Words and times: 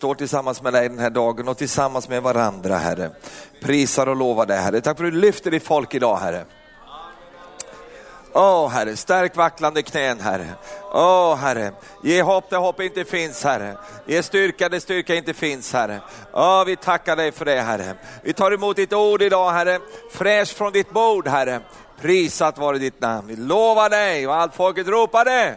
Vi 0.00 0.02
står 0.02 0.14
tillsammans 0.14 0.62
med 0.62 0.72
dig 0.72 0.88
den 0.88 0.98
här 0.98 1.10
dagen 1.10 1.48
och 1.48 1.58
tillsammans 1.58 2.08
med 2.08 2.22
varandra 2.22 2.76
Herre. 2.76 3.10
Prisar 3.62 4.06
och 4.06 4.16
lovar 4.16 4.46
dig 4.46 4.58
Herre. 4.58 4.80
Tack 4.80 4.98
för 4.98 5.04
att 5.04 5.12
du 5.12 5.20
lyfter 5.20 5.50
ditt 5.50 5.64
folk 5.64 5.94
idag 5.94 6.16
Herre. 6.16 6.44
Åh 8.32 8.42
oh, 8.42 8.68
Herre, 8.68 8.96
stärk 8.96 9.36
vacklande 9.36 9.82
knän 9.82 10.20
Herre. 10.20 10.46
Åh 10.92 11.32
oh, 11.32 11.36
Herre, 11.36 11.72
ge 12.02 12.22
hopp 12.22 12.50
där 12.50 12.58
hopp 12.58 12.80
inte 12.80 13.04
finns 13.04 13.44
Herre. 13.44 13.76
Ge 14.06 14.22
styrka 14.22 14.68
där 14.68 14.80
styrka 14.80 15.14
inte 15.14 15.34
finns 15.34 15.72
Herre. 15.72 16.00
Åh, 16.32 16.62
oh, 16.62 16.64
vi 16.64 16.76
tackar 16.76 17.16
dig 17.16 17.32
för 17.32 17.44
det 17.44 17.60
Herre. 17.60 17.94
Vi 18.22 18.32
tar 18.32 18.52
emot 18.52 18.76
ditt 18.76 18.92
ord 18.92 19.22
idag 19.22 19.50
Herre, 19.50 19.78
fräscht 20.12 20.56
från 20.56 20.72
ditt 20.72 20.90
bord 20.90 21.28
Herre. 21.28 21.60
Prisat 22.00 22.58
vare 22.58 22.78
ditt 22.78 23.00
namn. 23.00 23.28
Vi 23.28 23.36
lovar 23.36 23.90
dig 23.90 24.26
och 24.26 24.34
allt 24.34 24.54
folket 24.54 24.88
ropade. 24.88 25.56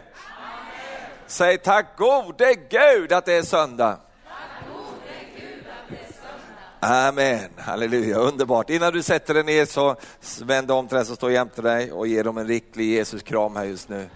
Säg 1.26 1.58
tack 1.58 1.96
gode 1.96 2.54
Gud 2.70 3.12
att 3.12 3.24
det 3.24 3.34
är 3.34 3.42
söndag. 3.42 4.03
Amen, 6.86 7.50
halleluja, 7.58 8.16
underbart. 8.18 8.70
Innan 8.70 8.92
du 8.92 9.02
sätter 9.02 9.34
dig 9.34 9.44
ner 9.44 9.64
så 9.64 9.96
vänd 10.44 10.70
om 10.70 10.88
till 10.88 10.96
den 10.96 11.06
som 11.06 11.16
står 11.16 11.30
jämte 11.30 11.62
dig 11.62 11.92
och 11.92 12.06
ge 12.06 12.22
dem 12.22 12.38
en 12.38 12.46
riktig 12.46 12.94
Jesuskram 12.94 13.56
här 13.56 13.64
just 13.64 13.88
nu. 13.88 14.08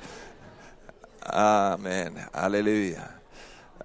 Amen, 1.27 2.19
halleluja. 2.33 3.01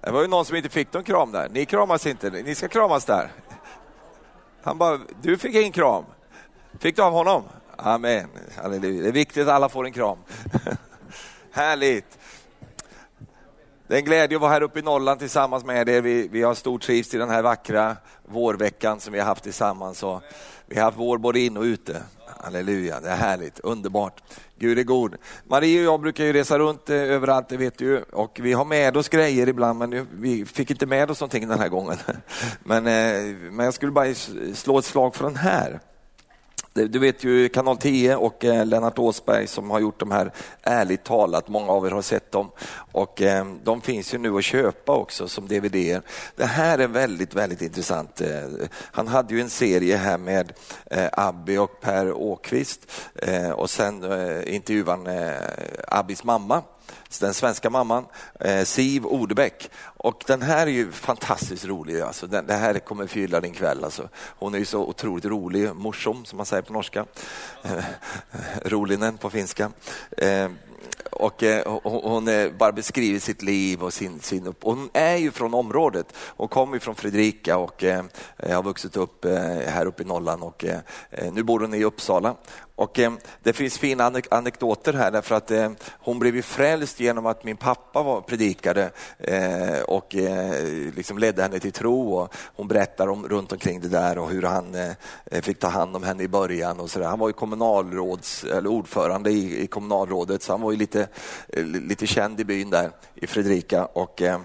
Det 0.02 0.10
var 0.10 0.22
ju 0.22 0.28
någon 0.28 0.44
som 0.44 0.56
inte 0.56 0.68
fick 0.68 0.92
någon 0.92 1.04
kram 1.04 1.32
där. 1.32 1.48
Ni 1.48 1.66
kramas 1.66 2.06
inte, 2.06 2.30
ni 2.30 2.54
ska 2.54 2.68
kramas 2.68 3.04
där. 3.04 3.32
Han 4.62 4.78
bara, 4.78 5.00
du 5.22 5.38
fick 5.38 5.54
ingen 5.54 5.72
kram. 5.72 6.04
Fick 6.78 6.96
du 6.96 7.02
av 7.02 7.12
honom? 7.12 7.42
Amen, 7.76 8.28
halleluja. 8.56 9.02
Det 9.02 9.08
är 9.08 9.12
viktigt 9.12 9.42
att 9.42 9.54
alla 9.54 9.68
får 9.68 9.86
en 9.86 9.92
kram. 9.92 10.18
Härligt. 11.50 12.18
Det 13.86 13.94
är 13.94 13.98
en 13.98 14.04
glädje 14.04 14.36
att 14.36 14.40
vara 14.40 14.52
här 14.52 14.62
uppe 14.62 14.78
i 14.78 14.82
Norrland 14.82 15.20
tillsammans 15.20 15.64
med 15.64 15.88
er. 15.88 16.02
Vi, 16.02 16.28
vi 16.28 16.42
har 16.42 16.54
stor 16.54 16.78
trivs 16.78 17.14
i 17.14 17.18
den 17.18 17.30
här 17.30 17.42
vackra 17.42 17.96
vårveckan 18.24 19.00
som 19.00 19.12
vi 19.12 19.18
har 19.18 19.26
haft 19.26 19.44
tillsammans. 19.44 20.02
Och 20.02 20.22
vi 20.66 20.76
har 20.76 20.84
haft 20.84 20.98
vår 20.98 21.18
både 21.18 21.40
in 21.40 21.56
och 21.56 21.62
ute. 21.62 22.02
Halleluja, 22.40 23.00
det 23.00 23.08
är 23.08 23.16
härligt, 23.16 23.60
underbart. 23.60 24.22
Gud 24.58 24.78
är 24.78 24.82
god. 24.82 25.14
Marie 25.44 25.78
och 25.78 25.84
jag 25.84 26.00
brukar 26.00 26.24
ju 26.24 26.32
resa 26.32 26.58
runt 26.58 26.90
eh, 26.90 26.96
överallt, 26.96 27.48
det 27.48 27.56
vet 27.56 27.78
du 27.78 28.02
och 28.02 28.38
vi 28.42 28.52
har 28.52 28.64
med 28.64 28.96
oss 28.96 29.08
grejer 29.08 29.48
ibland 29.48 29.78
men 29.78 30.06
vi 30.12 30.44
fick 30.44 30.70
inte 30.70 30.86
med 30.86 31.10
oss 31.10 31.20
någonting 31.20 31.48
den 31.48 31.58
här 31.58 31.68
gången. 31.68 31.96
Men, 32.64 32.86
eh, 32.86 33.36
men 33.50 33.64
jag 33.64 33.74
skulle 33.74 33.92
bara 33.92 34.14
slå 34.54 34.78
ett 34.78 34.84
slag 34.84 35.14
för 35.14 35.24
den 35.24 35.36
här. 35.36 35.80
Du 36.76 36.98
vet 36.98 37.24
ju 37.24 37.48
Kanal 37.48 37.76
10 37.76 38.16
och 38.16 38.44
eh, 38.44 38.66
Lennart 38.66 38.98
Åsberg 38.98 39.46
som 39.46 39.70
har 39.70 39.80
gjort 39.80 40.00
de 40.00 40.10
här 40.10 40.32
Ärligt 40.62 41.04
talat, 41.04 41.48
många 41.48 41.72
av 41.72 41.86
er 41.86 41.90
har 41.90 42.02
sett 42.02 42.32
dem. 42.32 42.50
Och 42.92 43.22
eh, 43.22 43.46
de 43.64 43.80
finns 43.80 44.14
ju 44.14 44.18
nu 44.18 44.36
att 44.36 44.44
köpa 44.44 44.92
också 44.92 45.28
som 45.28 45.48
dvd. 45.48 46.00
Det 46.36 46.44
här 46.44 46.78
är 46.78 46.88
väldigt, 46.88 47.34
väldigt 47.34 47.62
intressant. 47.62 48.20
Eh, 48.20 48.48
han 48.92 49.08
hade 49.08 49.34
ju 49.34 49.40
en 49.40 49.50
serie 49.50 49.96
här 49.96 50.18
med 50.18 50.52
Abby 51.12 51.56
och 51.56 51.80
Per 51.80 52.12
Åkvist 52.12 52.92
och 53.54 53.70
sen 53.70 53.94
intervjuade 54.46 54.90
han 54.90 55.08
Abbys 55.88 56.24
mamma 56.24 56.62
den 57.20 57.34
svenska 57.34 57.70
mamman, 57.70 58.06
eh, 58.40 58.64
Siv 58.64 59.06
Odebäck. 59.06 59.70
Och 59.96 60.24
den 60.26 60.42
här 60.42 60.66
är 60.66 60.70
ju 60.70 60.92
fantastiskt 60.92 61.64
rolig. 61.64 62.00
Alltså. 62.00 62.26
Den, 62.26 62.46
det 62.46 62.54
här 62.54 62.78
kommer 62.78 63.06
fylla 63.06 63.40
din 63.40 63.54
kväll. 63.54 63.84
Alltså. 63.84 64.08
Hon 64.14 64.54
är 64.54 64.58
ju 64.58 64.64
så 64.64 64.80
otroligt 64.80 65.24
rolig, 65.24 65.74
morsom 65.74 66.24
som 66.24 66.36
man 66.36 66.46
säger 66.46 66.62
på 66.62 66.72
norska. 66.72 67.04
Eh, 67.62 67.76
eh 67.76 67.84
rolinen 68.64 69.18
på 69.18 69.30
finska. 69.30 69.70
Eh, 70.16 70.48
och 71.14 71.42
eh, 71.42 71.78
hon 71.82 72.28
bara 72.58 72.72
beskriver 72.72 73.18
sitt 73.18 73.42
liv 73.42 73.82
och 73.82 73.92
sin, 73.92 74.20
sin 74.20 74.54
Hon 74.60 74.90
är 74.92 75.16
ju 75.16 75.30
från 75.30 75.54
området. 75.54 76.06
Hon 76.16 76.48
kommer 76.48 76.78
från 76.78 76.94
Fredrika 76.94 77.56
och 77.56 77.84
eh, 77.84 78.04
har 78.38 78.62
vuxit 78.62 78.96
upp 78.96 79.24
eh, 79.24 79.32
här 79.66 79.86
uppe 79.86 80.02
i 80.02 80.06
Norrland 80.06 80.42
och 80.42 80.64
nu 81.32 81.42
bor 81.42 81.60
hon 81.60 81.74
i 81.74 81.84
Uppsala. 81.84 82.36
Och 82.76 83.00
Det 83.42 83.52
finns 83.52 83.78
fina 83.78 84.12
anekdoter 84.30 84.92
här 84.92 85.10
därför 85.10 85.34
att 85.34 85.52
hon 85.90 86.18
blev 86.18 86.36
ju 86.36 86.42
frälst 86.42 87.00
genom 87.00 87.26
att 87.26 87.44
min 87.44 87.56
pappa 87.56 88.02
var 88.02 88.20
predikade 88.20 88.90
och 89.86 90.14
liksom 90.96 91.18
ledde 91.18 91.42
henne 91.42 91.58
till 91.58 91.72
tro. 91.72 92.14
Och 92.14 92.34
hon 92.56 92.68
berättar 92.68 93.08
om, 93.08 93.28
runt 93.28 93.52
omkring 93.52 93.80
det 93.80 93.88
där 93.88 94.18
och 94.18 94.30
hur 94.30 94.42
han 94.42 94.76
fick 95.42 95.58
ta 95.58 95.68
hand 95.68 95.96
om 95.96 96.02
henne 96.02 96.22
i 96.22 96.28
början. 96.28 96.80
Och 96.80 96.90
så 96.90 96.98
där. 96.98 97.06
Han 97.06 97.18
var 97.18 97.28
ju 97.28 97.32
kommunalråds, 97.32 98.44
eller 98.44 98.70
ordförande 98.70 99.30
i, 99.30 99.62
i 99.62 99.66
kommunalrådet 99.66 100.42
så 100.42 100.52
han 100.52 100.60
var 100.60 100.72
ju 100.72 100.78
lite, 100.78 101.03
Eh, 101.48 101.64
lite 101.64 102.06
känd 102.06 102.40
i 102.40 102.44
byn 102.44 102.70
där 102.70 102.90
i 103.14 103.26
Fredrika 103.26 103.84
och 103.84 104.22
eh, 104.22 104.40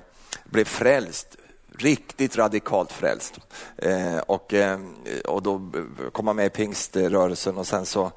blev 0.46 0.66
frälst 0.66 1.38
riktigt 1.80 2.38
radikalt 2.38 2.92
frälst. 2.92 3.40
Eh, 3.78 4.18
och, 4.18 4.54
eh, 4.54 4.80
och 5.26 5.44
då 5.44 5.72
kom 6.12 6.28
han 6.28 6.36
med 6.36 6.46
i 6.46 6.50
pingströrelsen 6.50 7.58
och 7.58 7.68
sen 7.68 7.86
så 7.86 8.12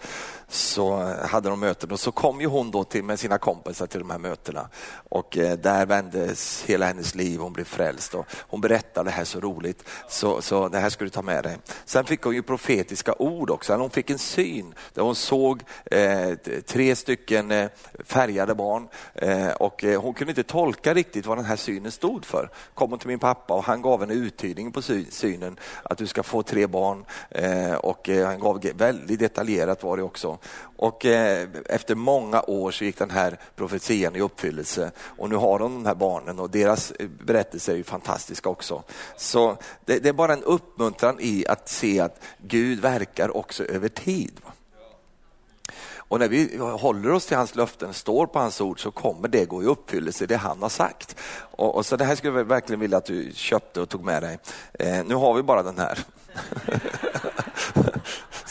så 0.53 1.01
eh, 1.01 1.27
hade 1.27 1.49
de 1.49 1.61
möten 1.61 1.91
och 1.91 2.01
så 2.01 2.13
kom 2.13 2.41
ju 2.41 2.47
hon 2.47 2.71
då 2.71 2.85
till, 2.85 3.05
med 3.05 3.21
sina 3.21 3.39
kompisar 3.39 3.87
till 3.87 4.01
de 4.01 4.11
här 4.11 4.19
mötena 4.19 4.69
och 5.09 5.39
eh, 5.39 5.59
där 5.59 5.87
vändes 5.87 6.65
hela 6.67 6.87
hennes 6.87 7.15
liv, 7.15 7.41
hon 7.41 7.53
blev 7.53 7.65
frälst 7.65 8.15
och 8.15 8.27
hon 8.39 8.61
berättade 8.61 9.11
det 9.11 9.15
här 9.15 9.25
så 9.25 9.41
roligt 9.41 9.85
så, 10.09 10.43
så 10.43 10.69
det 10.69 10.79
här 10.79 10.91
ska 10.91 11.05
du 11.05 11.11
ta 11.11 11.23
med 11.23 11.45
dig. 11.45 11.59
Sen 11.85 12.05
fick 12.05 12.23
hon 12.23 12.35
ju 12.35 12.43
profetiska 12.43 13.15
ord 13.19 13.51
också, 13.51 13.75
hon 13.77 13.91
fick 13.91 14.11
en 14.11 14.19
syn 14.19 14.75
där 14.95 15.03
hon 15.03 15.15
såg 15.15 15.63
eh, 15.85 16.35
tre 16.67 16.97
stycken 16.97 17.51
eh, 17.51 17.69
färgade 18.05 18.55
barn 18.55 18.89
eh, 19.15 19.51
och 19.51 19.85
eh, 19.85 20.03
hon 20.03 20.15
kunde 20.15 20.31
inte 20.31 20.43
tolka 20.43 20.95
riktigt 20.95 21.27
vad 21.27 21.39
den 21.39 21.45
här 21.45 21.57
synen 21.57 21.93
stod 21.93 22.25
för. 22.25 22.51
Kom 22.75 22.91
hon 22.91 22.99
till 22.99 23.09
min 23.09 23.19
pappa 23.19 23.55
och 23.55 23.65
han 23.65 23.83
gav 23.83 24.01
henne 24.01 24.15
uttydning 24.15 24.73
på 24.73 24.83
synen 25.11 25.57
att 25.83 25.99
du 25.99 26.07
ska 26.07 26.23
få 26.23 26.43
tre 26.43 26.67
barn 26.67 27.05
eh, 27.31 27.75
och 27.75 28.09
eh, 28.09 28.27
han 28.27 28.41
gav 28.41 28.61
väldigt 28.75 29.19
detaljerat 29.19 29.83
var 29.83 29.97
det 29.97 30.03
också. 30.03 30.39
Och 30.77 31.07
eh, 31.07 31.49
efter 31.67 31.95
många 31.95 32.43
år 32.43 32.71
så 32.71 32.85
gick 32.85 32.99
den 32.99 33.11
här 33.11 33.39
profetian 33.57 34.17
i 34.17 34.21
uppfyllelse 34.21 34.91
och 34.99 35.31
nu 35.31 35.37
har 35.37 35.59
de 35.59 35.73
de 35.75 35.87
här 35.87 35.95
barnen 35.95 36.39
och 36.39 36.51
deras 36.51 36.91
eh, 36.91 37.09
berättelser 37.09 37.73
är 37.73 37.77
ju 37.77 37.85
fantastiska 37.85 38.49
också. 38.49 38.83
Så 39.17 39.57
det, 39.85 39.99
det 39.99 40.09
är 40.09 40.13
bara 40.13 40.33
en 40.33 40.43
uppmuntran 40.43 41.17
i 41.21 41.47
att 41.49 41.69
se 41.69 42.01
att 42.01 42.21
Gud 42.39 42.81
verkar 42.81 43.37
också 43.37 43.65
över 43.65 43.89
tid. 43.89 44.41
Och 46.13 46.19
när 46.19 46.29
vi 46.29 46.57
håller 46.59 47.13
oss 47.13 47.27
till 47.27 47.37
hans 47.37 47.55
löften, 47.55 47.95
står 47.95 48.27
på 48.27 48.39
hans 48.39 48.61
ord, 48.61 48.81
så 48.81 48.91
kommer 48.91 49.29
det 49.29 49.45
gå 49.45 49.63
i 49.63 49.67
uppfyllelse, 49.67 50.27
det 50.27 50.37
han 50.37 50.63
har 50.63 50.69
sagt. 50.69 51.17
Och, 51.35 51.75
och 51.75 51.87
så 51.87 51.97
det 51.97 52.05
här 52.05 52.17
skulle 52.17 52.39
jag 52.39 52.45
verkligen 52.45 52.81
vilja 52.81 52.97
att 52.97 53.05
du 53.05 53.31
köpte 53.35 53.81
och 53.81 53.89
tog 53.89 54.05
med 54.05 54.23
dig. 54.23 54.39
Eh, 54.73 55.05
nu 55.05 55.15
har 55.15 55.35
vi 55.35 55.43
bara 55.43 55.63
den 55.63 55.79
här. 55.79 55.99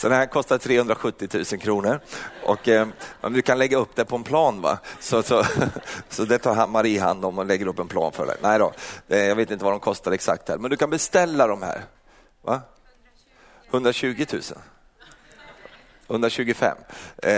Så 0.02 0.08
den 0.08 0.18
här 0.18 0.26
kostar 0.26 0.58
370 0.58 1.28
000 1.32 1.44
kronor. 1.44 2.00
Och, 2.44 2.68
eh, 2.68 2.86
du 3.30 3.42
kan 3.42 3.58
lägga 3.58 3.76
upp 3.76 3.96
det 3.96 4.04
på 4.04 4.16
en 4.16 4.24
plan. 4.24 4.60
Va? 4.60 4.78
Så, 5.00 5.22
så, 5.22 5.44
så 6.08 6.24
det 6.24 6.38
tar 6.38 6.66
Marie 6.66 7.00
hand 7.00 7.24
om 7.24 7.38
och 7.38 7.46
lägger 7.46 7.66
upp 7.66 7.78
en 7.78 7.88
plan 7.88 8.12
för 8.12 8.26
dig. 8.26 8.36
Nej 8.42 8.58
då, 8.58 8.72
eh, 9.08 9.18
jag 9.18 9.36
vet 9.36 9.50
inte 9.50 9.64
vad 9.64 9.72
de 9.72 9.80
kostar 9.80 10.12
exakt 10.12 10.48
här. 10.48 10.58
Men 10.58 10.70
du 10.70 10.76
kan 10.76 10.90
beställa 10.90 11.46
de 11.46 11.62
här. 11.62 11.84
Va? 12.44 12.60
120 13.70 14.26
000. 14.32 14.42
125 16.08 16.76
eh, 17.22 17.32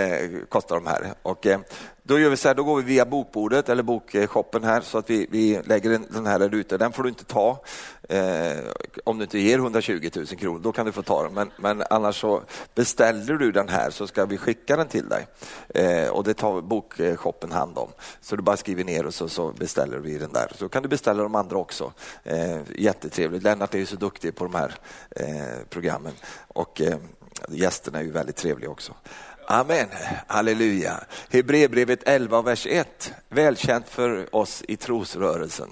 kostar 0.49 0.75
de 0.75 0.87
här. 0.87 1.15
Och, 1.23 1.47
eh, 1.47 1.59
då 2.07 2.19
gör 2.19 2.31
vi 2.31 2.37
så 2.37 2.49
här, 2.49 2.55
då 2.55 2.65
går 2.65 2.77
vi 2.77 2.83
via 2.83 3.05
bokbordet 3.05 3.69
eller 3.69 3.83
bokshoppen 3.83 4.65
här 4.65 4.81
så 4.81 4.99
att 4.99 5.11
vi, 5.11 5.27
vi 5.31 5.61
lägger 5.65 5.91
den 5.91 6.27
här 6.27 6.39
där 6.39 6.55
ute. 6.55 6.79
Den 6.79 6.93
får 6.93 7.03
du 7.03 7.09
inte 7.09 7.25
ta 7.25 7.65
eh, 8.09 8.59
om 9.05 9.19
du 9.19 9.25
inte 9.25 9.39
ger 9.39 9.59
120 9.59 10.11
000 10.17 10.27
kronor. 10.27 10.61
Då 10.61 10.73
kan 10.73 10.87
du 10.87 10.93
få 10.93 11.03
ta 11.03 11.23
den. 11.23 11.35
Men, 11.35 11.51
men 11.57 11.83
annars 11.91 12.21
så 12.21 12.43
beställer 12.75 13.35
du 13.35 13.53
den 13.53 13.69
här 13.69 13.91
så 13.91 14.07
ska 14.07 14.25
vi 14.25 14.39
skicka 14.39 14.77
den 14.77 14.89
till 14.89 15.09
dig. 15.09 15.27
Eh, 15.69 16.09
och 16.09 16.25
det 16.25 16.35
tar 16.35 16.61
bokshoppen 16.61 17.53
hand 17.53 17.79
om. 17.79 17.89
Så 18.21 18.37
du 18.37 18.43
bara 18.43 18.57
skriver 18.57 18.85
ner 18.85 19.07
och 19.07 19.15
så, 19.15 19.29
så 19.29 19.53
beställer 19.53 19.99
vi 19.99 20.19
den 20.19 20.33
där. 20.33 20.53
Så 20.55 20.69
kan 20.69 20.83
du 20.83 20.89
beställa 20.89 21.23
de 21.23 21.35
andra 21.35 21.57
också. 21.59 21.93
Eh, 22.25 22.59
jättetrevligt. 22.79 23.43
Lennart 23.43 23.75
är 23.75 23.79
ju 23.79 23.87
så 23.87 23.97
duktig 23.97 24.35
på 24.35 24.45
de 24.45 24.55
här 24.55 24.75
eh, 25.11 25.67
programmen. 25.71 26.13
Och, 26.49 26.81
eh, 26.81 26.97
gästerna 27.49 27.99
är 27.99 28.03
ju 28.03 28.11
väldigt 28.11 28.37
trevliga 28.37 28.71
också. 28.71 28.95
Amen, 29.47 29.89
halleluja. 30.27 31.05
Hebreerbrevet 31.31 32.03
11, 32.03 32.43
vers 32.43 32.67
1, 32.67 33.15
välkänt 33.29 33.89
för 33.89 34.35
oss 34.35 34.63
i 34.69 34.77
trosrörelsen. 34.77 35.71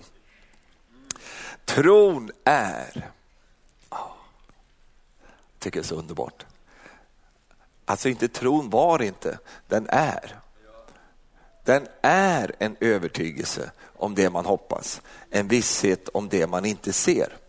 Tron 1.64 2.30
är, 2.44 3.10
oh, 3.90 4.12
tycker 5.58 5.78
jag 5.78 5.84
är 5.84 5.88
så 5.88 5.94
underbart. 5.94 6.46
Alltså 7.84 8.08
inte 8.08 8.28
tron 8.28 8.70
var 8.70 9.02
inte, 9.02 9.38
den 9.68 9.86
är. 9.90 10.38
Den 11.64 11.86
är 12.02 12.54
en 12.58 12.76
övertygelse 12.80 13.70
om 13.96 14.14
det 14.14 14.30
man 14.30 14.46
hoppas, 14.46 15.02
en 15.30 15.48
visshet 15.48 16.08
om 16.08 16.28
det 16.28 16.46
man 16.46 16.64
inte 16.64 16.92
ser. 16.92 17.41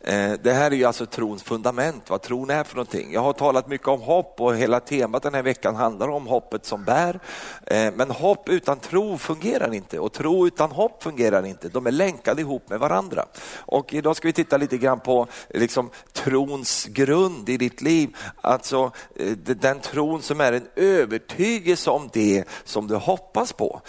Eh, 0.00 0.32
det 0.42 0.52
här 0.52 0.70
är 0.70 0.76
ju 0.76 0.84
alltså 0.84 1.06
trons 1.06 1.42
fundament, 1.42 2.10
vad 2.10 2.22
tron 2.22 2.50
är 2.50 2.64
för 2.64 2.76
någonting. 2.76 3.12
Jag 3.12 3.20
har 3.20 3.32
talat 3.32 3.68
mycket 3.68 3.88
om 3.88 4.00
hopp 4.00 4.40
och 4.40 4.56
hela 4.56 4.80
temat 4.80 5.22
den 5.22 5.34
här 5.34 5.42
veckan 5.42 5.76
handlar 5.76 6.08
om 6.08 6.26
hoppet 6.26 6.66
som 6.66 6.84
bär. 6.84 7.20
Eh, 7.66 7.92
men 7.94 8.10
hopp 8.10 8.48
utan 8.48 8.78
tro 8.78 9.18
fungerar 9.18 9.74
inte 9.74 9.98
och 9.98 10.12
tro 10.12 10.46
utan 10.46 10.70
hopp 10.70 11.02
fungerar 11.02 11.46
inte. 11.46 11.68
De 11.68 11.86
är 11.86 11.90
länkade 11.90 12.40
ihop 12.40 12.70
med 12.70 12.80
varandra. 12.80 13.26
Och 13.56 13.94
idag 13.94 14.16
ska 14.16 14.28
vi 14.28 14.32
titta 14.32 14.56
lite 14.56 14.78
grann 14.78 15.00
på 15.00 15.26
liksom, 15.48 15.90
trons 16.12 16.84
grund 16.84 17.48
i 17.48 17.56
ditt 17.56 17.82
liv. 17.82 18.16
Alltså 18.40 18.92
eh, 19.16 19.30
den 19.36 19.80
tron 19.80 20.22
som 20.22 20.40
är 20.40 20.52
en 20.52 20.68
övertygelse 20.76 21.90
om 21.90 22.10
det 22.12 22.44
som 22.64 22.86
du 22.86 22.96
hoppas 22.96 23.52
på. 23.52 23.80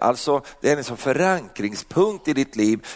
Alltså 0.00 0.42
det 0.60 0.68
är 0.68 0.72
en 0.72 0.78
liksom 0.78 0.96
förankringspunkt 0.96 2.28
i 2.28 2.32
ditt 2.32 2.56
liv 2.56 2.86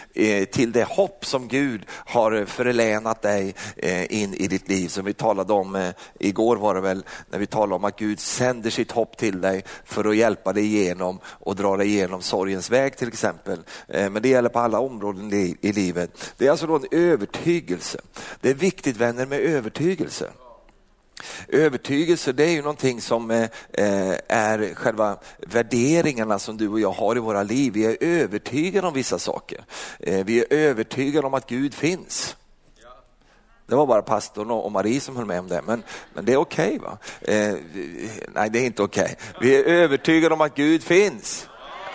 till 0.51 0.71
det 0.71 0.83
hopp 0.83 1.25
som 1.25 1.47
Gud 1.47 1.85
har 1.89 2.46
förlänat 2.49 3.21
dig 3.21 3.55
eh, 3.77 4.21
in 4.21 4.33
i 4.33 4.47
ditt 4.47 4.69
liv 4.69 4.87
som 4.87 5.05
vi 5.05 5.13
talade 5.13 5.53
om 5.53 5.75
eh, 5.75 5.89
igår 6.19 6.55
var 6.55 6.75
det 6.75 6.81
väl, 6.81 7.05
när 7.29 7.39
vi 7.39 7.45
talade 7.45 7.75
om 7.75 7.83
att 7.83 7.99
Gud 7.99 8.19
sänder 8.19 8.69
sitt 8.69 8.91
hopp 8.91 9.17
till 9.17 9.41
dig 9.41 9.63
för 9.85 10.05
att 10.09 10.15
hjälpa 10.15 10.53
dig 10.53 10.65
igenom 10.65 11.19
och 11.25 11.55
dra 11.55 11.77
dig 11.77 11.87
igenom 11.87 12.21
sorgens 12.21 12.69
väg 12.69 12.97
till 12.97 13.07
exempel. 13.07 13.59
Eh, 13.87 14.09
men 14.09 14.21
det 14.21 14.29
gäller 14.29 14.49
på 14.49 14.59
alla 14.59 14.79
områden 14.79 15.33
i 15.61 15.71
livet. 15.71 16.33
Det 16.37 16.47
är 16.47 16.51
alltså 16.51 16.67
då 16.67 16.75
en 16.75 16.87
övertygelse. 16.91 17.99
Det 18.41 18.49
är 18.49 18.53
viktigt 18.53 18.97
vänner 18.97 19.25
med 19.25 19.39
övertygelse. 19.39 20.31
Övertygelse 21.47 22.31
det 22.31 22.43
är 22.43 22.49
ju 22.49 22.61
någonting 22.61 23.01
som 23.01 23.31
eh, 23.31 23.43
eh, 23.73 24.15
är 24.27 24.75
själva 24.75 25.17
värderingarna 25.37 26.39
som 26.39 26.57
du 26.57 26.69
och 26.69 26.79
jag 26.79 26.91
har 26.91 27.15
i 27.15 27.19
våra 27.19 27.43
liv. 27.43 27.73
Vi 27.73 27.85
är 27.85 27.97
övertygade 27.99 28.87
om 28.87 28.93
vissa 28.93 29.19
saker. 29.19 29.65
Eh, 29.99 30.25
vi 30.25 30.39
är 30.39 30.45
övertygade 30.49 31.27
om 31.27 31.33
att 31.33 31.49
Gud 31.49 31.73
finns. 31.73 32.35
Det 33.67 33.75
var 33.75 33.87
bara 33.87 34.01
pastorn 34.01 34.51
och 34.51 34.71
Marie 34.71 34.99
som 34.99 35.15
höll 35.15 35.25
med 35.25 35.39
om 35.39 35.47
det, 35.47 35.61
men, 35.65 35.83
men 36.13 36.25
det 36.25 36.33
är 36.33 36.37
okej 36.37 36.67
okay, 36.67 36.79
va? 36.79 36.97
Eh, 37.21 37.55
nej, 38.33 38.49
det 38.49 38.59
är 38.59 38.65
inte 38.65 38.83
okej. 38.83 39.15
Okay. 39.35 39.49
Vi 39.49 39.55
är 39.55 39.63
övertygade 39.63 40.33
om 40.33 40.41
att 40.41 40.55
Gud 40.55 40.83
finns. 40.83 41.47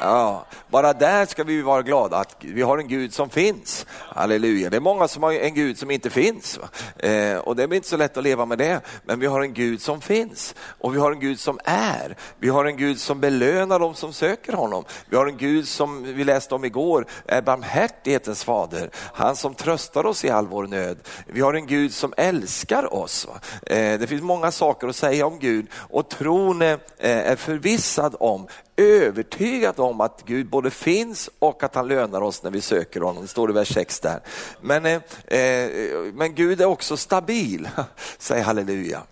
Ja, 0.05 0.47
bara 0.69 0.93
där 0.93 1.27
ska 1.27 1.45
vi 1.45 1.63
vara 1.63 1.83
glada 1.83 2.17
att 2.17 2.37
vi 2.41 2.63
har 2.63 2.79
en 2.79 2.89
Gud 2.89 3.15
som 3.15 3.31
finns. 3.31 3.87
Halleluja. 3.89 4.71
Det 4.71 4.77
är 4.77 4.81
många 4.81 5.09
som 5.09 5.23
har 5.23 5.33
en 5.33 5.55
Gud 5.55 5.79
som 5.79 5.91
inte 5.91 6.11
finns. 6.11 6.59
Eh, 6.97 7.37
och 7.37 7.57
det 7.57 7.63
är 7.63 7.75
inte 7.75 7.89
så 7.89 7.97
lätt 7.97 8.17
att 8.17 8.25
leva 8.25 8.47
med 8.47 8.59
det. 8.59 8.81
Men 9.05 9.21
vi 9.21 9.27
har 9.27 9.41
en 9.41 9.55
Gud 9.55 9.83
som 9.83 10.01
finns 10.01 10.55
och 10.61 10.95
vi 10.95 10.99
har 10.99 11.13
en 11.13 11.21
Gud 11.21 11.41
som 11.41 11.59
är. 11.65 12.17
Vi 12.39 12.49
har 12.49 12.65
en 12.65 12.77
Gud 12.77 13.01
som 13.01 13.21
belönar 13.21 13.79
dem 13.79 13.95
som 13.95 14.13
söker 14.13 14.53
honom. 14.53 14.85
Vi 15.09 15.17
har 15.17 15.27
en 15.27 15.37
Gud 15.37 15.69
som 15.69 16.03
vi 16.03 16.25
läste 16.25 16.55
om 16.55 16.65
igår 16.65 17.07
är 17.27 17.43
barmhärtighetens 17.43 18.45
fader. 18.45 18.91
Han 18.95 19.37
som 19.37 19.55
tröstar 19.55 20.07
oss 20.07 20.25
i 20.25 20.31
all 20.31 20.47
vår 20.47 20.67
nöd. 20.67 20.99
Vi 21.27 21.41
har 21.41 21.55
en 21.55 21.67
Gud 21.67 21.95
som 21.95 22.15
älskar 22.17 22.95
oss. 22.95 23.29
Eh, 23.67 23.99
det 23.99 24.07
finns 24.07 24.23
många 24.23 24.51
saker 24.51 24.89
att 24.89 24.97
säga 24.97 25.27
om 25.27 25.39
Gud 25.39 25.67
och 25.75 26.09
tron 26.09 26.63
är, 26.63 26.79
är 26.99 27.37
förvissad 27.37 28.17
om 28.21 28.47
övertygad 28.83 29.81
om 29.81 30.01
att 30.01 30.23
Gud 30.27 30.47
både 30.47 30.71
finns 30.71 31.31
och 31.39 31.63
att 31.63 31.75
han 31.75 31.89
lönar 31.89 32.21
oss 32.21 32.43
när 32.43 32.51
vi 32.51 32.61
söker 32.61 33.01
honom. 33.01 33.23
Det 33.23 33.29
står 33.29 33.51
i 33.51 33.53
vers 33.53 33.75
6 33.75 34.01
där. 34.01 34.21
Men, 34.61 34.87
eh, 34.87 35.01
eh, 35.27 35.99
men 36.15 36.35
Gud 36.35 36.61
är 36.61 36.67
också 36.67 36.97
stabil. 36.97 37.69
Säg 38.19 38.41
halleluja. 38.41 39.03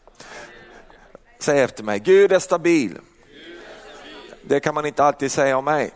Säg 1.38 1.60
efter 1.60 1.84
mig, 1.84 1.98
Gud 1.98 2.32
är 2.32 2.38
stabil. 2.38 2.98
Det 4.42 4.60
kan 4.60 4.74
man 4.74 4.86
inte 4.86 5.04
alltid 5.04 5.32
säga 5.32 5.56
om 5.56 5.64
mig. 5.64 5.90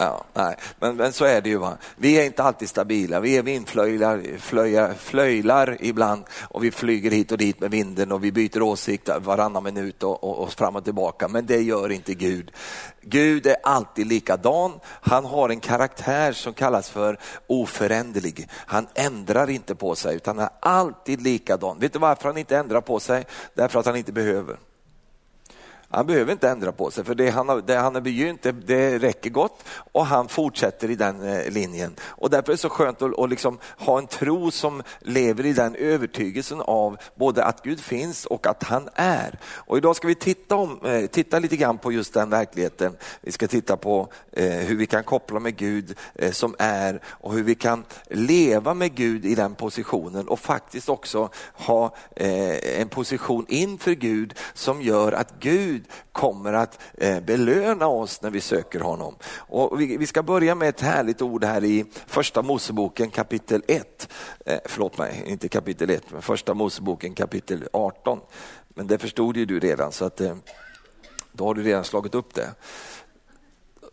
Ja, 0.00 0.24
nej. 0.34 0.56
Men, 0.78 0.96
men 0.96 1.12
så 1.12 1.24
är 1.24 1.40
det 1.40 1.48
ju. 1.48 1.56
Va? 1.56 1.76
Vi 1.96 2.20
är 2.20 2.24
inte 2.24 2.42
alltid 2.42 2.68
stabila. 2.68 3.20
Vi 3.20 3.36
är 3.36 3.42
vindflöjlar 3.42 4.38
flöja, 4.38 4.94
flöjlar 4.94 5.76
ibland 5.80 6.24
och 6.40 6.64
vi 6.64 6.70
flyger 6.70 7.10
hit 7.10 7.32
och 7.32 7.38
dit 7.38 7.60
med 7.60 7.70
vinden 7.70 8.12
och 8.12 8.24
vi 8.24 8.32
byter 8.32 8.62
åsikt 8.62 9.08
varannan 9.20 9.64
minut 9.64 10.02
och, 10.02 10.24
och, 10.24 10.38
och 10.38 10.52
fram 10.52 10.76
och 10.76 10.84
tillbaka. 10.84 11.28
Men 11.28 11.46
det 11.46 11.62
gör 11.62 11.92
inte 11.92 12.14
Gud. 12.14 12.50
Gud 13.00 13.46
är 13.46 13.56
alltid 13.62 14.06
likadan. 14.06 14.72
Han 14.84 15.24
har 15.24 15.48
en 15.48 15.60
karaktär 15.60 16.32
som 16.32 16.54
kallas 16.54 16.90
för 16.90 17.18
oföränderlig. 17.46 18.48
Han 18.52 18.86
ändrar 18.94 19.50
inte 19.50 19.74
på 19.74 19.94
sig 19.94 20.16
utan 20.16 20.38
är 20.38 20.48
alltid 20.60 21.22
likadan. 21.22 21.78
Vet 21.78 21.92
du 21.92 21.98
varför 21.98 22.28
han 22.28 22.38
inte 22.38 22.56
ändrar 22.56 22.80
på 22.80 23.00
sig? 23.00 23.26
Därför 23.54 23.80
att 23.80 23.86
han 23.86 23.96
inte 23.96 24.12
behöver. 24.12 24.56
Han 25.92 26.06
behöver 26.06 26.32
inte 26.32 26.48
ändra 26.48 26.72
på 26.72 26.90
sig 26.90 27.04
för 27.04 27.14
det 27.14 27.30
han 27.30 27.48
har, 27.48 27.60
det 27.60 27.76
han 27.76 27.94
har 27.94 28.02
begynt 28.02 28.42
det, 28.42 28.52
det 28.52 28.98
räcker 28.98 29.30
gott 29.30 29.64
och 29.92 30.06
han 30.06 30.28
fortsätter 30.28 30.90
i 30.90 30.94
den 30.94 31.28
eh, 31.28 31.50
linjen. 31.50 31.94
Och 32.02 32.30
därför 32.30 32.52
är 32.52 32.56
det 32.56 32.60
så 32.60 32.68
skönt 32.68 33.02
att, 33.02 33.18
att 33.18 33.30
liksom 33.30 33.58
ha 33.78 33.98
en 33.98 34.06
tro 34.06 34.50
som 34.50 34.82
lever 35.00 35.46
i 35.46 35.52
den 35.52 35.74
övertygelsen 35.74 36.60
av 36.60 36.96
både 37.14 37.44
att 37.44 37.62
Gud 37.62 37.80
finns 37.80 38.26
och 38.26 38.46
att 38.46 38.62
han 38.62 38.88
är. 38.94 39.38
Och 39.44 39.78
idag 39.78 39.96
ska 39.96 40.08
vi 40.08 40.14
titta, 40.14 40.56
om, 40.56 40.80
eh, 40.84 41.06
titta 41.06 41.38
lite 41.38 41.56
grann 41.56 41.78
på 41.78 41.92
just 41.92 42.14
den 42.14 42.30
verkligheten. 42.30 42.96
Vi 43.20 43.32
ska 43.32 43.48
titta 43.48 43.76
på 43.76 44.08
eh, 44.32 44.50
hur 44.50 44.76
vi 44.76 44.86
kan 44.86 45.04
koppla 45.04 45.40
med 45.40 45.56
Gud 45.56 45.98
som 46.32 46.54
är 46.58 47.00
och 47.04 47.32
hur 47.32 47.42
vi 47.42 47.54
kan 47.54 47.84
leva 48.10 48.74
med 48.74 48.94
Gud 48.94 49.24
i 49.24 49.34
den 49.34 49.54
positionen 49.54 50.28
och 50.28 50.40
faktiskt 50.40 50.88
också 50.88 51.28
ha 51.52 51.94
en 52.16 52.88
position 52.88 53.46
inför 53.48 53.92
Gud 53.92 54.34
som 54.54 54.82
gör 54.82 55.12
att 55.12 55.34
Gud 55.40 55.79
Gud 55.80 55.88
kommer 56.12 56.52
att 56.52 56.78
eh, 56.94 57.20
belöna 57.20 57.86
oss 57.86 58.22
när 58.22 58.30
vi 58.30 58.40
söker 58.40 58.80
honom. 58.80 59.14
Och 59.36 59.80
vi 59.80 60.06
ska 60.06 60.22
börja 60.22 60.54
med 60.54 60.68
ett 60.68 60.80
härligt 60.80 61.22
ord 61.22 61.44
här 61.44 61.64
i 61.64 61.84
första 62.06 62.42
Moseboken 62.42 63.10
kapitel 63.10 63.62
1. 63.66 64.08
Eh, 64.46 64.58
förlåt 64.64 64.98
mig, 64.98 65.24
inte 65.26 65.48
kapitel 65.48 65.90
1, 65.90 66.02
men 66.12 66.22
första 66.22 66.54
Moseboken 66.54 67.14
kapitel 67.14 67.68
18. 67.72 68.20
Men 68.68 68.86
det 68.86 68.98
förstod 68.98 69.36
ju 69.36 69.44
du 69.44 69.60
redan 69.60 69.92
så 69.92 70.04
att 70.04 70.20
eh, 70.20 70.36
då 71.32 71.46
har 71.46 71.54
du 71.54 71.62
redan 71.62 71.84
slagit 71.84 72.14
upp 72.14 72.34
det. 72.34 72.54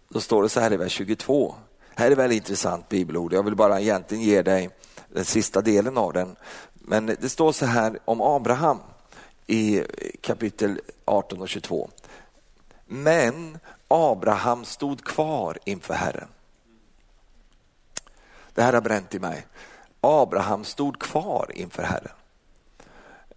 Då 0.10 0.20
står 0.20 0.44
det 0.44 0.50
så 0.50 0.60
här 0.60 0.74
i 0.74 0.78
vers 0.78 0.92
22. 0.92 1.56
Här 1.96 2.12
är 2.12 2.16
väldigt 2.16 2.38
intressant 2.38 2.90
bibelord. 2.90 3.34
Jag 3.34 3.44
vill 3.44 3.56
bara 3.56 3.82
egentligen 3.82 4.24
ge 4.24 4.42
dig 4.42 4.70
den 5.14 5.26
sista 5.26 5.62
delen 5.62 5.98
av 5.98 6.14
den. 6.14 6.36
Men 6.74 7.06
det 7.06 7.30
står 7.30 7.52
så 7.52 7.66
här 7.66 8.00
om 8.06 8.22
Abraham 8.22 8.80
i 9.48 9.84
kapitel 10.22 10.80
18 11.06 11.42
och 11.42 11.50
22. 11.50 11.90
Men 12.86 13.60
Abraham 13.88 14.66
stod 14.66 15.04
kvar 15.04 15.58
inför 15.66 15.94
Herren. 15.94 16.28
Det 18.54 18.62
här 18.64 18.74
har 18.74 18.82
bränt 18.82 19.16
i 19.16 19.20
mig. 19.20 19.48
Abraham 20.02 20.64
stod 20.64 21.00
kvar 21.00 21.52
inför 21.54 21.84
Herren. 21.84 22.12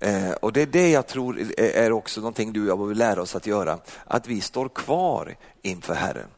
Eh, 0.00 0.32
och 0.32 0.52
det 0.52 0.62
är 0.62 0.66
det 0.66 0.90
jag 0.90 1.06
tror 1.06 1.60
är 1.60 1.92
också 1.92 2.20
någonting 2.20 2.52
du 2.52 2.62
och 2.62 2.68
jag 2.68 2.78
behöver 2.78 2.94
lära 2.94 3.22
oss 3.22 3.36
att 3.36 3.46
göra, 3.46 3.78
att 4.04 4.26
vi 4.26 4.40
står 4.40 4.68
kvar 4.68 5.36
inför 5.62 5.94
Herren. 5.94 6.28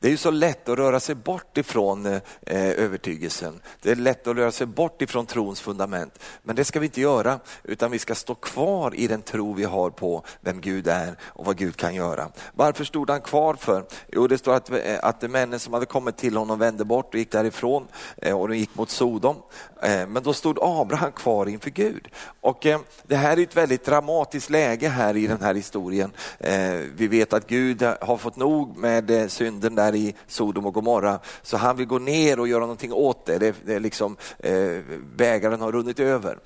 Det 0.00 0.08
är 0.08 0.10
ju 0.10 0.16
så 0.16 0.30
lätt 0.30 0.68
att 0.68 0.78
röra 0.78 1.00
sig 1.00 1.14
bort 1.14 1.58
ifrån 1.58 2.06
eh, 2.06 2.20
övertygelsen. 2.56 3.60
Det 3.82 3.90
är 3.90 3.96
lätt 3.96 4.26
att 4.26 4.36
röra 4.36 4.52
sig 4.52 4.66
bort 4.66 5.02
ifrån 5.02 5.26
trons 5.26 5.60
fundament. 5.60 6.18
Men 6.42 6.56
det 6.56 6.64
ska 6.64 6.80
vi 6.80 6.86
inte 6.86 7.00
göra, 7.00 7.40
utan 7.64 7.90
vi 7.90 7.98
ska 7.98 8.14
stå 8.14 8.34
kvar 8.34 8.94
i 8.94 9.06
den 9.06 9.22
tro 9.22 9.52
vi 9.52 9.64
har 9.64 9.90
på 9.90 10.24
vem 10.40 10.60
Gud 10.60 10.86
är 10.86 11.16
och 11.22 11.44
vad 11.44 11.56
Gud 11.56 11.76
kan 11.76 11.94
göra. 11.94 12.28
Varför 12.54 12.84
stod 12.84 13.10
han 13.10 13.20
kvar 13.20 13.54
för? 13.54 13.84
Jo, 14.08 14.26
det 14.26 14.38
står 14.38 14.54
att, 14.54 14.70
eh, 14.70 14.98
att 15.02 15.30
männen 15.30 15.60
som 15.60 15.72
hade 15.72 15.86
kommit 15.86 16.16
till 16.16 16.36
honom 16.36 16.58
vände 16.58 16.84
bort 16.84 17.14
och 17.14 17.18
gick 17.18 17.32
därifrån 17.32 17.86
eh, 18.16 18.40
och 18.40 18.48
de 18.48 18.56
gick 18.56 18.74
mot 18.74 18.90
Sodom. 18.90 19.36
Eh, 19.82 20.06
men 20.06 20.22
då 20.22 20.32
stod 20.32 20.58
Abraham 20.62 21.12
kvar 21.12 21.46
inför 21.46 21.70
Gud. 21.70 22.08
Och 22.40 22.66
eh, 22.66 22.80
det 23.06 23.16
här 23.16 23.38
är 23.38 23.42
ett 23.42 23.56
väldigt 23.56 23.84
dramatiskt 23.84 24.50
läge 24.50 24.88
här 24.88 25.16
i 25.16 25.26
den 25.26 25.42
här 25.42 25.54
historien. 25.54 26.12
Eh, 26.38 26.72
vi 26.96 27.08
vet 27.08 27.32
att 27.32 27.46
Gud 27.46 27.82
har 27.82 28.16
fått 28.16 28.36
nog 28.36 28.76
med 28.76 29.32
synden 29.32 29.74
där 29.74 29.89
i 29.94 30.14
Sodom 30.26 30.66
och 30.66 30.74
Gomorra, 30.74 31.18
så 31.42 31.56
han 31.56 31.76
vill 31.76 31.86
gå 31.86 31.98
ner 31.98 32.40
och 32.40 32.48
göra 32.48 32.60
någonting 32.60 32.92
åt 32.92 33.26
det. 33.26 33.38
det, 33.38 33.54
det 33.64 33.74
är 33.74 33.80
liksom, 33.80 34.16
eh, 34.38 34.78
bägaren 35.16 35.60
har 35.60 35.72
runnit 35.72 36.00
över. 36.00 36.38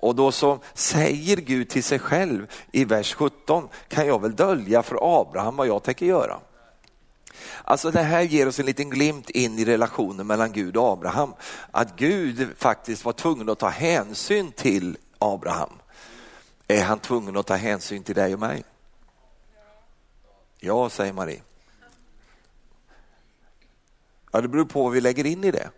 Och 0.00 0.14
då 0.14 0.32
så 0.32 0.58
säger 0.74 1.36
Gud 1.36 1.68
till 1.68 1.84
sig 1.84 1.98
själv 1.98 2.46
i 2.72 2.84
vers 2.84 3.14
17, 3.14 3.68
kan 3.88 4.06
jag 4.06 4.22
väl 4.22 4.36
dölja 4.36 4.82
för 4.82 5.20
Abraham 5.20 5.56
vad 5.56 5.66
jag 5.66 5.82
tänker 5.82 6.06
göra? 6.06 6.40
Alltså 7.64 7.90
det 7.90 8.02
här 8.02 8.22
ger 8.22 8.48
oss 8.48 8.60
en 8.60 8.66
liten 8.66 8.90
glimt 8.90 9.30
in 9.30 9.58
i 9.58 9.64
relationen 9.64 10.26
mellan 10.26 10.52
Gud 10.52 10.76
och 10.76 10.92
Abraham. 10.92 11.34
Att 11.70 11.96
Gud 11.96 12.48
faktiskt 12.56 13.04
var 13.04 13.12
tvungen 13.12 13.48
att 13.48 13.58
ta 13.58 13.68
hänsyn 13.68 14.52
till 14.52 14.96
Abraham. 15.18 15.70
Är 16.68 16.82
han 16.82 16.98
tvungen 16.98 17.36
att 17.36 17.46
ta 17.46 17.54
hänsyn 17.54 18.02
till 18.02 18.14
dig 18.14 18.34
och 18.34 18.40
mig? 18.40 18.64
Ja, 20.58 20.90
säger 20.90 21.12
Marie. 21.12 21.42
Ja, 24.30 24.40
det 24.40 24.48
beror 24.48 24.64
på 24.64 24.82
vad 24.82 24.92
vi 24.92 25.00
lägger 25.00 25.26
in 25.26 25.44
i 25.44 25.50
det. 25.50 25.70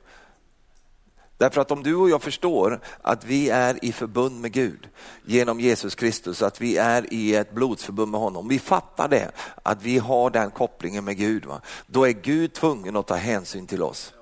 Därför 1.43 1.61
att 1.61 1.71
om 1.71 1.83
du 1.83 1.95
och 1.95 2.11
jag 2.11 2.23
förstår 2.23 2.81
att 3.03 3.25
vi 3.25 3.51
är 3.51 3.85
i 3.85 3.93
förbund 3.93 4.41
med 4.41 4.53
Gud 4.53 4.89
genom 5.25 5.61
Jesus 5.61 5.95
Kristus, 5.95 6.43
att 6.43 6.61
vi 6.61 6.77
är 6.77 7.13
i 7.13 7.35
ett 7.35 7.53
blodsförbund 7.53 8.11
med 8.11 8.21
honom. 8.21 8.41
Om 8.41 8.49
Vi 8.49 8.59
fattar 8.59 9.09
det, 9.09 9.31
att 9.63 9.83
vi 9.83 9.99
har 9.99 10.31
den 10.31 10.51
kopplingen 10.51 11.05
med 11.05 11.17
Gud. 11.17 11.45
Va? 11.45 11.61
Då 11.87 12.09
är 12.09 12.13
Gud 12.13 12.53
tvungen 12.53 12.97
att 12.97 13.07
ta 13.07 13.15
hänsyn 13.15 13.67
till 13.67 13.83
oss 13.83 14.13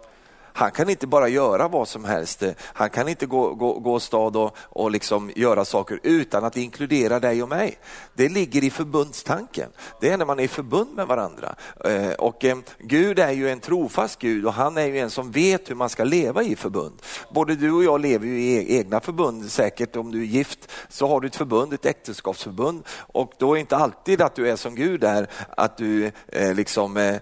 han 0.60 0.70
kan 0.70 0.90
inte 0.90 1.06
bara 1.06 1.28
göra 1.28 1.68
vad 1.68 1.88
som 1.88 2.04
helst. 2.04 2.42
Han 2.62 2.90
kan 2.90 3.08
inte 3.08 3.26
gå, 3.26 3.54
gå, 3.54 3.78
gå 3.78 4.00
stad 4.00 4.36
och, 4.36 4.56
och 4.58 4.90
liksom 4.90 5.30
göra 5.36 5.64
saker 5.64 6.00
utan 6.02 6.44
att 6.44 6.56
inkludera 6.56 7.20
dig 7.20 7.42
och 7.42 7.48
mig. 7.48 7.78
Det 8.14 8.28
ligger 8.28 8.64
i 8.64 8.70
förbundstanken. 8.70 9.70
Det 10.00 10.08
är 10.08 10.18
när 10.18 10.24
man 10.24 10.38
är 10.38 10.44
i 10.44 10.48
förbund 10.48 10.94
med 10.94 11.06
varandra. 11.06 11.54
Eh, 11.84 12.12
och 12.12 12.44
eh, 12.44 12.58
Gud 12.78 13.18
är 13.18 13.30
ju 13.30 13.50
en 13.50 13.60
trofast 13.60 14.18
Gud 14.18 14.46
och 14.46 14.52
han 14.52 14.76
är 14.76 14.86
ju 14.86 14.98
en 14.98 15.10
som 15.10 15.30
vet 15.30 15.70
hur 15.70 15.74
man 15.74 15.88
ska 15.88 16.04
leva 16.04 16.42
i 16.42 16.56
förbund. 16.56 17.02
Både 17.34 17.56
du 17.56 17.72
och 17.72 17.84
jag 17.84 18.00
lever 18.00 18.26
ju 18.26 18.40
i 18.40 18.56
e-, 18.56 18.78
egna 18.78 19.00
förbund, 19.00 19.50
säkert 19.50 19.96
om 19.96 20.12
du 20.12 20.20
är 20.20 20.26
gift 20.26 20.70
så 20.88 21.06
har 21.06 21.20
du 21.20 21.26
ett 21.26 21.36
förbund, 21.36 21.72
ett 21.72 21.86
äktenskapsförbund 21.86 22.82
och 22.98 23.32
då 23.38 23.54
är 23.54 23.60
inte 23.60 23.76
alltid 23.76 24.22
att 24.22 24.34
du 24.34 24.48
är 24.50 24.56
som 24.56 24.74
Gud 24.74 25.04
är, 25.04 25.26
att 25.56 25.76
du 25.76 26.10
eh, 26.28 26.54
liksom 26.54 27.18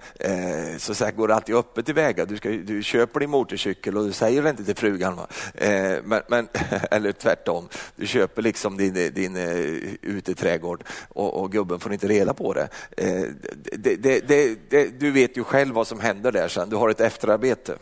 så 0.78 0.92
att 0.92 0.98
säga, 0.98 1.10
går 1.10 1.30
alltid 1.30 1.54
öppet 1.54 1.86
tillväga. 1.86 2.24
Du, 2.24 2.36
ska, 2.36 2.48
du 2.48 2.82
köper 2.82 3.20
din 3.20 3.27
motorcykel 3.28 3.96
och 3.96 4.04
du 4.04 4.12
säger 4.12 4.42
det 4.42 4.50
inte 4.50 4.64
till 4.64 4.76
frugan. 4.76 5.18
Eh, 5.54 5.96
men, 6.04 6.22
men, 6.28 6.48
eller 6.90 7.12
tvärtom, 7.12 7.68
du 7.96 8.06
köper 8.06 8.42
liksom 8.42 8.76
din, 8.76 8.94
din 9.14 9.36
uh, 9.36 9.94
uteträdgård 10.02 10.84
och, 11.08 11.34
och 11.34 11.52
gubben 11.52 11.80
får 11.80 11.92
inte 11.92 12.08
reda 12.08 12.34
på 12.34 12.52
det. 12.52 12.68
Eh, 12.96 13.24
det, 13.72 13.96
det, 13.96 14.28
det. 14.70 15.00
Du 15.00 15.10
vet 15.10 15.36
ju 15.36 15.44
själv 15.44 15.74
vad 15.74 15.86
som 15.86 16.00
händer 16.00 16.32
där 16.32 16.48
sen, 16.48 16.70
du 16.70 16.76
har 16.76 16.88
ett 16.88 17.00
efterarbete 17.00 17.78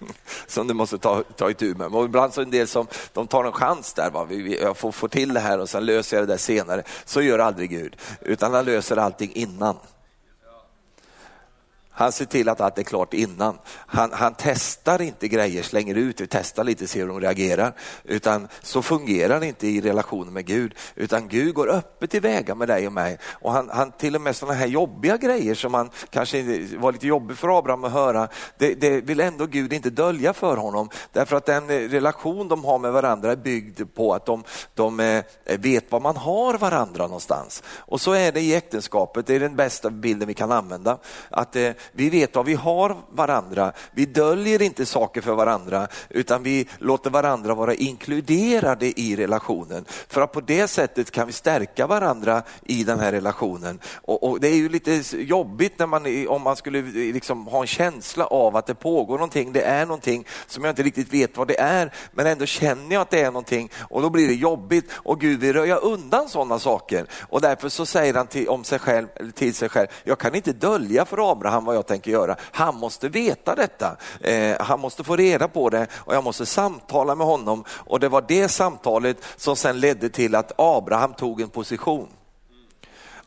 som 0.46 0.66
du 0.66 0.74
måste 0.74 0.98
ta, 0.98 1.22
ta 1.22 1.50
itu 1.50 1.74
med. 1.74 1.86
Och 1.86 2.04
ibland 2.04 2.34
så 2.34 2.40
är 2.40 2.44
det 2.44 2.46
en 2.46 2.50
del 2.50 2.68
som 2.68 2.86
de 3.12 3.26
tar 3.26 3.44
en 3.44 3.52
chans 3.52 3.92
där, 3.92 4.10
va? 4.10 4.28
jag 4.60 4.76
får 4.76 4.92
få 4.92 5.08
till 5.08 5.34
det 5.34 5.40
här 5.40 5.58
och 5.58 5.68
sen 5.68 5.86
löser 5.86 6.16
jag 6.16 6.28
det 6.28 6.32
där 6.32 6.38
senare. 6.38 6.82
Så 7.04 7.22
gör 7.22 7.38
aldrig 7.38 7.70
Gud, 7.70 7.96
utan 8.20 8.54
han 8.54 8.64
löser 8.64 8.96
allting 8.96 9.32
innan. 9.34 9.76
Han 12.00 12.12
ser 12.12 12.24
till 12.24 12.48
att 12.48 12.60
allt 12.60 12.78
är 12.78 12.82
klart 12.82 13.14
innan. 13.14 13.58
Han, 13.86 14.12
han 14.12 14.34
testar 14.38 15.02
inte 15.02 15.28
grejer, 15.28 15.62
slänger 15.62 15.94
ut, 15.94 16.20
vi 16.20 16.26
testar 16.26 16.64
lite, 16.64 16.86
ser 16.86 17.00
hur 17.00 17.08
de 17.08 17.20
reagerar. 17.20 17.72
Utan 18.04 18.48
så 18.62 18.82
fungerar 18.82 19.40
det 19.40 19.46
inte 19.46 19.66
i 19.66 19.80
relationen 19.80 20.32
med 20.32 20.46
Gud. 20.46 20.74
Utan 20.94 21.28
Gud 21.28 21.54
går 21.54 21.68
öppet 21.68 22.10
tillväga 22.10 22.54
med 22.54 22.68
dig 22.68 22.86
och 22.86 22.92
mig. 22.92 23.18
Och 23.24 23.52
han, 23.52 23.70
han 23.72 23.92
till 23.92 24.14
och 24.14 24.20
med 24.20 24.36
sådana 24.36 24.58
här 24.58 24.66
jobbiga 24.66 25.16
grejer 25.16 25.54
som 25.54 25.74
han 25.74 25.90
kanske 26.10 26.42
var 26.76 26.92
lite 26.92 27.06
jobbig 27.06 27.36
för 27.36 27.58
Abraham 27.58 27.84
att 27.84 27.92
höra, 27.92 28.28
det, 28.58 28.74
det 28.74 29.00
vill 29.00 29.20
ändå 29.20 29.46
Gud 29.46 29.72
inte 29.72 29.90
dölja 29.90 30.32
för 30.32 30.56
honom. 30.56 30.90
Därför 31.12 31.36
att 31.36 31.46
den 31.46 31.70
eh, 31.70 31.88
relation 31.88 32.48
de 32.48 32.64
har 32.64 32.78
med 32.78 32.92
varandra 32.92 33.32
är 33.32 33.36
byggd 33.36 33.80
på 33.94 34.14
att 34.14 34.26
de, 34.26 34.44
de 34.74 35.00
eh, 35.00 35.24
vet 35.58 35.92
var 35.92 36.00
man 36.00 36.16
har 36.16 36.54
varandra 36.58 37.04
någonstans. 37.06 37.62
Och 37.66 38.00
så 38.00 38.12
är 38.12 38.32
det 38.32 38.40
i 38.40 38.54
äktenskapet, 38.54 39.26
det 39.26 39.34
är 39.34 39.40
den 39.40 39.56
bästa 39.56 39.90
bilden 39.90 40.28
vi 40.28 40.34
kan 40.34 40.52
använda. 40.52 40.98
Att 41.30 41.56
eh, 41.56 41.70
vi 41.92 42.10
vet 42.10 42.36
vad 42.36 42.46
vi 42.46 42.54
har 42.54 42.96
varandra. 43.10 43.72
Vi 43.92 44.06
döljer 44.06 44.62
inte 44.62 44.86
saker 44.86 45.20
för 45.20 45.34
varandra 45.34 45.88
utan 46.08 46.42
vi 46.42 46.68
låter 46.78 47.10
varandra 47.10 47.54
vara 47.54 47.74
inkluderade 47.74 49.00
i 49.00 49.16
relationen. 49.16 49.84
För 50.08 50.20
att 50.20 50.32
på 50.32 50.40
det 50.40 50.68
sättet 50.68 51.10
kan 51.10 51.26
vi 51.26 51.32
stärka 51.32 51.86
varandra 51.86 52.42
i 52.64 52.84
den 52.84 53.00
här 53.00 53.12
relationen. 53.12 53.78
Och, 54.02 54.22
och 54.22 54.40
det 54.40 54.48
är 54.48 54.54
ju 54.54 54.68
lite 54.68 55.02
jobbigt 55.16 55.78
när 55.78 55.86
man, 55.86 56.28
om 56.28 56.42
man 56.42 56.56
skulle 56.56 56.78
eh, 56.78 57.14
liksom 57.14 57.46
ha 57.46 57.60
en 57.60 57.66
känsla 57.66 58.26
av 58.26 58.56
att 58.56 58.66
det 58.66 58.74
pågår 58.74 59.14
någonting, 59.14 59.52
det 59.52 59.62
är 59.62 59.86
någonting 59.86 60.26
som 60.46 60.64
jag 60.64 60.72
inte 60.72 60.82
riktigt 60.82 61.12
vet 61.12 61.36
vad 61.36 61.48
det 61.48 61.60
är, 61.60 61.94
men 62.12 62.26
ändå 62.26 62.46
känner 62.46 62.94
jag 62.94 63.02
att 63.02 63.10
det 63.10 63.20
är 63.20 63.30
någonting 63.30 63.70
och 63.78 64.02
då 64.02 64.10
blir 64.10 64.28
det 64.28 64.34
jobbigt 64.34 64.90
och 64.92 65.20
Gud 65.20 65.40
vill 65.40 65.52
röja 65.52 65.76
undan 65.76 66.28
sådana 66.28 66.58
saker. 66.58 67.06
Och 67.28 67.40
därför 67.40 67.68
så 67.68 67.86
säger 67.86 68.14
han 68.14 68.26
till, 68.26 68.48
om 68.48 68.64
sig 68.64 68.78
själv, 68.78 69.06
till 69.34 69.54
sig 69.54 69.68
själv, 69.68 69.88
jag 70.04 70.18
kan 70.18 70.34
inte 70.34 70.52
dölja 70.52 71.04
för 71.04 71.32
Abraham 71.32 71.64
vad 71.64 71.76
jag 71.76 71.79
tänker 71.86 72.10
göra. 72.10 72.36
Han 72.40 72.76
måste 72.76 73.08
veta 73.08 73.54
detta. 73.54 73.96
Eh, 74.20 74.56
han 74.60 74.80
måste 74.80 75.04
få 75.04 75.16
reda 75.16 75.48
på 75.48 75.70
det 75.70 75.86
och 75.92 76.14
jag 76.14 76.24
måste 76.24 76.46
samtala 76.46 77.14
med 77.14 77.26
honom. 77.26 77.64
Och 77.70 78.00
det 78.00 78.08
var 78.08 78.24
det 78.28 78.48
samtalet 78.48 79.16
som 79.36 79.56
sen 79.56 79.80
ledde 79.80 80.08
till 80.08 80.34
att 80.34 80.52
Abraham 80.56 81.14
tog 81.14 81.40
en 81.40 81.48
position 81.48 82.08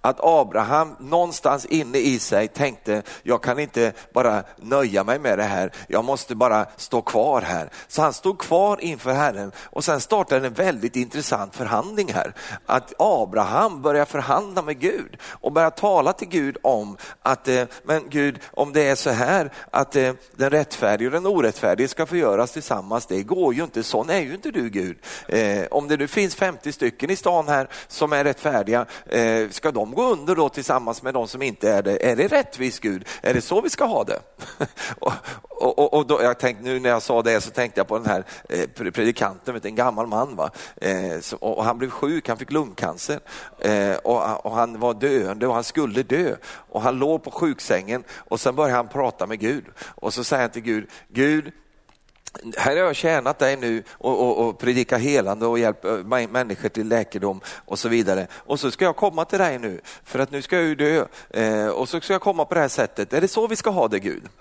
att 0.05 0.19
Abraham 0.19 0.95
någonstans 0.99 1.65
inne 1.65 1.97
i 1.97 2.19
sig 2.19 2.47
tänkte, 2.47 3.03
jag 3.23 3.43
kan 3.43 3.59
inte 3.59 3.93
bara 4.13 4.43
nöja 4.57 5.03
mig 5.03 5.19
med 5.19 5.39
det 5.39 5.43
här, 5.43 5.71
jag 5.87 6.05
måste 6.05 6.35
bara 6.35 6.65
stå 6.77 7.01
kvar 7.01 7.41
här. 7.41 7.69
Så 7.87 8.01
han 8.01 8.13
stod 8.13 8.39
kvar 8.39 8.81
inför 8.81 9.13
Herren 9.13 9.51
och 9.57 9.83
sen 9.83 10.01
startade 10.01 10.47
en 10.47 10.53
väldigt 10.53 10.95
intressant 10.95 11.55
förhandling 11.55 12.13
här. 12.13 12.33
Att 12.65 12.93
Abraham 12.99 13.81
börjar 13.81 14.05
förhandla 14.05 14.61
med 14.61 14.79
Gud 14.79 15.17
och 15.23 15.51
börjar 15.51 15.69
tala 15.69 16.13
till 16.13 16.27
Gud 16.27 16.57
om 16.61 16.97
att, 17.21 17.47
eh, 17.47 17.63
men 17.83 18.09
Gud, 18.09 18.39
om 18.51 18.73
det 18.73 18.87
är 18.87 18.95
så 18.95 19.09
här 19.09 19.51
att 19.71 19.95
eh, 19.95 20.13
den 20.35 20.49
rättfärdige 20.49 21.07
och 21.07 21.13
den 21.13 21.25
orättfärdige 21.25 21.87
ska 21.87 22.05
förgöras 22.05 22.51
tillsammans, 22.51 23.05
det 23.05 23.23
går 23.23 23.53
ju 23.53 23.63
inte, 23.63 23.83
sån 23.83 24.09
är 24.09 24.21
ju 24.21 24.33
inte 24.33 24.51
du 24.51 24.69
Gud. 24.69 24.97
Eh, 25.27 25.65
om 25.71 25.87
det 25.87 25.97
nu 25.97 26.07
finns 26.07 26.35
50 26.35 26.71
stycken 26.71 27.09
i 27.09 27.15
stan 27.15 27.47
här 27.47 27.67
som 27.87 28.13
är 28.13 28.23
rättfärdiga, 28.23 28.85
ska 29.51 29.71
de 29.71 29.92
gå 29.95 30.11
under 30.11 30.35
då 30.35 30.49
tillsammans 30.49 31.03
med 31.03 31.13
de 31.13 31.27
som 31.27 31.41
inte 31.41 31.71
är 31.71 31.81
det. 31.81 32.11
Är 32.11 32.15
det 32.15 32.27
rättvist 32.27 32.79
Gud? 32.79 33.07
Är 33.21 33.33
det 33.33 33.41
så 33.41 33.61
vi 33.61 33.69
ska 33.69 33.85
ha 33.85 34.03
det? 34.03 34.19
och, 34.99 35.13
och, 35.49 35.93
och 35.93 36.07
då, 36.07 36.23
jag 36.23 36.39
tänkte, 36.39 36.63
nu 36.63 36.79
när 36.79 36.89
jag 36.89 37.01
sa 37.01 37.21
det 37.21 37.41
så 37.41 37.51
tänkte 37.51 37.79
jag 37.79 37.87
på 37.87 37.97
den 37.97 38.07
här 38.07 38.23
eh, 38.49 38.91
predikanten, 38.91 39.53
vet, 39.53 39.65
en 39.65 39.75
gammal 39.75 40.07
man. 40.07 40.35
Va? 40.35 40.49
Eh, 40.75 41.19
så, 41.21 41.37
och 41.37 41.63
han 41.63 41.77
blev 41.77 41.89
sjuk, 41.89 42.27
han 42.27 42.37
fick 42.37 42.51
lungcancer 42.51 43.19
eh, 43.59 43.95
och, 43.95 44.45
och, 44.45 44.51
han 44.51 44.79
var 44.79 44.93
döende 44.93 45.47
och 45.47 45.53
han 45.53 45.63
skulle 45.63 46.03
dö. 46.03 46.35
Och 46.45 46.81
han 46.81 46.99
låg 46.99 47.23
på 47.23 47.31
sjuksängen 47.31 48.03
och 48.15 48.39
sen 48.39 48.55
började 48.55 48.75
han 48.75 48.87
prata 48.87 49.27
med 49.27 49.39
Gud. 49.39 49.65
Och 49.95 50.13
så 50.13 50.23
säger 50.23 50.41
han 50.41 50.51
till 50.51 50.61
Gud, 50.61 50.89
Gud 51.07 51.51
här 52.57 52.71
har 52.71 52.83
jag 52.83 52.95
tjänat 52.95 53.39
dig 53.39 53.57
nu 53.57 53.83
och, 53.91 54.19
och, 54.19 54.47
och 54.47 54.59
predika 54.59 54.97
helande 54.97 55.45
och 55.45 55.59
hjälp 55.59 55.85
eh, 55.85 55.97
människor 56.29 56.69
till 56.69 56.87
läkedom 56.87 57.41
och 57.65 57.79
så 57.79 57.89
vidare. 57.89 58.27
Och 58.33 58.59
så 58.59 58.71
ska 58.71 58.85
jag 58.85 58.95
komma 58.95 59.25
till 59.25 59.39
dig 59.39 59.59
nu, 59.59 59.81
för 60.03 60.19
att 60.19 60.31
nu 60.31 60.41
ska 60.41 60.55
jag 60.55 60.65
ju 60.65 60.75
dö. 60.75 61.05
Eh, 61.29 61.67
och 61.67 61.89
så 61.89 62.01
ska 62.01 62.13
jag 62.13 62.21
komma 62.21 62.45
på 62.45 62.53
det 62.53 62.61
här 62.61 62.67
sättet. 62.67 63.13
Är 63.13 63.21
det 63.21 63.27
så 63.27 63.47
vi 63.47 63.55
ska 63.55 63.69
ha 63.69 63.87
det 63.87 63.99
Gud? 63.99 64.23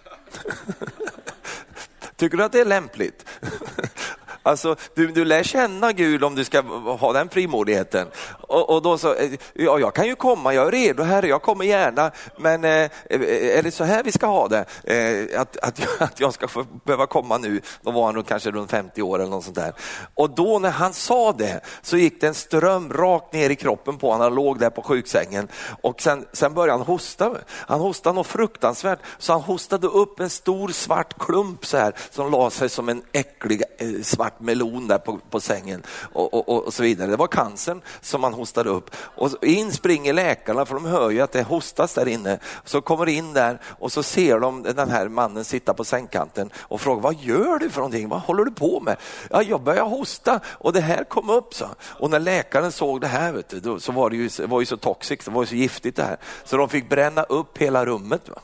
Tycker 2.16 2.36
du 2.36 2.44
att 2.44 2.52
det 2.52 2.60
är 2.60 2.64
lämpligt? 2.64 3.26
Alltså, 4.42 4.76
du, 4.94 5.06
du 5.06 5.24
lär 5.24 5.42
känna 5.42 5.92
Gud 5.92 6.24
om 6.24 6.34
du 6.34 6.44
ska 6.44 6.60
ha 6.98 7.12
den 7.12 7.28
frimodigheten. 7.28 8.08
Och, 8.40 8.70
och 8.70 8.82
då 8.82 8.98
så, 8.98 9.14
eh, 9.14 9.30
ja, 9.54 9.78
jag 9.78 9.94
kan 9.94 10.06
ju 10.06 10.14
komma, 10.14 10.54
jag 10.54 10.66
är 10.66 10.70
redo 10.70 11.02
Herre, 11.02 11.28
jag 11.28 11.42
kommer 11.42 11.64
gärna, 11.64 12.10
men 12.36 12.64
eh, 12.64 12.90
är 13.08 13.62
det 13.62 13.70
så 13.70 13.84
här 13.84 14.02
vi 14.02 14.12
ska 14.12 14.26
ha 14.26 14.48
det? 14.48 14.64
Eh, 14.84 15.40
att, 15.40 15.56
att, 15.56 15.78
jag, 15.78 15.88
att 15.98 16.20
jag 16.20 16.34
ska 16.34 16.48
få, 16.48 16.66
behöva 16.84 17.06
komma 17.06 17.38
nu, 17.38 17.60
då 17.82 17.90
var 17.90 18.12
han 18.12 18.24
kanske 18.24 18.50
runt 18.50 18.70
50 18.70 19.02
år 19.02 19.18
eller 19.18 19.30
något 19.30 19.44
sånt 19.44 19.56
där. 19.56 19.72
Och 20.14 20.30
då 20.30 20.58
när 20.58 20.70
han 20.70 20.92
sa 20.92 21.32
det 21.32 21.60
så 21.82 21.96
gick 21.96 22.20
det 22.20 22.26
en 22.26 22.34
ström 22.34 22.92
rakt 22.92 23.32
ner 23.32 23.50
i 23.50 23.56
kroppen 23.56 23.98
på 23.98 24.06
honom, 24.06 24.20
han 24.20 24.34
låg 24.34 24.58
där 24.58 24.70
på 24.70 24.82
sjuksängen 24.82 25.48
och 25.82 26.02
sen, 26.02 26.26
sen 26.32 26.54
började 26.54 26.78
han 26.78 26.86
hosta. 26.86 27.36
Han 27.52 27.80
hostade 27.80 28.14
något 28.14 28.26
fruktansvärt, 28.26 28.98
så 29.18 29.32
han 29.32 29.42
hostade 29.42 29.86
upp 29.86 30.20
en 30.20 30.30
stor 30.30 30.68
svart 30.68 31.18
klump 31.18 31.66
så 31.66 31.76
här 31.76 31.94
som 32.10 32.30
la 32.30 32.50
sig 32.50 32.68
som 32.68 32.88
en 32.88 33.02
äcklig 33.12 33.62
eh, 33.78 34.02
svart 34.02 34.31
svart 34.32 34.40
melon 34.40 34.88
där 34.88 34.98
på, 34.98 35.18
på 35.30 35.40
sängen 35.40 35.82
och, 36.12 36.34
och, 36.34 36.66
och, 36.66 36.74
så 36.74 36.82
vidare. 36.82 37.10
Det 37.10 37.16
var 37.16 37.28
cancern 37.28 37.82
som 38.00 38.20
man 38.20 38.34
hostade 38.34 38.70
upp. 38.70 38.90
Och 39.16 39.44
in 39.44 39.72
springer 39.72 40.12
läkarna 40.12 40.66
för 40.66 40.74
de 40.74 40.84
hör 40.84 41.10
ju 41.10 41.20
att 41.20 41.32
det 41.32 41.42
hostas 41.42 41.94
där 41.94 42.08
inne. 42.08 42.38
Så 42.64 42.80
kommer 42.80 43.08
in 43.08 43.32
där 43.32 43.60
och 43.80 43.92
så 43.92 44.02
ser 44.02 44.40
de 44.40 44.62
den 44.62 44.90
här 44.90 45.08
mannen 45.08 45.44
sitta 45.44 45.74
på 45.74 45.84
sängkanten 45.84 46.50
och 46.70 46.80
frågar 46.80 47.02
vad 47.02 47.14
gör 47.14 47.58
du 47.58 47.70
för 47.70 47.80
någonting? 47.80 48.08
Vad 48.08 48.20
håller 48.20 48.44
du 48.44 48.50
på 48.50 48.80
med? 48.80 48.96
Ja, 49.30 49.42
jag 49.42 49.62
börjar 49.62 49.84
hosta 49.84 50.40
och 50.60 50.72
det 50.72 50.80
här 50.80 51.04
kom 51.04 51.30
upp. 51.30 51.54
Så. 51.54 51.66
Och 52.00 52.10
när 52.10 52.20
läkaren 52.20 52.72
såg 52.72 53.00
det 53.00 53.08
här 53.08 53.32
vet 53.32 53.48
du, 53.48 53.60
då, 53.60 53.80
så 53.80 53.92
var 53.92 54.10
det 54.10 54.16
ju, 54.16 54.46
var 54.46 54.60
ju 54.60 54.66
så 54.66 54.76
toxic, 54.76 55.24
det 55.24 55.30
var 55.30 55.42
ju 55.42 55.46
så 55.46 55.54
giftigt 55.54 55.96
det 55.96 56.04
här. 56.04 56.16
Så 56.44 56.56
de 56.56 56.68
fick 56.68 56.88
bränna 56.88 57.22
upp 57.22 57.58
hela 57.58 57.84
rummet. 57.84 58.28
Va? 58.28 58.40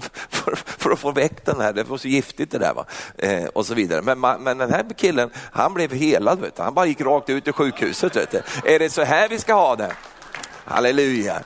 för, 0.28 0.56
för, 0.56 0.90
att 0.90 0.98
få 0.98 1.12
väck 1.12 1.44
den 1.44 1.60
här, 1.60 1.72
det 1.72 1.82
var 1.82 1.98
så 1.98 2.08
giftigt 2.08 2.50
det 2.50 2.58
där. 2.58 2.74
Va? 2.74 2.84
Eh, 3.18 3.44
och 3.44 3.66
så 3.66 3.74
vidare. 3.74 4.02
Men, 4.02 4.20
men 4.20 4.58
den 4.58 4.70
här 4.70 4.84
killen, 4.96 5.30
han 5.52 5.74
blev 5.74 5.92
helad. 5.92 6.40
Vet 6.40 6.56
du. 6.56 6.62
Han 6.62 6.74
bara 6.74 6.86
gick 6.86 7.00
rakt 7.00 7.30
ut 7.30 7.48
i 7.48 7.52
sjukhuset. 7.52 8.16
Vet 8.16 8.30
du. 8.30 8.42
Är 8.64 8.78
det 8.78 8.90
så 8.90 9.02
här 9.02 9.28
vi 9.28 9.38
ska 9.38 9.54
ha 9.54 9.76
det? 9.76 9.92
Halleluja. 10.64 11.42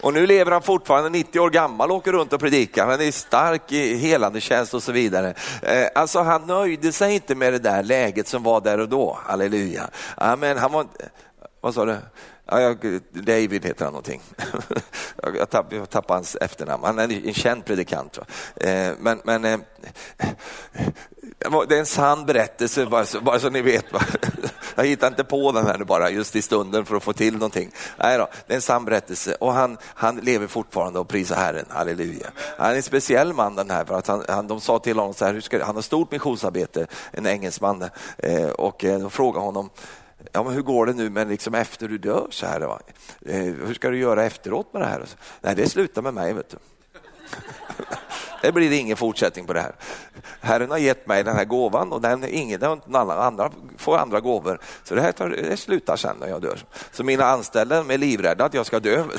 Och 0.00 0.14
nu 0.14 0.26
lever 0.26 0.52
han 0.52 0.62
fortfarande 0.62 1.10
90 1.10 1.40
år 1.40 1.50
gammal 1.50 1.90
och 1.90 1.96
åker 1.96 2.12
runt 2.12 2.32
och 2.32 2.40
predikar. 2.40 2.86
Han 2.86 3.00
är 3.00 3.10
stark 3.10 3.72
i 3.72 3.94
helande 3.96 4.40
tjänst 4.40 4.74
och 4.74 4.82
så 4.82 4.92
vidare. 4.92 5.34
Eh, 5.62 5.86
alltså 5.94 6.20
han 6.20 6.46
nöjde 6.46 6.92
sig 6.92 7.14
inte 7.14 7.34
med 7.34 7.52
det 7.52 7.58
där 7.58 7.82
läget 7.82 8.28
som 8.28 8.42
var 8.42 8.60
där 8.60 8.80
och 8.80 8.88
då. 8.88 9.18
Halleluja. 9.24 9.88
Amen. 10.16 10.58
Han 10.58 10.72
var, 10.72 10.86
vad 11.60 11.74
sa 11.74 11.84
du? 11.84 11.96
Ja, 12.46 12.74
David 13.12 13.64
heter 13.64 13.84
han 13.84 13.92
någonting. 13.92 14.22
Jag, 15.22 15.50
tapp, 15.50 15.72
jag 15.72 15.90
tappade 15.90 16.16
hans 16.16 16.36
efternamn. 16.40 16.84
Han 16.84 16.98
är 16.98 17.26
en 17.26 17.34
känd 17.34 17.64
predikant. 17.64 18.18
Eh, 18.56 18.92
men, 18.98 19.20
men 19.24 19.44
eh, 19.44 19.58
det 21.68 21.74
är 21.74 21.78
en 21.78 21.86
sann 21.86 22.26
berättelse, 22.26 22.86
bara 22.86 23.06
så, 23.06 23.20
bara 23.20 23.38
så 23.38 23.50
ni 23.50 23.62
vet. 23.62 23.84
Jag 24.74 24.84
hittar 24.84 25.08
inte 25.08 25.24
på 25.24 25.52
den 25.52 25.66
här 25.66 25.78
nu 25.78 25.84
bara 25.84 26.10
just 26.10 26.36
i 26.36 26.42
stunden 26.42 26.84
för 26.84 26.96
att 26.96 27.02
få 27.02 27.12
till 27.12 27.34
någonting. 27.34 27.70
Nej 27.96 28.18
då, 28.18 28.28
det 28.46 28.52
är 28.52 28.56
en 28.56 28.62
sann 28.62 28.84
berättelse 28.84 29.34
och 29.34 29.52
han, 29.52 29.78
han 29.82 30.16
lever 30.16 30.46
fortfarande 30.46 30.98
och 30.98 31.08
prisar 31.08 31.36
Herren, 31.36 31.66
halleluja. 31.68 32.26
Han 32.58 32.70
är 32.70 32.76
en 32.76 32.82
speciell 32.82 33.32
man 33.32 33.54
den 33.54 33.70
här, 33.70 33.84
för 33.84 33.98
att 33.98 34.06
han, 34.06 34.24
han, 34.28 34.48
de 34.48 34.60
sa 34.60 34.78
till 34.78 34.98
honom 34.98 35.14
så 35.14 35.24
här, 35.24 35.40
ska, 35.40 35.64
han 35.64 35.74
har 35.74 35.82
stort 35.82 36.10
missionsarbete, 36.10 36.86
en 37.12 37.26
engelsman, 37.26 37.84
eh, 38.18 38.48
och 38.48 38.76
de 38.78 39.10
frågade 39.10 39.44
honom, 39.44 39.70
ja, 40.32 40.42
men 40.42 40.52
hur 40.52 40.62
går 40.62 40.86
det 40.86 40.92
nu 40.92 41.10
men 41.10 41.28
liksom 41.28 41.54
efter 41.54 41.88
du 41.88 41.98
dör? 41.98 42.26
Så 42.30 42.46
här, 42.46 42.60
va? 42.60 42.80
Eh, 43.26 43.38
hur 43.38 43.74
ska 43.74 43.90
du 43.90 43.98
göra 43.98 44.24
efteråt 44.24 44.72
med 44.72 44.82
det 44.82 44.86
här? 44.86 45.04
Nej, 45.40 45.54
det 45.54 45.68
slutar 45.68 46.02
med 46.02 46.14
mig. 46.14 46.32
Vet 46.32 46.50
du. 46.50 46.56
Det 48.42 48.52
blir 48.52 48.72
ingen 48.72 48.96
fortsättning 48.96 49.46
på 49.46 49.52
det 49.52 49.60
här. 49.60 49.74
Herren 50.40 50.70
har 50.70 50.78
gett 50.78 51.06
mig 51.06 51.24
den 51.24 51.36
här 51.36 51.44
gåvan 51.44 51.92
och 51.92 52.00
den, 52.00 52.24
ingen, 52.24 52.60
den 52.60 52.80
andra 52.94 53.50
får 53.78 53.98
andra 53.98 54.20
gåvor. 54.20 54.60
Så 54.84 54.94
det 54.94 55.00
här 55.00 55.12
tar, 55.12 55.28
det 55.28 55.56
slutar 55.56 55.96
sen 55.96 56.16
när 56.20 56.28
jag 56.28 56.42
dör. 56.42 56.58
Så 56.92 57.04
mina 57.04 57.24
anställda 57.24 57.76
är 57.76 57.98
livrädda 57.98 58.44
att 58.44 58.54
jag 58.54 58.66
ska 58.66 58.80
dö. 58.80 59.04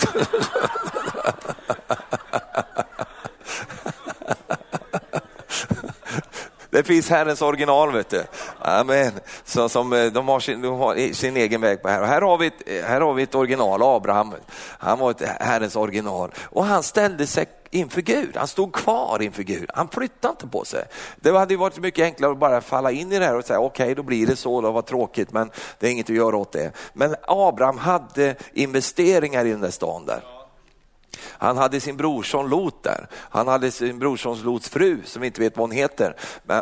Det 6.75 6.83
finns 6.83 7.09
Herrens 7.09 7.41
original, 7.41 7.91
vet 7.91 8.09
du. 8.09 8.23
Amen. 8.59 9.11
Så, 9.43 9.69
som, 9.69 9.93
eh, 9.93 10.05
de, 10.05 10.27
har 10.27 10.39
sin, 10.39 10.61
de 10.61 10.79
har 10.79 11.13
sin 11.13 11.37
egen 11.37 11.61
väg 11.61 11.81
på 11.81 11.89
här. 11.89 12.01
Och 12.01 12.07
här, 12.07 12.21
har 12.21 12.37
vi 12.37 12.47
ett, 12.47 12.85
här 12.85 13.01
har 13.01 13.13
vi 13.13 13.23
ett 13.23 13.35
original, 13.35 13.83
Abraham. 13.83 14.33
Han 14.79 14.99
var 14.99 15.11
ett 15.11 15.21
Herrens 15.21 15.75
original 15.75 16.31
och 16.43 16.65
han 16.65 16.83
ställde 16.83 17.27
sig 17.27 17.45
inför 17.69 18.01
Gud. 18.01 18.37
Han 18.37 18.47
stod 18.47 18.73
kvar 18.73 19.21
inför 19.21 19.43
Gud. 19.43 19.69
Han 19.73 19.87
flyttade 19.87 20.31
inte 20.31 20.47
på 20.47 20.65
sig. 20.65 20.85
Det 21.15 21.37
hade 21.37 21.57
varit 21.57 21.79
mycket 21.79 22.03
enklare 22.03 22.31
att 22.31 22.37
bara 22.37 22.61
falla 22.61 22.91
in 22.91 23.11
i 23.11 23.19
det 23.19 23.25
här 23.25 23.37
och 23.37 23.45
säga 23.45 23.59
okej, 23.59 23.83
okay, 23.83 23.95
då 23.95 24.03
blir 24.03 24.27
det 24.27 24.35
så, 24.35 24.61
det 24.61 24.71
var 24.71 24.81
tråkigt, 24.81 25.31
men 25.31 25.51
det 25.79 25.87
är 25.87 25.91
inget 25.91 26.09
att 26.09 26.15
göra 26.15 26.37
åt 26.37 26.51
det. 26.51 26.71
Men 26.93 27.15
Abraham 27.27 27.77
hade 27.77 28.35
investeringar 28.53 29.45
i 29.45 29.51
den 29.51 29.61
där 29.61 29.71
stan 29.71 30.05
där. 30.05 30.34
Han 31.21 31.57
hade 31.57 31.79
sin 31.79 31.97
brorson 31.97 32.49
Lot 32.49 32.83
där. 32.83 33.07
Han 33.13 33.47
hade 33.47 33.71
sin 33.71 33.99
brorsons 33.99 34.43
Lots 34.43 34.69
fru 34.69 35.01
som 35.05 35.21
vi 35.21 35.27
inte 35.27 35.41
vet 35.41 35.57
vad 35.57 35.63
hon 35.63 35.71
heter. 35.71 36.15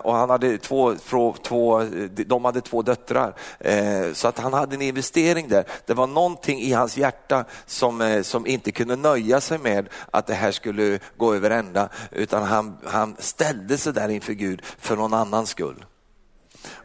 Och 0.04 0.16
han 0.16 0.30
hade 0.30 0.58
två, 0.58 0.96
två, 1.44 1.82
eh, 1.82 1.88
de 2.10 2.46
hade 2.46 2.62
två 2.62 2.82
döttrar. 2.82 3.36
Eh, 3.60 4.14
så 4.14 4.28
att 4.28 4.40
han 4.40 4.54
hade 4.54 4.76
en 4.76 4.82
investering 4.82 5.48
där. 5.48 5.66
Det 5.86 5.94
var 5.94 6.08
någonting 6.08 6.60
i 6.60 6.74
hans 6.74 6.98
hjärta 6.98 7.46
som, 7.66 8.02
eh, 8.02 8.22
som 8.22 8.48
inte 8.48 8.72
kunde 8.72 8.96
nöja 8.96 9.42
sig 9.42 9.58
med 9.58 9.90
att 10.12 10.28
det 10.28 10.34
här 10.34 10.52
skulle 10.52 11.00
gå 11.18 11.34
över 11.34 11.50
ända. 11.50 11.90
Utan 12.12 12.44
han, 12.44 12.78
han 12.86 13.16
ställde 13.20 13.78
sig 13.78 13.94
där 13.94 14.10
inför 14.10 14.34
Gud 14.34 14.62
för 14.80 14.96
någon 14.96 15.14
annans 15.14 15.50
skull. 15.50 15.86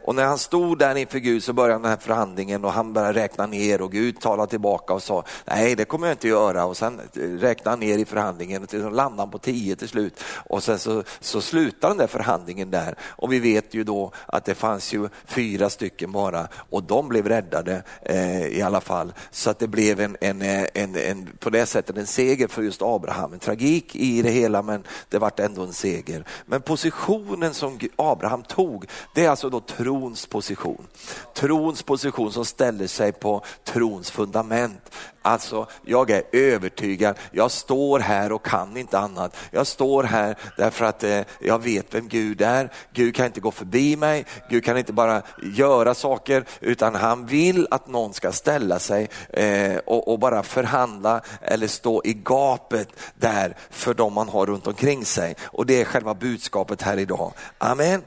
Och 0.03 0.15
när 0.15 0.25
han 0.25 0.37
stod 0.37 0.77
där 0.77 0.95
inför 0.95 1.19
Gud 1.19 1.43
så 1.43 1.53
började 1.53 1.83
den 1.83 1.89
här 1.91 1.97
förhandlingen 1.97 2.65
och 2.65 2.71
han 2.71 2.93
började 2.93 3.19
räkna 3.19 3.45
ner 3.45 3.81
och 3.81 3.91
Gud 3.91 4.19
talade 4.19 4.49
tillbaka 4.49 4.93
och 4.93 5.03
sa 5.03 5.23
nej 5.45 5.75
det 5.75 5.85
kommer 5.85 6.07
jag 6.07 6.13
inte 6.13 6.27
göra. 6.27 6.65
Och 6.65 6.77
sen 6.77 7.01
räknade 7.15 7.69
han 7.69 7.79
ner 7.79 7.97
i 7.97 8.05
förhandlingen 8.05 8.63
och 8.63 8.69
så 8.69 8.89
landade 8.89 9.21
han 9.21 9.31
på 9.31 9.37
tio 9.37 9.75
till 9.75 9.89
slut. 9.89 10.23
Och 10.49 10.63
sen 10.63 10.79
så, 10.79 11.03
så 11.19 11.41
slutade 11.41 11.91
den 11.91 11.97
där 11.97 12.07
förhandlingen 12.07 12.71
där. 12.71 12.95
Och 13.01 13.33
vi 13.33 13.39
vet 13.39 13.73
ju 13.73 13.83
då 13.83 14.11
att 14.25 14.45
det 14.45 14.55
fanns 14.55 14.93
ju 14.93 15.09
fyra 15.25 15.69
stycken 15.69 16.11
bara 16.11 16.47
och 16.53 16.83
de 16.83 17.09
blev 17.09 17.27
räddade 17.27 17.83
eh, 18.01 18.47
i 18.47 18.61
alla 18.61 18.81
fall. 18.81 19.13
Så 19.31 19.49
att 19.49 19.59
det 19.59 19.67
blev 19.67 19.99
en, 19.99 20.17
en, 20.21 20.41
en, 20.73 20.95
en, 20.95 21.29
på 21.39 21.49
det 21.49 21.65
sättet 21.65 21.97
en 21.97 22.07
seger 22.07 22.47
för 22.47 22.61
just 22.61 22.81
Abraham, 22.81 23.33
en 23.33 23.39
tragik 23.39 23.95
i 23.95 24.21
det 24.21 24.31
hela 24.31 24.61
men 24.61 24.83
det 25.09 25.17
vart 25.17 25.39
ändå 25.39 25.61
en 25.61 25.73
seger. 25.73 26.25
Men 26.45 26.61
positionen 26.61 27.53
som 27.53 27.79
Abraham 27.95 28.43
tog 28.43 28.85
det 29.13 29.25
är 29.25 29.29
alltså 29.29 29.49
då 29.49 29.59
tro 29.59 29.88
trons 29.89 30.25
position. 30.25 30.87
Trons 31.33 31.83
position 31.83 32.31
som 32.31 32.45
ställer 32.45 32.87
sig 32.87 33.11
på 33.11 33.43
trons 33.63 34.11
fundament. 34.11 34.95
Alltså, 35.21 35.67
jag 35.85 36.09
är 36.09 36.23
övertygad, 36.31 37.15
jag 37.31 37.51
står 37.51 37.99
här 37.99 38.31
och 38.31 38.45
kan 38.45 38.77
inte 38.77 38.99
annat. 38.99 39.35
Jag 39.51 39.67
står 39.67 40.03
här 40.03 40.37
därför 40.57 40.85
att 40.85 41.03
eh, 41.03 41.21
jag 41.39 41.63
vet 41.63 41.93
vem 41.93 42.07
Gud 42.07 42.41
är. 42.41 42.71
Gud 42.93 43.15
kan 43.15 43.25
inte 43.25 43.39
gå 43.39 43.51
förbi 43.51 43.95
mig, 43.95 44.25
Gud 44.49 44.65
kan 44.65 44.77
inte 44.77 44.93
bara 44.93 45.21
göra 45.43 45.93
saker, 45.93 46.45
utan 46.59 46.95
han 46.95 47.25
vill 47.25 47.67
att 47.71 47.87
någon 47.87 48.13
ska 48.13 48.31
ställa 48.31 48.79
sig 48.79 49.09
eh, 49.29 49.77
och, 49.77 50.07
och, 50.07 50.19
bara 50.19 50.43
förhandla 50.43 51.21
eller 51.41 51.67
stå 51.67 52.01
i 52.05 52.13
gapet 52.13 52.89
där 53.15 53.55
för 53.69 53.93
de 53.93 54.13
man 54.13 54.29
har 54.29 54.45
runt 54.45 54.67
omkring 54.67 55.05
sig. 55.05 55.35
Och 55.41 55.65
det 55.65 55.81
är 55.81 55.85
själva 55.85 56.13
budskapet 56.13 56.81
här 56.81 56.97
idag. 56.97 57.33
Amen. 57.57 58.01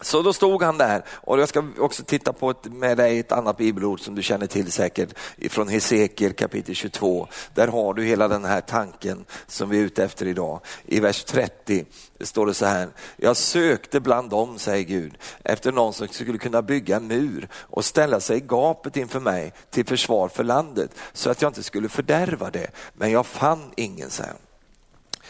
Så 0.00 0.22
då 0.22 0.32
stod 0.32 0.62
han 0.62 0.78
där 0.78 1.04
och 1.10 1.40
jag 1.40 1.48
ska 1.48 1.64
också 1.78 2.04
titta 2.04 2.32
på 2.32 2.50
ett, 2.50 2.64
med 2.64 2.96
dig 2.96 3.18
ett 3.18 3.32
annat 3.32 3.56
bibelord 3.56 4.00
som 4.00 4.14
du 4.14 4.22
känner 4.22 4.46
till 4.46 4.72
säkert 4.72 5.18
från 5.48 5.68
Hesekiel 5.68 6.32
kapitel 6.32 6.74
22. 6.74 7.28
Där 7.54 7.68
har 7.68 7.94
du 7.94 8.04
hela 8.04 8.28
den 8.28 8.44
här 8.44 8.60
tanken 8.60 9.24
som 9.46 9.68
vi 9.68 9.78
är 9.78 9.82
ute 9.82 10.04
efter 10.04 10.26
idag. 10.26 10.60
I 10.86 11.00
vers 11.00 11.24
30 11.24 11.84
står 12.20 12.46
det 12.46 12.54
så 12.54 12.66
här, 12.66 12.88
jag 13.16 13.36
sökte 13.36 14.00
bland 14.00 14.30
dem, 14.30 14.58
säger 14.58 14.84
Gud, 14.84 15.18
efter 15.44 15.72
någon 15.72 15.92
som 15.92 16.08
skulle 16.08 16.38
kunna 16.38 16.62
bygga 16.62 16.96
en 16.96 17.06
mur 17.06 17.48
och 17.54 17.84
ställa 17.84 18.20
sig 18.20 18.36
i 18.36 18.40
gapet 18.40 18.96
inför 18.96 19.20
mig 19.20 19.52
till 19.70 19.86
försvar 19.86 20.28
för 20.28 20.44
landet 20.44 20.90
så 21.12 21.30
att 21.30 21.42
jag 21.42 21.48
inte 21.48 21.62
skulle 21.62 21.88
fördärva 21.88 22.50
det. 22.50 22.70
Men 22.92 23.10
jag 23.10 23.26
fann 23.26 23.72
ingen, 23.76 24.10
säger 24.10 24.34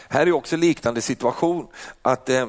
Här 0.07 0.27
är 0.27 0.31
också 0.31 0.57
liknande 0.57 1.01
situation, 1.01 1.67
att 2.01 2.29
eh, 2.29 2.47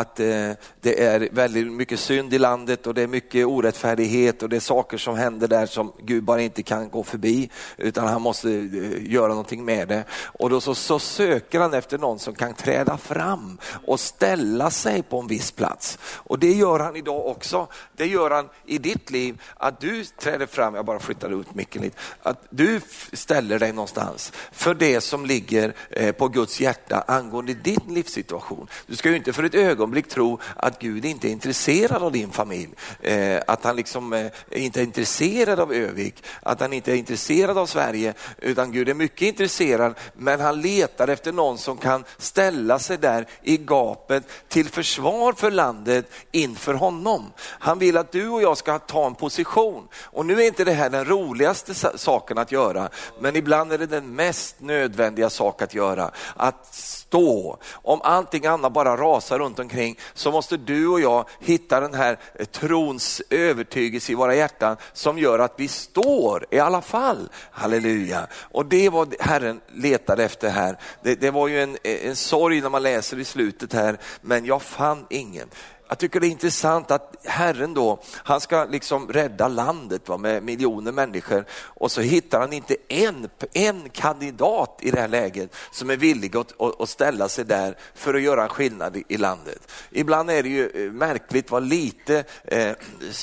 att 0.00 0.20
eh, 0.20 0.50
det 0.80 1.04
är 1.04 1.28
väldigt 1.32 1.72
mycket 1.72 2.00
synd 2.00 2.34
i 2.34 2.38
landet 2.38 2.86
och 2.86 2.94
det 2.94 3.02
är 3.02 3.06
mycket 3.06 3.46
orättfärdighet 3.46 4.42
och 4.42 4.48
det 4.48 4.56
är 4.56 4.60
saker 4.60 4.98
som 4.98 5.16
händer 5.16 5.48
där 5.48 5.66
som 5.66 5.92
Gud 6.02 6.24
bara 6.24 6.40
inte 6.40 6.62
kan 6.62 6.90
gå 6.90 7.02
förbi 7.02 7.50
utan 7.76 8.06
han 8.06 8.22
måste 8.22 8.50
eh, 8.50 9.12
göra 9.12 9.28
någonting 9.28 9.64
med 9.64 9.88
det. 9.88 10.04
Och 10.10 10.50
då 10.50 10.60
så, 10.60 10.74
så 10.74 10.98
söker 10.98 11.60
han 11.60 11.74
efter 11.74 11.98
någon 11.98 12.18
som 12.18 12.34
kan 12.34 12.54
träda 12.54 12.98
fram 12.98 13.58
och 13.86 14.00
ställa 14.00 14.70
sig 14.70 15.02
på 15.02 15.20
en 15.20 15.26
viss 15.26 15.50
plats. 15.50 15.98
Och 16.02 16.38
det 16.38 16.52
gör 16.52 16.78
han 16.78 16.96
idag 16.96 17.26
också. 17.26 17.66
Det 17.96 18.06
gör 18.06 18.30
han 18.30 18.48
i 18.66 18.78
ditt 18.78 19.10
liv, 19.10 19.42
att 19.56 19.80
du 19.80 20.04
träder 20.04 20.46
fram, 20.46 20.74
jag 20.74 20.84
bara 20.84 20.98
flyttar 20.98 21.40
ut 21.40 21.54
micken 21.54 21.82
lite, 21.82 21.96
att 22.22 22.46
du 22.50 22.80
ställer 23.12 23.58
dig 23.58 23.72
någonstans 23.72 24.32
för 24.52 24.74
det 24.74 25.00
som 25.00 25.26
ligger 25.26 25.74
eh, 25.90 26.12
på 26.12 26.28
Guds 26.28 26.60
hjärta 26.60 27.04
angående 27.06 27.54
din 27.54 27.80
livssituation. 27.88 28.68
Du 28.86 28.96
ska 28.96 29.10
ju 29.10 29.16
inte 29.16 29.32
för 29.32 29.42
ett 29.42 29.54
ögonblick 29.54 29.87
ögonblick 29.88 30.08
tro 30.08 30.38
att 30.56 30.78
Gud 30.78 31.04
inte 31.04 31.28
är 31.28 31.32
intresserad 31.32 32.02
av 32.02 32.12
din 32.12 32.30
familj. 32.30 32.70
Eh, 33.00 33.40
att 33.46 33.64
han 33.64 33.76
liksom 33.76 34.12
eh, 34.12 34.26
inte 34.50 34.80
är 34.80 34.84
intresserad 34.84 35.60
av 35.60 35.72
Övik, 35.72 36.24
att 36.42 36.60
han 36.60 36.72
inte 36.72 36.92
är 36.92 36.96
intresserad 36.96 37.58
av 37.58 37.66
Sverige, 37.66 38.14
utan 38.38 38.72
Gud 38.72 38.88
är 38.88 38.94
mycket 38.94 39.22
intresserad, 39.22 39.94
men 40.16 40.40
han 40.40 40.60
letar 40.60 41.08
efter 41.08 41.32
någon 41.32 41.58
som 41.58 41.76
kan 41.76 42.04
ställa 42.18 42.78
sig 42.78 42.98
där 42.98 43.26
i 43.42 43.56
gapet 43.56 44.24
till 44.48 44.68
försvar 44.68 45.32
för 45.32 45.50
landet 45.50 46.10
inför 46.32 46.74
honom. 46.74 47.32
Han 47.40 47.78
vill 47.78 47.96
att 47.96 48.12
du 48.12 48.28
och 48.28 48.42
jag 48.42 48.56
ska 48.56 48.78
ta 48.78 49.06
en 49.06 49.14
position. 49.14 49.88
Och 50.12 50.26
nu 50.26 50.40
är 50.40 50.46
inte 50.46 50.64
det 50.64 50.72
här 50.72 50.90
den 50.90 51.04
roligaste 51.04 51.74
saken 51.98 52.38
att 52.38 52.52
göra, 52.52 52.88
men 53.20 53.36
ibland 53.36 53.72
är 53.72 53.78
det 53.78 53.86
den 53.86 54.14
mest 54.14 54.60
nödvändiga 54.60 55.30
sak 55.30 55.62
att 55.62 55.74
göra. 55.74 56.10
Att 56.36 56.97
stå. 57.08 57.58
Om 57.72 58.00
allting 58.02 58.46
annat 58.46 58.72
bara 58.72 58.96
rasar 58.96 59.38
runt 59.38 59.58
omkring 59.58 59.98
så 60.14 60.30
måste 60.30 60.56
du 60.56 60.88
och 60.88 61.00
jag 61.00 61.28
hitta 61.40 61.80
den 61.80 61.94
här 61.94 62.18
eh, 62.34 62.44
trons 62.44 63.22
övertygelse 63.30 64.12
i 64.12 64.14
våra 64.14 64.34
hjärtan 64.34 64.76
som 64.92 65.18
gör 65.18 65.38
att 65.38 65.54
vi 65.56 65.68
står 65.68 66.46
i 66.50 66.58
alla 66.58 66.82
fall. 66.82 67.28
Halleluja. 67.50 68.26
Och 68.32 68.66
det 68.66 68.88
var 68.88 69.08
Herren 69.20 69.60
letade 69.68 70.24
efter 70.24 70.50
här. 70.50 70.78
Det, 71.02 71.14
det 71.14 71.30
var 71.30 71.48
ju 71.48 71.62
en, 71.62 71.76
en 71.82 72.16
sorg 72.16 72.60
när 72.60 72.70
man 72.70 72.82
läser 72.82 73.18
i 73.18 73.24
slutet 73.24 73.72
här, 73.72 73.98
men 74.20 74.44
jag 74.44 74.62
fann 74.62 75.06
ingen 75.10 75.48
jag 75.88 75.98
tycker 75.98 76.20
det 76.20 76.26
är 76.26 76.30
intressant 76.30 76.90
att 76.90 77.16
Herren 77.24 77.74
då, 77.74 78.00
han 78.14 78.40
ska 78.40 78.64
liksom 78.64 79.12
rädda 79.12 79.48
landet 79.48 80.08
va, 80.08 80.16
med 80.16 80.42
miljoner 80.42 80.92
människor 80.92 81.44
och 81.52 81.92
så 81.92 82.00
hittar 82.00 82.40
han 82.40 82.52
inte 82.52 82.76
en, 82.88 83.28
en 83.52 83.88
kandidat 83.88 84.78
i 84.82 84.90
det 84.90 85.00
här 85.00 85.08
läget 85.08 85.54
som 85.70 85.90
är 85.90 85.96
villig 85.96 86.36
att, 86.36 86.80
att 86.80 86.88
ställa 86.88 87.28
sig 87.28 87.44
där 87.44 87.76
för 87.94 88.14
att 88.14 88.22
göra 88.22 88.42
en 88.42 88.48
skillnad 88.48 88.96
i, 88.96 89.04
i 89.08 89.16
landet. 89.16 89.72
Ibland 89.90 90.30
är 90.30 90.42
det 90.42 90.48
ju 90.48 90.68
eh, 90.68 90.92
märkligt 90.92 91.50
vad 91.50 91.62
lite, 91.62 92.24
eh, 92.44 92.72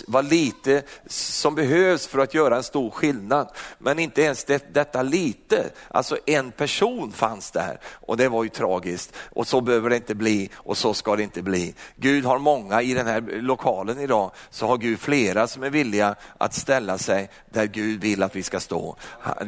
vad 0.07 0.29
lite 0.29 0.83
som 1.07 1.55
behövs 1.55 2.07
för 2.07 2.19
att 2.19 2.33
göra 2.33 2.55
en 2.55 2.63
stor 2.63 2.89
skillnad. 2.89 3.49
Men 3.77 3.99
inte 3.99 4.21
ens 4.21 4.43
det, 4.43 4.73
detta 4.73 5.01
lite, 5.01 5.69
alltså 5.87 6.17
en 6.25 6.51
person 6.51 7.11
fanns 7.11 7.51
där 7.51 7.79
och 7.85 8.17
det 8.17 8.29
var 8.29 8.43
ju 8.43 8.49
tragiskt 8.49 9.13
och 9.17 9.47
så 9.47 9.61
behöver 9.61 9.89
det 9.89 9.95
inte 9.95 10.15
bli 10.15 10.49
och 10.55 10.77
så 10.77 10.93
ska 10.93 11.15
det 11.15 11.23
inte 11.23 11.41
bli. 11.41 11.73
Gud 11.95 12.25
har 12.25 12.39
många 12.39 12.54
många 12.57 12.81
i 12.81 12.93
den 12.93 13.07
här 13.07 13.21
lokalen 13.21 13.99
idag 13.99 14.31
så 14.49 14.67
har 14.67 14.77
Gud 14.77 14.99
flera 14.99 15.47
som 15.47 15.63
är 15.63 15.69
villiga 15.69 16.15
att 16.37 16.53
ställa 16.53 16.97
sig 16.97 17.29
där 17.49 17.65
Gud 17.65 18.01
vill 18.01 18.23
att 18.23 18.35
vi 18.35 18.43
ska 18.43 18.59
stå. 18.59 18.95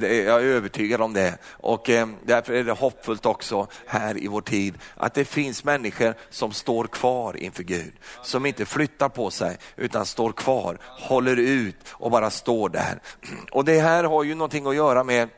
Jag 0.02 0.12
är 0.12 0.40
övertygad 0.40 1.02
om 1.02 1.14
det 1.14 1.38
och 1.52 1.90
eh, 1.90 2.08
därför 2.26 2.54
är 2.54 2.64
det 2.64 2.72
hoppfullt 2.72 3.26
också 3.26 3.68
här 3.86 4.24
i 4.24 4.28
vår 4.28 4.42
tid 4.42 4.74
att 4.96 5.14
det 5.14 5.26
finns 5.26 5.64
människor 5.64 6.14
som 6.30 6.52
står 6.52 6.88
kvar 6.88 7.38
inför 7.38 7.64
Gud, 7.64 7.94
som 8.24 8.46
inte 8.46 8.66
flyttar 8.66 9.10
på 9.10 9.32
sig 9.32 9.58
utan 9.76 10.06
står 10.06 10.32
kvar, 10.32 10.78
håller 10.82 11.38
ut 11.38 11.76
och 11.90 12.12
bara 12.12 12.30
står 12.30 12.70
där. 12.70 13.00
Och 13.52 13.66
det 13.66 13.80
här 13.80 14.04
har 14.04 14.24
ju 14.24 14.36
någonting 14.36 14.68
att 14.68 14.76
göra 14.76 15.04
med 15.04 15.30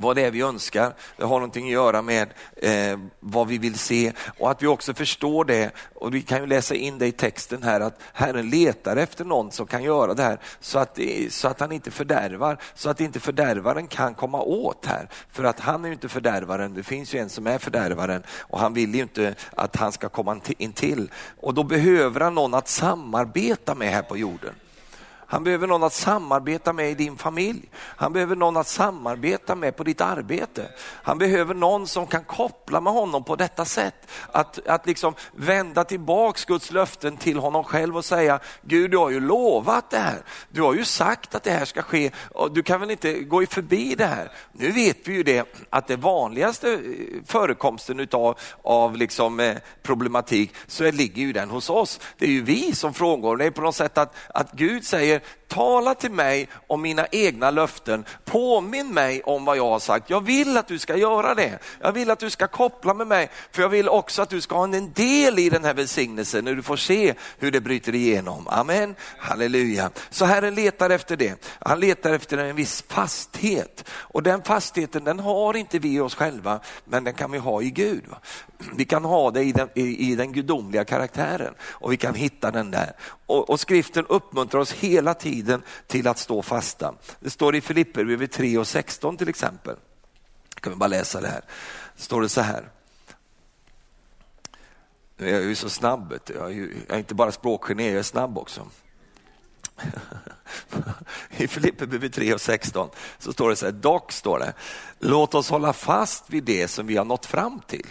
vad 0.00 0.16
det 0.16 0.22
är 0.22 0.30
vi 0.30 0.40
önskar. 0.40 0.92
Det 1.16 1.24
har 1.24 1.34
någonting 1.34 1.66
att 1.66 1.72
göra 1.72 2.02
med 2.02 2.28
eh, 2.56 2.98
vad 3.20 3.48
vi 3.48 3.58
vill 3.58 3.78
se 3.78 4.12
och 4.38 4.50
att 4.50 4.62
vi 4.62 4.66
också 4.66 4.94
förstår 4.94 5.44
det. 5.44 5.70
Och 5.94 6.14
Vi 6.14 6.22
kan 6.22 6.40
ju 6.40 6.46
läsa 6.46 6.74
in 6.74 6.98
det 6.98 7.06
i 7.06 7.12
texten 7.12 7.62
här 7.62 7.80
att 7.80 8.00
Herren 8.12 8.50
letar 8.50 8.96
efter 8.96 9.24
någon 9.24 9.52
som 9.52 9.66
kan 9.66 9.82
göra 9.82 10.14
det 10.14 10.22
här 10.22 10.38
så 10.60 10.78
att, 10.78 10.98
så 11.30 11.48
att 11.48 11.60
han 11.60 11.72
inte 11.72 11.90
fördärvar, 11.90 12.58
så 12.74 12.90
att 12.90 13.00
inte 13.00 13.20
fördärvaren 13.20 13.86
kan 13.86 14.14
komma 14.14 14.42
åt 14.42 14.86
här. 14.86 15.08
För 15.32 15.44
att 15.44 15.60
han 15.60 15.84
är 15.84 15.88
ju 15.88 15.94
inte 15.94 16.08
fördärvaren, 16.08 16.74
det 16.74 16.82
finns 16.82 17.14
ju 17.14 17.18
en 17.18 17.28
som 17.28 17.46
är 17.46 17.58
fördärvaren 17.58 18.22
och 18.40 18.60
han 18.60 18.74
vill 18.74 18.94
ju 18.94 19.02
inte 19.02 19.34
att 19.54 19.76
han 19.76 19.92
ska 19.92 20.08
komma 20.08 20.40
in 20.58 20.72
till. 20.72 21.10
Och 21.40 21.54
då 21.54 21.62
behöver 21.62 22.20
han 22.20 22.34
någon 22.34 22.54
att 22.54 22.68
samarbeta 22.68 23.74
med 23.74 23.92
här 23.92 24.02
på 24.02 24.16
jorden. 24.16 24.54
Han 25.30 25.44
behöver 25.44 25.66
någon 25.66 25.82
att 25.82 25.92
samarbeta 25.92 26.72
med 26.72 26.90
i 26.90 26.94
din 26.94 27.16
familj. 27.16 27.70
Han 27.74 28.12
behöver 28.12 28.36
någon 28.36 28.56
att 28.56 28.68
samarbeta 28.68 29.54
med 29.54 29.76
på 29.76 29.84
ditt 29.84 30.00
arbete. 30.00 30.68
Han 30.80 31.18
behöver 31.18 31.54
någon 31.54 31.86
som 31.86 32.06
kan 32.06 32.24
koppla 32.24 32.80
med 32.80 32.92
honom 32.92 33.24
på 33.24 33.36
detta 33.36 33.64
sätt. 33.64 33.94
Att, 34.32 34.66
att 34.66 34.86
liksom 34.86 35.14
vända 35.32 35.84
tillbaks 35.84 36.44
Guds 36.44 36.70
löften 36.70 37.16
till 37.16 37.38
honom 37.38 37.64
själv 37.64 37.96
och 37.96 38.04
säga, 38.04 38.40
Gud 38.62 38.90
du 38.90 38.96
har 38.96 39.10
ju 39.10 39.20
lovat 39.20 39.90
det 39.90 39.98
här. 39.98 40.22
Du 40.48 40.62
har 40.62 40.74
ju 40.74 40.84
sagt 40.84 41.34
att 41.34 41.42
det 41.42 41.50
här 41.50 41.64
ska 41.64 41.82
ske 41.82 42.10
du 42.50 42.62
kan 42.62 42.80
väl 42.80 42.90
inte 42.90 43.12
gå 43.20 43.46
förbi 43.46 43.94
det 43.94 44.06
här. 44.06 44.32
Nu 44.52 44.72
vet 44.72 45.08
vi 45.08 45.12
ju 45.12 45.22
det 45.22 45.56
att 45.70 45.86
det 45.86 45.96
vanligaste 45.96 46.72
eh, 46.72 46.80
förekomsten 47.26 48.00
utav, 48.00 48.38
av 48.62 48.96
liksom, 48.96 49.40
eh, 49.40 49.56
problematik 49.82 50.54
så 50.66 50.90
ligger 50.90 51.22
ju 51.22 51.32
den 51.32 51.50
hos 51.50 51.70
oss. 51.70 52.00
Det 52.18 52.26
är 52.26 52.30
ju 52.30 52.42
vi 52.42 52.74
som 52.74 52.94
frångår. 52.94 53.36
Det 53.36 53.44
är 53.44 53.50
på 53.50 53.62
något 53.62 53.76
sätt 53.76 53.98
att, 53.98 54.14
att 54.34 54.52
Gud 54.52 54.84
säger 54.84 55.17
tala 55.48 55.94
till 55.94 56.10
mig 56.10 56.48
om 56.66 56.82
mina 56.82 57.06
egna 57.06 57.50
löften, 57.50 58.04
påminn 58.24 58.94
mig 58.94 59.22
om 59.22 59.44
vad 59.44 59.56
jag 59.56 59.68
har 59.68 59.78
sagt. 59.78 60.10
Jag 60.10 60.24
vill 60.24 60.56
att 60.56 60.68
du 60.68 60.78
ska 60.78 60.96
göra 60.96 61.34
det. 61.34 61.58
Jag 61.80 61.92
vill 61.92 62.10
att 62.10 62.18
du 62.18 62.30
ska 62.30 62.46
koppla 62.46 62.94
med 62.94 63.06
mig, 63.06 63.30
för 63.52 63.62
jag 63.62 63.68
vill 63.68 63.88
också 63.88 64.22
att 64.22 64.30
du 64.30 64.40
ska 64.40 64.56
ha 64.56 64.64
en 64.64 64.92
del 64.92 65.38
i 65.38 65.50
den 65.50 65.64
här 65.64 65.74
välsignelsen 65.74 66.44
när 66.44 66.54
du 66.54 66.62
får 66.62 66.76
se 66.76 67.14
hur 67.38 67.50
det 67.50 67.60
bryter 67.60 67.94
igenom. 67.94 68.48
Amen, 68.48 68.94
halleluja. 69.18 69.90
Så 70.10 70.24
Herren 70.24 70.54
letar 70.54 70.90
efter 70.90 71.16
det. 71.16 71.56
Han 71.60 71.80
letar 71.80 72.12
efter 72.12 72.38
en 72.38 72.56
viss 72.56 72.84
fasthet 72.88 73.84
och 73.90 74.22
den 74.22 74.42
fastheten 74.42 75.04
den 75.04 75.20
har 75.20 75.56
inte 75.56 75.78
vi 75.78 76.00
oss 76.00 76.14
själva, 76.14 76.60
men 76.84 77.04
den 77.04 77.14
kan 77.14 77.30
vi 77.30 77.38
ha 77.38 77.62
i 77.62 77.70
Gud. 77.70 78.04
Vi 78.76 78.84
kan 78.84 79.04
ha 79.04 79.30
det 79.30 79.42
i 79.42 79.52
den, 79.52 79.68
i, 79.74 80.12
i 80.12 80.14
den 80.14 80.32
gudomliga 80.32 80.84
karaktären 80.84 81.54
och 81.60 81.92
vi 81.92 81.96
kan 81.96 82.14
hitta 82.14 82.50
den 82.50 82.70
där. 82.70 82.92
Och, 83.26 83.50
och 83.50 83.60
skriften 83.60 84.06
uppmuntrar 84.06 84.60
oss 84.60 84.72
hela 84.72 85.14
tiden 85.14 85.62
till 85.86 86.08
att 86.08 86.18
stå 86.18 86.42
fasta. 86.42 86.94
Det 87.20 87.30
står 87.30 87.56
i 87.56 87.60
Filipperbrevet 87.60 88.32
3 88.32 88.58
och 88.58 88.66
16 88.66 89.16
till 89.16 89.28
exempel. 89.28 89.76
Kan 90.60 90.72
vi 90.72 90.78
bara 90.78 90.86
läsa 90.86 91.20
det 91.20 91.28
här. 91.28 91.42
står 91.96 92.22
det 92.22 92.28
så 92.28 92.40
här. 92.40 92.68
Jag 95.16 95.30
är 95.30 95.40
ju 95.40 95.54
så 95.54 95.70
snabb, 95.70 96.18
jag 96.26 96.46
är, 96.46 96.54
ju, 96.54 96.76
jag 96.86 96.94
är 96.94 96.98
inte 96.98 97.14
bara 97.14 97.32
språkgeni, 97.32 97.88
jag 97.88 97.98
är 97.98 98.02
snabb 98.02 98.38
också. 98.38 98.66
I 101.36 101.48
Filipperbrevet 101.48 102.12
3 102.12 102.34
och 102.34 102.40
16 102.40 102.90
så 103.18 103.32
står 103.32 103.50
det 103.50 103.56
så 103.56 103.66
här, 103.66 103.72
dock 103.72 104.12
står 104.12 104.38
det, 104.38 104.52
låt 104.98 105.34
oss 105.34 105.50
hålla 105.50 105.72
fast 105.72 106.30
vid 106.30 106.44
det 106.44 106.68
som 106.68 106.86
vi 106.86 106.96
har 106.96 107.04
nått 107.04 107.26
fram 107.26 107.60
till. 107.66 107.86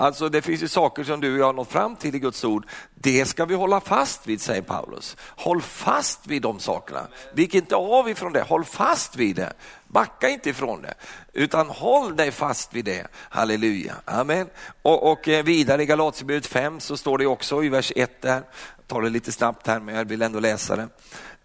Alltså 0.00 0.28
det 0.28 0.42
finns 0.42 0.62
ju 0.62 0.68
saker 0.68 1.04
som 1.04 1.20
du 1.20 1.32
och 1.32 1.38
jag 1.38 1.46
har 1.46 1.52
nått 1.52 1.72
fram 1.72 1.96
till 1.96 2.14
i 2.14 2.18
Guds 2.18 2.44
ord. 2.44 2.66
Det 2.94 3.24
ska 3.24 3.44
vi 3.44 3.54
hålla 3.54 3.80
fast 3.80 4.26
vid, 4.26 4.40
säger 4.40 4.62
Paulus. 4.62 5.16
Håll 5.20 5.62
fast 5.62 6.26
vid 6.26 6.42
de 6.42 6.58
sakerna. 6.58 7.06
Vik 7.34 7.54
inte 7.54 7.76
av 7.76 8.08
ifrån 8.08 8.32
det, 8.32 8.42
håll 8.42 8.64
fast 8.64 9.16
vid 9.16 9.36
det. 9.36 9.52
Backa 9.86 10.28
inte 10.28 10.50
ifrån 10.50 10.82
det, 10.82 10.94
utan 11.32 11.68
håll 11.68 12.16
dig 12.16 12.30
fast 12.30 12.74
vid 12.74 12.84
det. 12.84 13.06
Halleluja, 13.14 13.94
amen. 14.04 14.48
Och, 14.82 15.12
och 15.12 15.28
eh, 15.28 15.44
vidare 15.44 15.82
i 15.82 15.86
Galaterbrevet 15.86 16.46
5 16.46 16.80
så 16.80 16.96
står 16.96 17.18
det 17.18 17.26
också 17.26 17.64
i 17.64 17.68
vers 17.68 17.92
1 17.96 18.22
där, 18.22 18.42
jag 18.76 18.86
tar 18.86 19.02
det 19.02 19.10
lite 19.10 19.32
snabbt 19.32 19.66
här 19.66 19.80
men 19.80 19.94
jag 19.94 20.04
vill 20.04 20.22
ändå 20.22 20.40
läsa 20.40 20.76
det. 20.76 20.88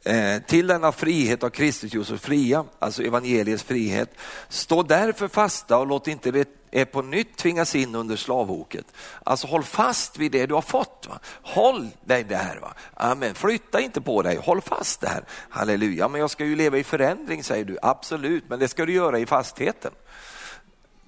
Eh, 0.06 0.42
till 0.42 0.68
denna 0.68 0.92
frihet 0.92 1.44
av 1.44 1.50
Kristus 1.50 1.94
gjort 1.94 2.08
fria, 2.08 2.66
alltså 2.80 3.04
evangeliets 3.04 3.64
frihet. 3.64 4.10
Stå 4.50 4.84
därför 4.84 5.28
fasta 5.28 5.78
och 5.78 5.88
låt 5.88 6.08
inte 6.08 6.32
det 6.32 6.50
är 6.72 6.86
på 6.86 7.02
nytt 7.02 7.38
tvingas 7.38 7.76
in 7.76 7.96
under 7.96 8.16
slavoket. 8.16 8.86
Alltså 9.24 9.48
håll 9.48 9.64
fast 9.64 10.18
vid 10.18 10.32
det 10.32 10.46
du 10.46 10.54
har 10.54 10.62
fått. 10.62 11.08
Va? 11.10 11.20
Håll 11.42 11.90
dig 12.06 12.24
där. 12.24 12.60
Va? 12.62 12.74
Amen. 12.94 13.36
Flytta 13.36 13.82
inte 13.82 14.02
på 14.02 14.22
dig, 14.22 14.36
håll 14.36 14.62
fast 14.62 15.02
där. 15.02 15.24
Halleluja, 15.50 16.08
men 16.08 16.22
jag 16.22 16.30
ska 16.30 16.46
ju 16.46 16.56
leva 16.56 16.78
i 16.78 16.84
förändring 16.84 17.44
säger 17.44 17.66
du. 17.66 17.78
Absolut, 17.82 18.44
men 18.48 18.60
det 18.60 18.68
ska 18.68 18.86
du 18.86 18.94
göra 18.94 19.20
i 19.20 19.26
fastheten. 19.26 19.92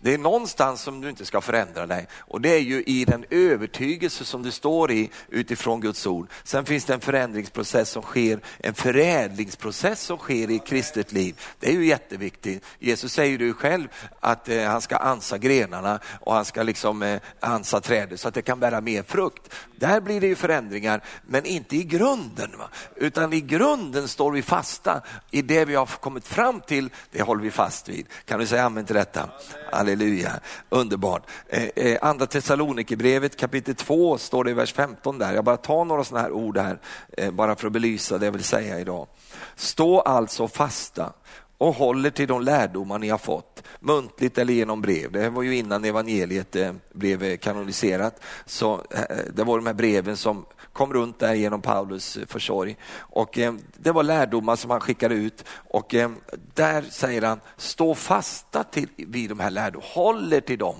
Det 0.05 0.13
är 0.13 0.17
någonstans 0.17 0.81
som 0.81 1.01
du 1.01 1.09
inte 1.09 1.25
ska 1.25 1.41
förändra 1.41 1.87
dig 1.87 2.07
och 2.19 2.41
det 2.41 2.49
är 2.49 2.59
ju 2.59 2.83
i 2.83 3.05
den 3.05 3.25
övertygelse 3.29 4.25
som 4.25 4.43
du 4.43 4.51
står 4.51 4.91
i 4.91 5.09
utifrån 5.29 5.81
Guds 5.81 6.07
ord. 6.07 6.27
Sen 6.43 6.65
finns 6.65 6.85
det 6.85 6.93
en 6.93 6.99
förändringsprocess 6.99 7.89
som 7.89 8.01
sker, 8.01 8.39
en 8.57 8.73
förädlingsprocess 8.73 10.01
som 10.01 10.17
sker 10.17 10.51
i 10.51 10.59
kristet 10.59 11.11
liv. 11.11 11.41
Det 11.59 11.69
är 11.69 11.73
ju 11.73 11.85
jätteviktigt. 11.85 12.63
Jesus 12.79 13.13
säger 13.13 13.39
ju 13.39 13.53
själv 13.53 13.87
att 14.19 14.49
eh, 14.49 14.63
han 14.63 14.81
ska 14.81 14.97
ansa 14.97 15.37
grenarna 15.37 15.99
och 16.21 16.33
han 16.33 16.45
ska 16.45 16.63
liksom 16.63 17.03
eh, 17.03 17.19
ansa 17.39 17.81
trädet 17.81 18.19
så 18.19 18.27
att 18.27 18.33
det 18.33 18.41
kan 18.41 18.59
bära 18.59 18.81
mer 18.81 19.03
frukt. 19.03 19.53
Där 19.75 20.01
blir 20.01 20.21
det 20.21 20.27
ju 20.27 20.35
förändringar, 20.35 21.03
men 21.27 21.45
inte 21.45 21.75
i 21.75 21.83
grunden. 21.83 22.51
Va? 22.57 22.69
Utan 22.95 23.33
i 23.33 23.41
grunden 23.41 24.07
står 24.07 24.31
vi 24.31 24.41
fasta 24.41 25.01
i 25.31 25.41
det 25.41 25.65
vi 25.65 25.75
har 25.75 25.85
kommit 25.85 26.27
fram 26.27 26.61
till, 26.61 26.89
det 27.11 27.21
håller 27.21 27.43
vi 27.43 27.51
fast 27.51 27.89
vid. 27.89 28.05
Kan 28.25 28.39
du 28.39 28.47
säga 28.47 28.65
amen 28.65 28.85
till 28.85 28.95
detta? 28.95 29.29
Amen. 29.71 29.94
Halleluja, 29.95 30.39
underbart. 30.69 31.23
Eh, 31.49 31.63
eh, 31.75 31.97
andra 32.01 32.25
Thessalonikerbrevet 32.25 33.38
kapitel 33.38 33.75
2 33.75 34.17
står 34.17 34.43
det 34.43 34.51
i 34.51 34.53
vers 34.53 34.73
15 34.73 35.17
där. 35.17 35.34
Jag 35.34 35.45
bara 35.45 35.58
tar 35.58 35.86
några 35.86 36.03
sådana 36.03 36.23
här 36.23 36.31
ord 36.31 36.58
här, 36.58 36.79
eh, 37.17 37.31
bara 37.31 37.55
för 37.55 37.67
att 37.67 37.73
belysa 37.73 38.17
det 38.17 38.25
jag 38.25 38.31
vill 38.31 38.43
säga 38.43 38.79
idag. 38.79 39.08
Stå 39.55 39.99
alltså 39.99 40.47
fasta 40.47 41.13
och 41.58 41.75
håller 41.75 42.10
till 42.10 42.27
de 42.27 42.41
lärdomar 42.41 42.99
ni 42.99 43.10
har 43.10 43.17
fått, 43.17 43.63
muntligt 43.79 44.38
eller 44.38 44.53
genom 44.53 44.81
brev. 44.81 45.12
Det 45.12 45.29
var 45.29 45.43
ju 45.43 45.55
innan 45.55 45.86
evangeliet 45.86 46.55
eh, 46.55 46.73
blev 46.93 47.38
kanoniserat. 47.38 48.21
Så 48.45 48.73
eh, 48.73 49.01
det 49.34 49.43
var 49.43 49.58
de 49.58 49.65
här 49.65 49.73
breven 49.73 50.17
som 50.17 50.45
kom 50.75 50.93
runt 50.93 51.19
där 51.19 51.33
genom 51.33 51.61
Paulus 51.61 52.17
eh, 52.17 52.25
försorg. 52.25 52.77
Och 52.97 53.38
eh, 53.38 53.53
det 53.77 53.91
var 53.91 54.03
lärdomar 54.03 54.55
som 54.55 54.71
han 54.71 54.79
skickade 54.79 55.15
ut 55.15 55.45
och 55.69 55.95
eh, 55.95 56.11
där 56.53 56.81
säger 56.81 57.21
han, 57.21 57.39
stå 57.57 57.95
fasta 57.95 58.63
till, 58.63 58.89
vid 58.97 59.29
de 59.29 59.39
här 59.39 59.51
lärdomarna, 59.51 59.91
håller 59.93 60.41
till 60.41 60.57
dem. 60.57 60.75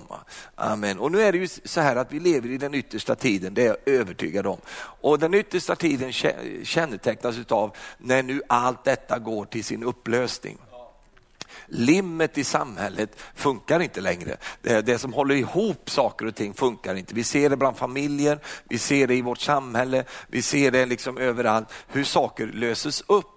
Amen. 0.54 0.98
Och 0.98 1.12
nu 1.12 1.22
är 1.22 1.32
det 1.32 1.38
ju 1.38 1.48
så 1.64 1.80
här 1.80 1.96
att 1.96 2.12
vi 2.12 2.20
lever 2.20 2.48
i 2.48 2.58
den 2.58 2.74
yttersta 2.74 3.14
tiden, 3.14 3.54
det 3.54 3.62
är 3.62 3.66
jag 3.66 3.76
övertygad 3.94 4.46
om. 4.46 4.58
Och 5.00 5.18
den 5.18 5.34
yttersta 5.34 5.76
tiden 5.76 6.12
kännetecknas 6.64 7.36
av 7.48 7.76
när 7.98 8.22
nu 8.22 8.42
allt 8.48 8.84
detta 8.84 9.18
går 9.18 9.44
till 9.44 9.64
sin 9.64 9.82
upplösning. 9.82 10.58
Limmet 11.68 12.38
i 12.38 12.44
samhället 12.44 13.20
funkar 13.34 13.80
inte 13.80 14.00
längre. 14.00 14.36
Det, 14.62 14.80
det 14.80 14.98
som 14.98 15.12
håller 15.12 15.34
ihop 15.34 15.90
saker 15.90 16.26
och 16.26 16.34
ting 16.34 16.54
funkar 16.54 16.94
inte. 16.94 17.14
Vi 17.14 17.24
ser 17.24 17.50
det 17.50 17.56
bland 17.56 17.76
familjer, 17.76 18.38
vi 18.64 18.78
ser 18.78 19.06
det 19.06 19.14
i 19.14 19.22
vårt 19.22 19.40
samhälle, 19.40 20.04
vi 20.28 20.42
ser 20.42 20.70
det 20.70 20.86
liksom 20.86 21.18
överallt, 21.18 21.68
hur 21.88 22.04
saker 22.04 22.46
löses 22.46 23.04
upp. 23.06 23.32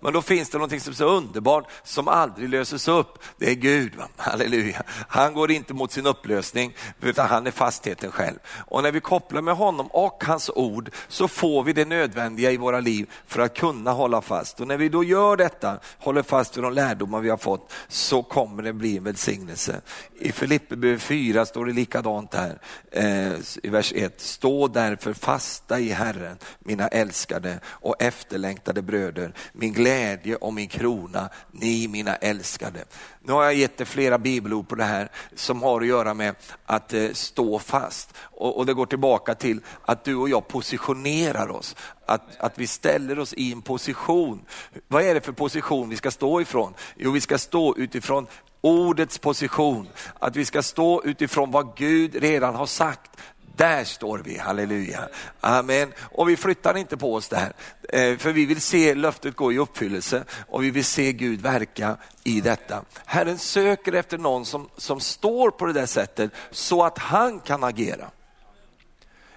Men 0.00 0.12
då 0.12 0.22
finns 0.22 0.50
det 0.50 0.58
någonting 0.58 0.80
som 0.80 0.90
är 0.90 0.94
så 0.94 1.04
underbart 1.04 1.70
som 1.84 2.08
aldrig 2.08 2.48
löses 2.48 2.88
upp. 2.88 3.18
Det 3.38 3.50
är 3.50 3.54
Gud, 3.54 3.94
va? 3.94 4.08
halleluja. 4.16 4.82
Han 5.08 5.34
går 5.34 5.50
inte 5.50 5.74
mot 5.74 5.92
sin 5.92 6.06
upplösning 6.06 6.74
utan 7.00 7.28
han 7.28 7.46
är 7.46 7.50
fastheten 7.50 8.12
själv. 8.12 8.38
Och 8.66 8.82
när 8.82 8.92
vi 8.92 9.00
kopplar 9.00 9.42
med 9.42 9.54
honom 9.54 9.86
och 9.86 10.24
hans 10.26 10.50
ord 10.50 10.90
så 11.08 11.28
får 11.28 11.62
vi 11.62 11.72
det 11.72 11.84
nödvändiga 11.84 12.50
i 12.50 12.56
våra 12.56 12.80
liv 12.80 13.10
för 13.26 13.42
att 13.42 13.56
kunna 13.56 13.92
hålla 13.92 14.20
fast. 14.20 14.60
Och 14.60 14.68
när 14.68 14.76
vi 14.76 14.88
då 14.88 15.04
gör 15.04 15.36
detta, 15.36 15.78
håller 15.98 16.22
fast 16.22 16.56
vid 16.56 16.64
de 16.64 16.72
lärdomar 16.72 17.20
vi 17.20 17.30
har 17.30 17.36
fått, 17.36 17.61
något 17.62 17.72
så 17.88 18.22
kommer 18.22 18.62
det 18.62 18.72
bli 18.72 18.96
en 18.96 19.04
välsignelse. 19.04 19.80
I 20.18 20.32
Filipperbrev 20.32 20.98
4 20.98 21.46
står 21.46 21.66
det 21.66 21.72
likadant 21.72 22.30
där 22.30 22.58
eh, 22.90 23.32
i 23.62 23.68
vers 23.68 23.92
1. 23.96 24.20
Stå 24.20 24.68
därför 24.68 25.12
fasta 25.12 25.80
i 25.80 25.88
Herren, 25.88 26.36
mina 26.58 26.88
älskade 26.88 27.60
och 27.66 28.02
efterlängtade 28.02 28.82
bröder, 28.82 29.34
min 29.52 29.72
glädje 29.72 30.36
och 30.36 30.54
min 30.54 30.68
krona, 30.68 31.28
ni 31.52 31.88
mina 31.88 32.16
älskade. 32.16 32.84
Nu 33.24 33.32
har 33.32 33.44
jag 33.44 33.54
gett 33.54 33.76
dig 33.76 33.86
flera 33.86 34.18
bibelord 34.18 34.68
på 34.68 34.74
det 34.74 34.84
här 34.84 35.08
som 35.34 35.62
har 35.62 35.80
att 35.80 35.86
göra 35.86 36.14
med 36.14 36.34
att 36.66 36.92
eh, 36.92 37.10
stå 37.12 37.58
fast. 37.58 38.14
Och, 38.18 38.58
och, 38.58 38.66
det 38.66 38.74
går 38.74 38.86
tillbaka 38.86 39.34
till 39.34 39.60
att 39.82 40.04
du 40.04 40.14
och 40.14 40.28
jag 40.28 40.48
positionerar 40.48 41.50
oss. 41.50 41.76
Att, 42.06 42.36
att 42.38 42.58
vi 42.58 42.66
ställer 42.66 43.18
oss 43.18 43.34
i 43.34 43.52
en 43.52 43.62
position. 43.62 44.40
Vad 44.88 45.02
är 45.02 45.14
det 45.14 45.20
för 45.20 45.32
position 45.32 45.88
vi 45.88 45.96
ska 45.96 46.10
stå 46.10 46.40
ifrån? 46.40 46.74
Jo, 46.96 47.10
vi 47.10 47.20
ska 47.20 47.38
stå 47.38 47.76
utifrån 47.76 48.26
ordets 48.60 49.18
position. 49.18 49.88
Att 50.18 50.36
vi 50.36 50.44
ska 50.44 50.62
stå 50.62 51.02
utifrån 51.04 51.50
vad 51.50 51.76
Gud 51.76 52.14
redan 52.14 52.54
har 52.54 52.66
sagt. 52.66 53.10
Där 53.56 53.84
står 53.84 54.18
vi, 54.18 54.38
halleluja. 54.38 55.08
Amen. 55.40 55.92
Och 55.98 56.28
vi 56.28 56.36
flyttar 56.36 56.76
inte 56.76 56.96
på 56.96 57.14
oss 57.14 57.28
där, 57.28 57.52
eh, 57.88 58.16
för 58.16 58.32
vi 58.32 58.46
vill 58.46 58.60
se 58.60 58.94
löftet 58.94 59.36
gå 59.36 59.52
i 59.52 59.58
uppfyllelse 59.58 60.24
och 60.48 60.62
vi 60.62 60.70
vill 60.70 60.84
se 60.84 61.12
Gud 61.12 61.40
verka 61.40 61.96
i 62.24 62.40
detta. 62.40 62.82
Herren 63.04 63.38
söker 63.38 63.92
efter 63.92 64.18
någon 64.18 64.46
som, 64.46 64.68
som 64.76 65.00
står 65.00 65.50
på 65.50 65.66
det 65.66 65.72
där 65.72 65.86
sättet 65.86 66.30
så 66.50 66.84
att 66.84 66.98
han 66.98 67.40
kan 67.40 67.64
agera. 67.64 68.10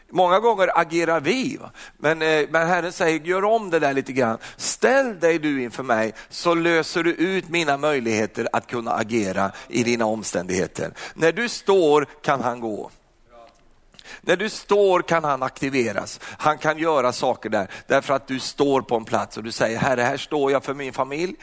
Många 0.10 0.40
gånger 0.40 0.80
agerar 0.80 1.20
vi, 1.20 1.60
men, 1.98 2.22
eh, 2.22 2.46
men 2.50 2.68
Herren 2.68 2.92
säger 2.92 3.20
gör 3.20 3.44
om 3.44 3.70
det 3.70 3.80
där 3.80 3.94
lite 3.94 4.14
grann. 4.14 4.38
Ställ 4.58 5.20
dig 5.20 5.40
du 5.40 5.64
inför 5.64 5.84
mig 5.84 6.14
så 6.30 6.54
löser 6.54 7.04
du 7.04 7.14
ut 7.14 7.50
mina 7.50 7.78
möjligheter 7.78 8.48
att 8.54 8.68
kunna 8.68 8.92
agera 8.92 9.52
i 9.68 9.84
dina 9.84 10.06
omständigheter. 10.06 10.92
När 11.14 11.32
du 11.32 11.50
står 11.50 12.06
kan 12.22 12.42
han 12.42 12.60
gå. 12.60 12.92
När 14.22 14.36
du 14.36 14.50
står 14.50 15.02
kan 15.02 15.24
han 15.24 15.44
aktiveras. 15.44 16.20
Han 16.38 16.58
kan 16.58 16.78
göra 16.78 17.12
saker 17.12 17.50
där 17.50 17.68
därför 17.88 18.14
att 18.14 18.28
du 18.28 18.40
står 18.40 18.82
på 18.82 18.96
en 18.96 19.06
plats 19.06 19.38
och 19.38 19.44
du 19.44 19.52
säger 19.52 19.78
Herre, 19.78 20.02
här 20.02 20.18
står 20.18 20.52
jag 20.52 20.64
för 20.64 20.74
min 20.74 20.94
familj. 20.94 21.36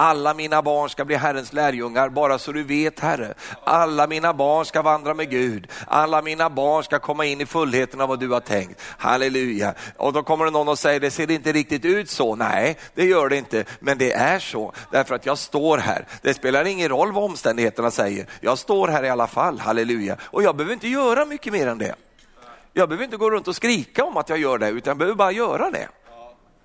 Alla 0.00 0.34
mina 0.34 0.62
barn 0.62 0.90
ska 0.90 1.04
bli 1.04 1.16
Herrens 1.16 1.52
lärjungar, 1.52 2.08
bara 2.08 2.38
så 2.38 2.52
du 2.52 2.62
vet 2.62 3.00
Herre. 3.00 3.34
Alla 3.64 4.06
mina 4.06 4.34
barn 4.34 4.64
ska 4.64 4.82
vandra 4.82 5.14
med 5.14 5.30
Gud. 5.30 5.66
Alla 5.86 6.22
mina 6.22 6.50
barn 6.50 6.84
ska 6.84 6.98
komma 6.98 7.24
in 7.24 7.40
i 7.40 7.46
fullheten 7.46 8.00
av 8.00 8.08
vad 8.08 8.20
du 8.20 8.28
har 8.28 8.40
tänkt. 8.40 8.82
Halleluja. 8.98 9.74
Och 9.96 10.12
då 10.12 10.22
kommer 10.22 10.44
det 10.44 10.50
någon 10.50 10.68
och 10.68 10.78
säger, 10.78 11.00
det 11.00 11.10
ser 11.10 11.30
inte 11.30 11.52
riktigt 11.52 11.84
ut 11.84 12.10
så. 12.10 12.36
Nej, 12.36 12.78
det 12.94 13.04
gör 13.04 13.28
det 13.28 13.36
inte, 13.36 13.64
men 13.80 13.98
det 13.98 14.12
är 14.12 14.38
så. 14.38 14.72
Därför 14.92 15.14
att 15.14 15.26
jag 15.26 15.38
står 15.38 15.78
här. 15.78 16.06
Det 16.22 16.34
spelar 16.34 16.64
ingen 16.64 16.88
roll 16.88 17.12
vad 17.12 17.24
omständigheterna 17.24 17.90
säger. 17.90 18.26
Jag 18.40 18.58
står 18.58 18.88
här 18.88 19.04
i 19.04 19.08
alla 19.08 19.26
fall, 19.26 19.58
halleluja. 19.58 20.16
Och 20.22 20.42
jag 20.42 20.56
behöver 20.56 20.74
inte 20.74 20.88
göra 20.88 21.24
mycket 21.24 21.52
mer 21.52 21.66
än 21.66 21.78
det. 21.78 21.94
Jag 22.78 22.88
behöver 22.88 23.04
inte 23.04 23.16
gå 23.16 23.30
runt 23.30 23.48
och 23.48 23.56
skrika 23.56 24.04
om 24.04 24.16
att 24.16 24.28
jag 24.28 24.38
gör 24.38 24.58
det, 24.58 24.68
utan 24.68 24.90
jag 24.90 24.98
behöver 24.98 25.16
bara 25.16 25.32
göra 25.32 25.70
det. 25.70 25.88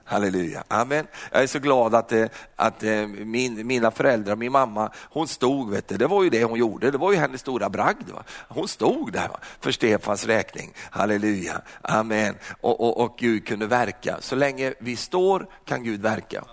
Halleluja, 0.06 0.64
amen. 0.68 1.08
Jag 1.32 1.44
är 1.44 1.48
så 1.48 1.60
glad 1.60 1.96
att, 1.96 2.12
eh, 2.12 2.26
att 2.56 2.84
eh, 2.84 3.08
min, 3.08 3.68
mina 3.68 3.92
föräldrar, 3.92 4.36
min 4.36 4.52
mamma, 4.52 4.92
hon 5.10 5.28
stod, 5.28 5.70
vet 5.70 5.88
du, 5.88 5.98
det 5.98 6.08
var 6.08 6.24
ju 6.24 6.30
det 6.30 6.44
hon 6.44 6.60
gjorde, 6.60 6.92
det 6.92 6.98
var 6.98 7.12
ju 7.12 7.18
hennes 7.18 7.42
stora 7.42 7.70
bragd. 7.70 8.10
Va? 8.10 8.24
Hon 8.48 8.68
stod 8.68 9.12
där 9.12 9.28
va? 9.28 9.40
för 9.60 9.72
Stefans 9.72 10.26
räkning, 10.26 10.74
halleluja, 10.90 11.62
amen. 11.82 12.36
Och, 12.62 12.82
och, 12.82 13.04
och 13.04 13.16
Gud 13.18 13.48
kunde 13.48 13.68
verka. 13.68 14.18
Så 14.20 14.36
länge 14.36 14.74
vi 14.80 14.96
står 14.96 15.48
kan 15.66 15.84
Gud 15.84 16.02
verka. 16.02 16.44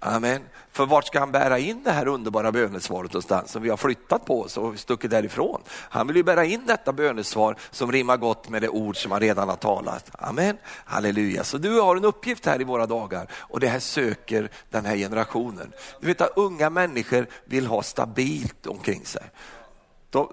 Amen. 0.00 0.42
För 0.70 0.86
vart 0.86 1.06
ska 1.06 1.18
han 1.18 1.32
bära 1.32 1.58
in 1.58 1.82
det 1.84 1.92
här 1.92 2.08
underbara 2.08 2.52
bönesvaret 2.52 3.12
någonstans 3.12 3.50
som 3.50 3.62
vi 3.62 3.70
har 3.70 3.76
flyttat 3.76 4.24
på 4.24 4.40
oss 4.40 4.56
och 4.56 4.78
stuckit 4.78 5.10
därifrån? 5.10 5.60
Han 5.68 6.06
vill 6.06 6.16
ju 6.16 6.22
bära 6.22 6.44
in 6.44 6.66
detta 6.66 6.92
bönesvar 6.92 7.56
som 7.70 7.92
rimmar 7.92 8.16
gott 8.16 8.48
med 8.48 8.62
det 8.62 8.68
ord 8.68 8.96
som 8.96 9.12
han 9.12 9.20
redan 9.20 9.48
har 9.48 9.56
talat. 9.56 10.10
Amen. 10.12 10.56
Halleluja. 10.84 11.44
Så 11.44 11.58
du 11.58 11.80
har 11.80 11.96
en 11.96 12.04
uppgift 12.04 12.46
här 12.46 12.60
i 12.60 12.64
våra 12.64 12.86
dagar 12.86 13.26
och 13.34 13.60
det 13.60 13.68
här 13.68 13.80
söker 13.80 14.50
den 14.70 14.84
här 14.84 14.96
generationen. 14.96 15.72
Du 16.00 16.06
vet 16.06 16.20
att 16.20 16.36
unga 16.36 16.70
människor 16.70 17.26
vill 17.44 17.66
ha 17.66 17.82
stabilt 17.82 18.66
omkring 18.66 19.04
sig. 19.04 19.22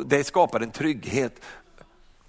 Det 0.06 0.24
skapar 0.24 0.60
en 0.60 0.72
trygghet 0.72 1.42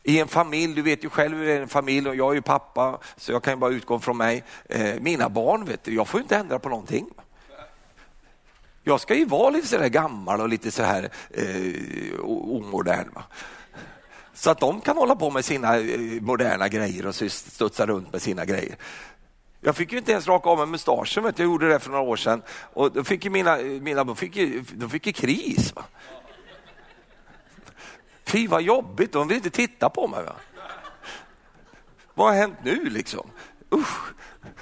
i 0.02 0.20
en 0.20 0.28
familj, 0.28 0.74
du 0.74 0.82
vet 0.82 1.04
ju 1.04 1.10
själv 1.10 1.38
hur 1.38 1.46
det 1.46 1.52
är 1.52 1.60
en 1.60 1.68
familj 1.68 2.08
och 2.08 2.16
jag 2.16 2.30
är 2.30 2.34
ju 2.34 2.42
pappa 2.42 2.98
så 3.16 3.32
jag 3.32 3.42
kan 3.42 3.60
bara 3.60 3.70
utgå 3.70 3.98
från 3.98 4.16
mig. 4.16 4.44
Eh, 4.68 4.94
mina 5.00 5.28
barn, 5.28 5.64
vet 5.64 5.84
du, 5.84 5.94
jag 5.94 6.08
får 6.08 6.20
inte 6.20 6.36
ändra 6.36 6.58
på 6.58 6.68
någonting. 6.68 7.06
Jag 8.88 9.00
ska 9.00 9.14
ju 9.14 9.24
vara 9.24 9.50
lite 9.50 9.66
sådär 9.66 9.88
gammal 9.88 10.40
och 10.40 10.48
lite 10.48 10.70
så 10.70 10.82
här 10.82 11.10
eh, 11.30 12.20
omodern. 12.20 13.10
Va? 13.14 13.24
Så 14.34 14.50
att 14.50 14.60
de 14.60 14.80
kan 14.80 14.96
hålla 14.96 15.16
på 15.16 15.30
med 15.30 15.44
sina 15.44 15.78
eh, 15.78 16.20
moderna 16.20 16.68
grejer 16.68 17.06
och 17.06 17.14
studsa 17.14 17.86
runt 17.86 18.12
med 18.12 18.22
sina 18.22 18.44
grejer. 18.44 18.76
Jag 19.60 19.76
fick 19.76 19.92
ju 19.92 19.98
inte 19.98 20.12
ens 20.12 20.28
raka 20.28 20.50
av 20.50 20.58
mig 20.58 20.66
mustaschen, 20.66 21.24
vet 21.24 21.38
jag 21.38 21.46
gjorde 21.46 21.68
det 21.68 21.78
för 21.78 21.90
några 21.90 22.02
år 22.02 22.16
sedan. 22.16 22.42
Och 22.72 22.92
då 22.92 23.04
fick 23.04 23.24
ju 23.24 23.30
mina, 23.30 23.56
mina 23.56 24.04
de 24.04 24.16
fick 24.16 24.36
ju, 24.36 24.64
de 24.72 24.90
fick 24.90 25.06
ju 25.06 25.12
kris. 25.12 25.74
Va? 25.74 25.84
Fy 28.24 28.48
vad 28.48 28.62
jobbigt, 28.62 29.12
de 29.12 29.28
vill 29.28 29.36
inte 29.36 29.50
titta 29.50 29.90
på 29.90 30.08
mig. 30.08 30.24
Va? 30.24 30.36
Vad 32.14 32.28
har 32.28 32.34
hänt 32.34 32.58
nu 32.62 32.84
liksom? 32.84 33.30
Usch, 33.74 34.12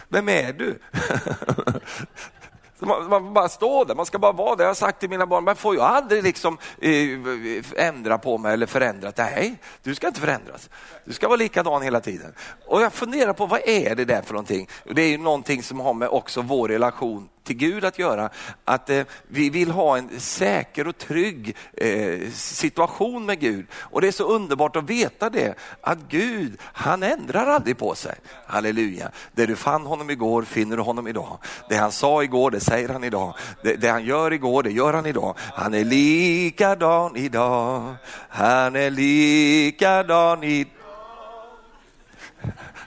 vem 0.09 0.29
är 0.29 0.53
du? 0.53 0.79
Man, 2.79 3.09
man 3.09 3.35
bara 3.35 3.49
stå 3.49 3.85
där, 3.85 3.95
man 3.95 4.07
ska 4.07 4.19
bara 4.19 4.33
vara 4.33 4.57
där. 4.57 4.65
Jag 4.65 4.71
har 4.71 4.75
sagt 4.75 5.01
till 5.01 5.11
mina 5.11 5.27
barn, 5.27 5.45
man 5.45 5.57
får 5.57 5.75
ju 5.75 5.81
aldrig 5.81 6.23
liksom 6.23 6.59
eh, 6.81 7.87
ändra 7.87 8.19
på 8.19 8.39
mig 8.39 8.53
eller 8.53 8.67
förändra. 8.67 9.13
Nej, 9.17 9.57
du 9.83 9.95
ska 9.95 10.07
inte 10.07 10.21
förändras. 10.21 10.71
Du 11.05 11.13
ska 11.13 11.29
vara 11.29 11.37
likadan 11.37 11.83
hela 11.83 12.01
tiden. 12.01 12.33
Och 12.67 12.83
jag 12.83 12.93
funderar 12.93 13.33
på 13.33 13.47
vad 13.47 13.61
är 13.65 13.95
det 13.95 14.05
där 14.05 14.23
för 14.23 14.33
någonting? 14.33 14.69
Det 14.85 15.03
är 15.03 15.09
ju 15.09 15.19
någonting 15.19 15.63
som 15.63 15.81
har 15.81 15.95
med 15.95 16.09
också 16.09 16.43
vår 16.43 16.69
relation 16.69 17.29
till 17.45 17.57
Gud 17.57 17.85
att 17.85 17.99
göra. 17.99 18.31
Att 18.65 18.91
eh, 18.91 19.05
vi 19.29 19.51
vill 19.51 19.71
ha 19.71 19.99
en 19.99 20.21
säker 20.21 20.89
och 20.89 20.99
trygg 20.99 21.57
eh, 21.73 22.31
situation 22.31 23.27
med 23.27 23.41
Gud. 23.41 23.67
Och 23.75 24.01
det 24.01 24.09
är 24.09 24.13
så 24.13 24.25
underbart 24.25 24.77
att 24.77 24.91
veta 24.91 25.31
det, 25.31 25.55
att 25.81 25.99
Gud, 26.09 26.61
han 26.61 27.03
ändrar 27.03 27.47
aldrig 27.47 27.79
på 27.79 27.95
sig. 27.95 28.15
Halleluja. 28.47 29.11
Det 29.33 29.47
du 29.47 29.57
fann 29.57 29.87
honom 29.87 30.11
igår 30.11 30.43
finner 30.43 30.77
du 30.77 30.83
honom 30.83 31.09
idag. 31.09 31.39
Det 31.69 31.77
han 31.77 31.93
sa 31.93 32.23
igår, 32.23 32.51
det 32.51 32.61
säger 32.61 32.89
han 32.89 33.05
idag. 33.05 33.35
Det, 33.63 33.77
det 33.77 33.89
han 33.89 34.05
gör 34.05 34.33
igår, 34.33 34.63
det 34.63 34.73
gör 34.73 34.93
han 34.93 35.07
idag. 35.07 35.35
Han 35.39 35.75
är 35.75 35.85
likadan 35.85 37.17
idag. 37.17 37.95
Han 38.29 38.77
är 38.77 38.91
likadan 38.91 40.45
idag. 40.45 40.71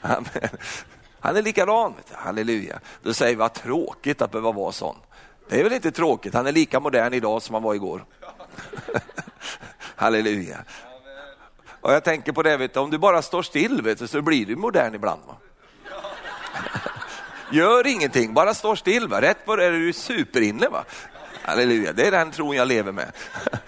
Amen. 0.02 0.50
Han 1.28 1.38
är 1.38 1.42
likadan, 1.42 1.94
halleluja. 2.12 2.80
Då 3.04 3.14
säger 3.14 3.32
vi 3.32 3.40
vad 3.40 3.54
tråkigt 3.54 4.22
att 4.22 4.32
behöva 4.32 4.52
vara 4.52 4.72
sån. 4.72 4.96
Det 5.50 5.60
är 5.60 5.64
väl 5.64 5.74
inte 5.74 5.92
tråkigt, 5.92 6.34
han 6.34 6.48
är 6.48 6.52
lika 6.52 6.80
modern 6.80 7.14
idag 7.14 7.42
som 7.42 7.54
han 7.54 7.64
var 7.64 7.76
igår. 7.76 8.06
halleluja. 9.96 10.58
Och 11.82 11.94
jag 11.94 12.04
tänker 12.04 12.32
på 12.32 12.44
det, 12.44 12.58
vet 12.58 12.74
du, 12.74 12.80
om 12.80 12.90
du 12.90 12.98
bara 12.98 13.22
står 13.22 13.42
still 13.42 13.82
vet 13.82 14.00
du, 14.00 14.08
så 14.08 14.22
blir 14.22 14.46
du 14.46 14.56
modern 14.56 14.96
ibland. 14.96 15.22
Va? 15.28 15.36
Gör 17.52 17.88
ingenting, 17.88 18.34
bara 18.34 18.54
står 18.54 18.76
still. 18.76 19.08
Va? 19.08 19.22
Rätt 19.22 19.46
på 19.46 19.56
det 19.56 19.66
är 19.66 19.72
du 19.72 19.94
superinne. 19.94 20.68
Va? 20.68 20.84
Halleluja, 21.42 21.94
det 21.94 22.08
är 22.08 22.12
den 22.12 22.32
tron 22.32 22.56
jag 22.56 22.68
lever 22.68 22.92
med. 22.92 23.12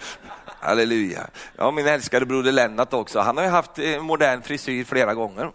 Halleluja. 0.60 1.26
Ja, 1.56 1.70
min 1.70 1.86
älskade 1.86 2.26
broder 2.26 2.52
Lennart 2.52 2.92
också, 2.92 3.20
han 3.20 3.36
har 3.36 3.44
ju 3.44 3.50
haft 3.50 3.78
eh, 3.78 4.02
modern 4.02 4.42
frisyr 4.42 4.84
flera 4.84 5.14
gånger. 5.14 5.50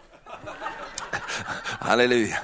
Halleluja. 1.80 2.38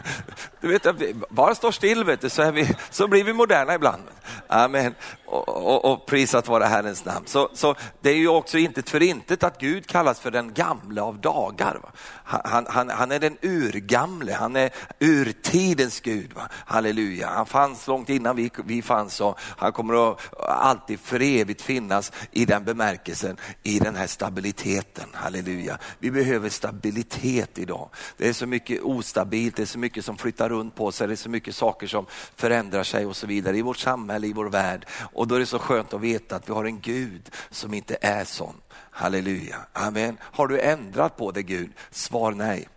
Du 0.60 0.68
vet, 0.68 0.86
bara 1.30 1.54
står 1.54 1.70
still 1.70 2.04
vet 2.04 2.20
du, 2.20 2.30
så, 2.30 2.42
är 2.42 2.52
vi, 2.52 2.76
så 2.90 3.08
blir 3.08 3.24
vi 3.24 3.32
moderna 3.32 3.74
ibland. 3.74 4.02
Amen. 4.48 4.94
Och, 5.26 5.48
och, 5.48 5.92
och 5.92 6.06
prisat 6.06 6.48
vara 6.48 6.66
Herrens 6.66 7.04
namn. 7.04 7.26
Så, 7.26 7.48
så 7.54 7.74
det 8.00 8.10
är 8.10 8.16
ju 8.16 8.28
också 8.28 8.58
inte 8.58 8.82
för 8.82 9.02
intet 9.02 9.44
att 9.44 9.60
Gud 9.60 9.86
kallas 9.86 10.20
för 10.20 10.30
den 10.30 10.54
gamle 10.54 11.00
av 11.02 11.20
dagar. 11.20 11.80
Va? 11.82 11.88
Han, 12.24 12.66
han, 12.68 12.90
han 12.90 13.12
är 13.12 13.18
den 13.18 13.36
urgamle, 13.42 14.32
han 14.32 14.56
är 14.56 14.70
urtidens 14.98 16.00
Gud. 16.00 16.32
Va? 16.32 16.48
Halleluja. 16.66 17.28
Han 17.28 17.46
fanns 17.46 17.86
långt 17.86 18.08
innan 18.08 18.36
vi, 18.36 18.50
vi 18.64 18.82
fanns 18.82 19.20
och 19.20 19.38
han 19.40 19.72
kommer 19.72 20.10
att 20.10 20.20
alltid 20.48 21.00
för 21.00 21.22
evigt 21.22 21.62
finnas 21.62 22.12
i 22.30 22.44
den 22.44 22.64
bemärkelsen, 22.64 23.36
i 23.62 23.78
den 23.78 23.96
här 23.96 24.06
stabiliteten. 24.06 25.08
Halleluja. 25.12 25.78
Vi 25.98 26.10
behöver 26.10 26.48
stabilitet 26.48 27.58
idag. 27.58 27.88
Det 28.16 28.28
är 28.28 28.32
så 28.32 28.46
mycket 28.46 28.82
instabilt, 29.22 29.56
det 29.56 29.62
är 29.62 29.66
så 29.66 29.78
mycket 29.78 30.04
som 30.04 30.16
flyttar 30.16 30.48
runt 30.48 30.74
på 30.74 30.92
sig, 30.92 31.06
det 31.06 31.14
är 31.14 31.16
så 31.16 31.30
mycket 31.30 31.54
saker 31.54 31.86
som 31.86 32.06
förändrar 32.36 32.82
sig 32.82 33.06
och 33.06 33.16
så 33.16 33.26
vidare 33.26 33.56
i 33.56 33.62
vårt 33.62 33.78
samhälle, 33.78 34.26
i 34.26 34.32
vår 34.32 34.50
värld. 34.50 34.86
Och 35.12 35.28
då 35.28 35.34
är 35.34 35.40
det 35.40 35.46
så 35.46 35.58
skönt 35.58 35.94
att 35.94 36.00
veta 36.00 36.36
att 36.36 36.48
vi 36.48 36.52
har 36.52 36.64
en 36.64 36.80
Gud 36.80 37.30
som 37.50 37.74
inte 37.74 37.96
är 38.00 38.24
sån. 38.24 38.54
Halleluja, 38.90 39.56
amen. 39.72 40.18
Har 40.20 40.48
du 40.48 40.60
ändrat 40.60 41.16
på 41.16 41.30
det 41.30 41.42
Gud? 41.42 41.70
Svar 41.90 42.32
nej. 42.32 42.68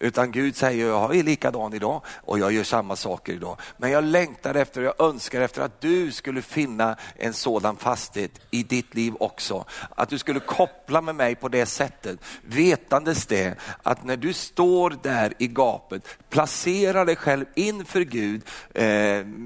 Utan 0.00 0.32
Gud 0.32 0.56
säger, 0.56 0.86
jag 0.86 1.16
är 1.16 1.22
likadan 1.22 1.74
idag 1.74 2.02
och 2.22 2.38
jag 2.38 2.52
gör 2.52 2.64
samma 2.64 2.96
saker 2.96 3.32
idag. 3.32 3.56
Men 3.76 3.90
jag 3.90 4.04
längtar 4.04 4.54
efter, 4.54 4.82
jag 4.82 5.00
önskar 5.00 5.40
efter 5.40 5.62
att 5.62 5.80
du 5.80 6.12
skulle 6.12 6.42
finna 6.42 6.96
en 7.16 7.32
sådan 7.32 7.76
fasthet 7.76 8.30
i 8.50 8.62
ditt 8.62 8.94
liv 8.94 9.14
också. 9.20 9.64
Att 9.90 10.08
du 10.08 10.18
skulle 10.18 10.40
koppla 10.40 11.00
med 11.00 11.14
mig 11.14 11.34
på 11.34 11.48
det 11.48 11.66
sättet, 11.66 12.18
vetandes 12.42 13.26
det 13.26 13.54
att 13.82 14.04
när 14.04 14.16
du 14.16 14.32
står 14.32 14.96
där 15.02 15.32
i 15.38 15.46
gapet, 15.46 16.02
placera 16.30 17.04
dig 17.04 17.16
själv 17.16 17.44
inför 17.54 18.00
Gud 18.00 18.42
eh, 18.74 18.84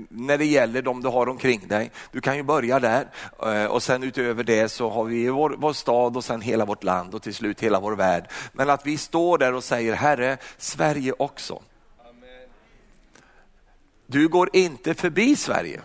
när 0.09 0.39
det 0.39 0.45
gäller 0.45 0.83
de 0.83 1.03
du 1.03 1.09
har 1.09 1.29
omkring 1.29 1.69
dig. 1.69 1.91
Du 2.13 2.21
kan 2.21 2.37
ju 2.37 2.43
börja 2.43 2.81
där 2.81 3.07
eh, 3.43 3.65
och 3.65 3.83
sen 3.83 4.03
utöver 4.03 4.45
det 4.45 4.69
så 4.69 4.91
har 4.91 5.05
vi 5.05 5.29
vår, 5.29 5.55
vår 5.59 5.73
stad 5.73 6.17
och 6.17 6.25
sen 6.25 6.41
hela 6.41 6.65
vårt 6.65 6.85
land 6.85 7.15
och 7.15 7.23
till 7.23 7.35
slut 7.35 7.61
hela 7.61 7.81
vår 7.81 7.93
värld. 7.93 8.29
Men 8.53 8.71
att 8.71 8.87
vi 8.87 8.99
står 8.99 9.39
där 9.39 9.55
och 9.55 9.65
säger 9.65 9.95
Herre, 9.95 10.39
Sverige 10.57 11.13
också. 11.19 11.63
Du 14.07 14.29
går 14.29 14.51
inte 14.53 14.95
förbi 14.95 15.37
Sverige. 15.37 15.81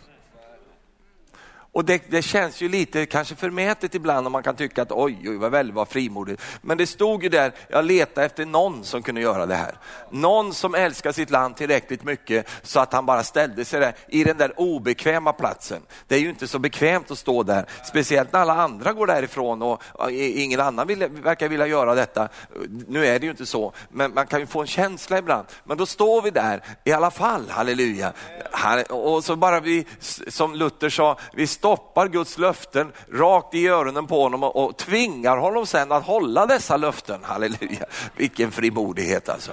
Och 1.77 1.85
det, 1.85 2.01
det, 2.07 2.21
känns 2.21 2.61
ju 2.61 2.69
lite 2.69 3.05
kanske 3.05 3.35
förmätet 3.35 3.95
ibland 3.95 4.27
om 4.27 4.33
man 4.33 4.43
kan 4.43 4.55
tycka 4.55 4.81
att 4.81 4.91
oj, 4.91 5.19
oj 5.25 5.37
vad 5.37 5.51
väl 5.51 5.71
var 5.71 5.85
frimodigt. 5.85 6.41
Men 6.61 6.77
det 6.77 6.87
stod 6.87 7.23
ju 7.23 7.29
där, 7.29 7.51
jag 7.69 7.85
letade 7.85 8.25
efter 8.25 8.45
någon 8.45 8.83
som 8.83 9.03
kunde 9.03 9.21
göra 9.21 9.45
det 9.45 9.55
här. 9.55 9.77
Någon 10.11 10.53
som 10.53 10.75
älskar 10.75 11.11
sitt 11.11 11.29
land 11.29 11.55
tillräckligt 11.55 12.03
mycket 12.03 12.49
så 12.63 12.79
att 12.79 12.93
han 12.93 13.05
bara 13.05 13.23
ställde 13.23 13.65
sig 13.65 13.79
där 13.79 13.95
i 14.07 14.23
den 14.23 14.37
där 14.37 14.59
obekväma 14.59 15.33
platsen. 15.33 15.81
Det 16.07 16.15
är 16.15 16.19
ju 16.19 16.29
inte 16.29 16.47
så 16.47 16.59
bekvämt 16.59 17.11
att 17.11 17.17
stå 17.17 17.43
där, 17.43 17.65
speciellt 17.85 18.33
när 18.33 18.39
alla 18.39 18.53
andra 18.53 18.93
går 18.93 19.07
därifrån 19.07 19.61
och 19.61 19.81
ingen 20.11 20.59
annan 20.59 20.87
vill, 20.87 21.07
verkar 21.07 21.49
vilja 21.49 21.67
göra 21.67 21.95
detta. 21.95 22.29
Nu 22.87 23.05
är 23.05 23.19
det 23.19 23.25
ju 23.25 23.31
inte 23.31 23.45
så, 23.45 23.73
men 23.89 24.13
man 24.13 24.27
kan 24.27 24.39
ju 24.39 24.45
få 24.45 24.61
en 24.61 24.67
känsla 24.67 25.17
ibland. 25.17 25.47
Men 25.63 25.77
då 25.77 25.85
står 25.85 26.21
vi 26.21 26.31
där 26.31 26.63
i 26.83 26.91
alla 26.91 27.11
fall, 27.11 27.49
halleluja. 27.49 28.13
Och 28.89 29.23
så 29.23 29.35
bara 29.35 29.59
vi, 29.59 29.85
som 30.27 30.55
Luther 30.55 30.89
sa, 30.89 31.17
vi 31.33 31.47
stoppar 31.67 32.07
Guds 32.07 32.37
löften 32.37 32.91
rakt 33.13 33.55
i 33.55 33.67
öronen 33.67 34.07
på 34.07 34.23
honom 34.23 34.43
och, 34.43 34.77
tvingar 34.77 35.37
honom 35.37 35.65
sen 35.65 35.91
att 35.91 36.03
hålla 36.05 36.45
dessa 36.45 36.77
löften. 36.77 37.19
Halleluja, 37.23 37.85
vilken 38.15 38.51
frimodighet 38.51 39.29
alltså. 39.29 39.51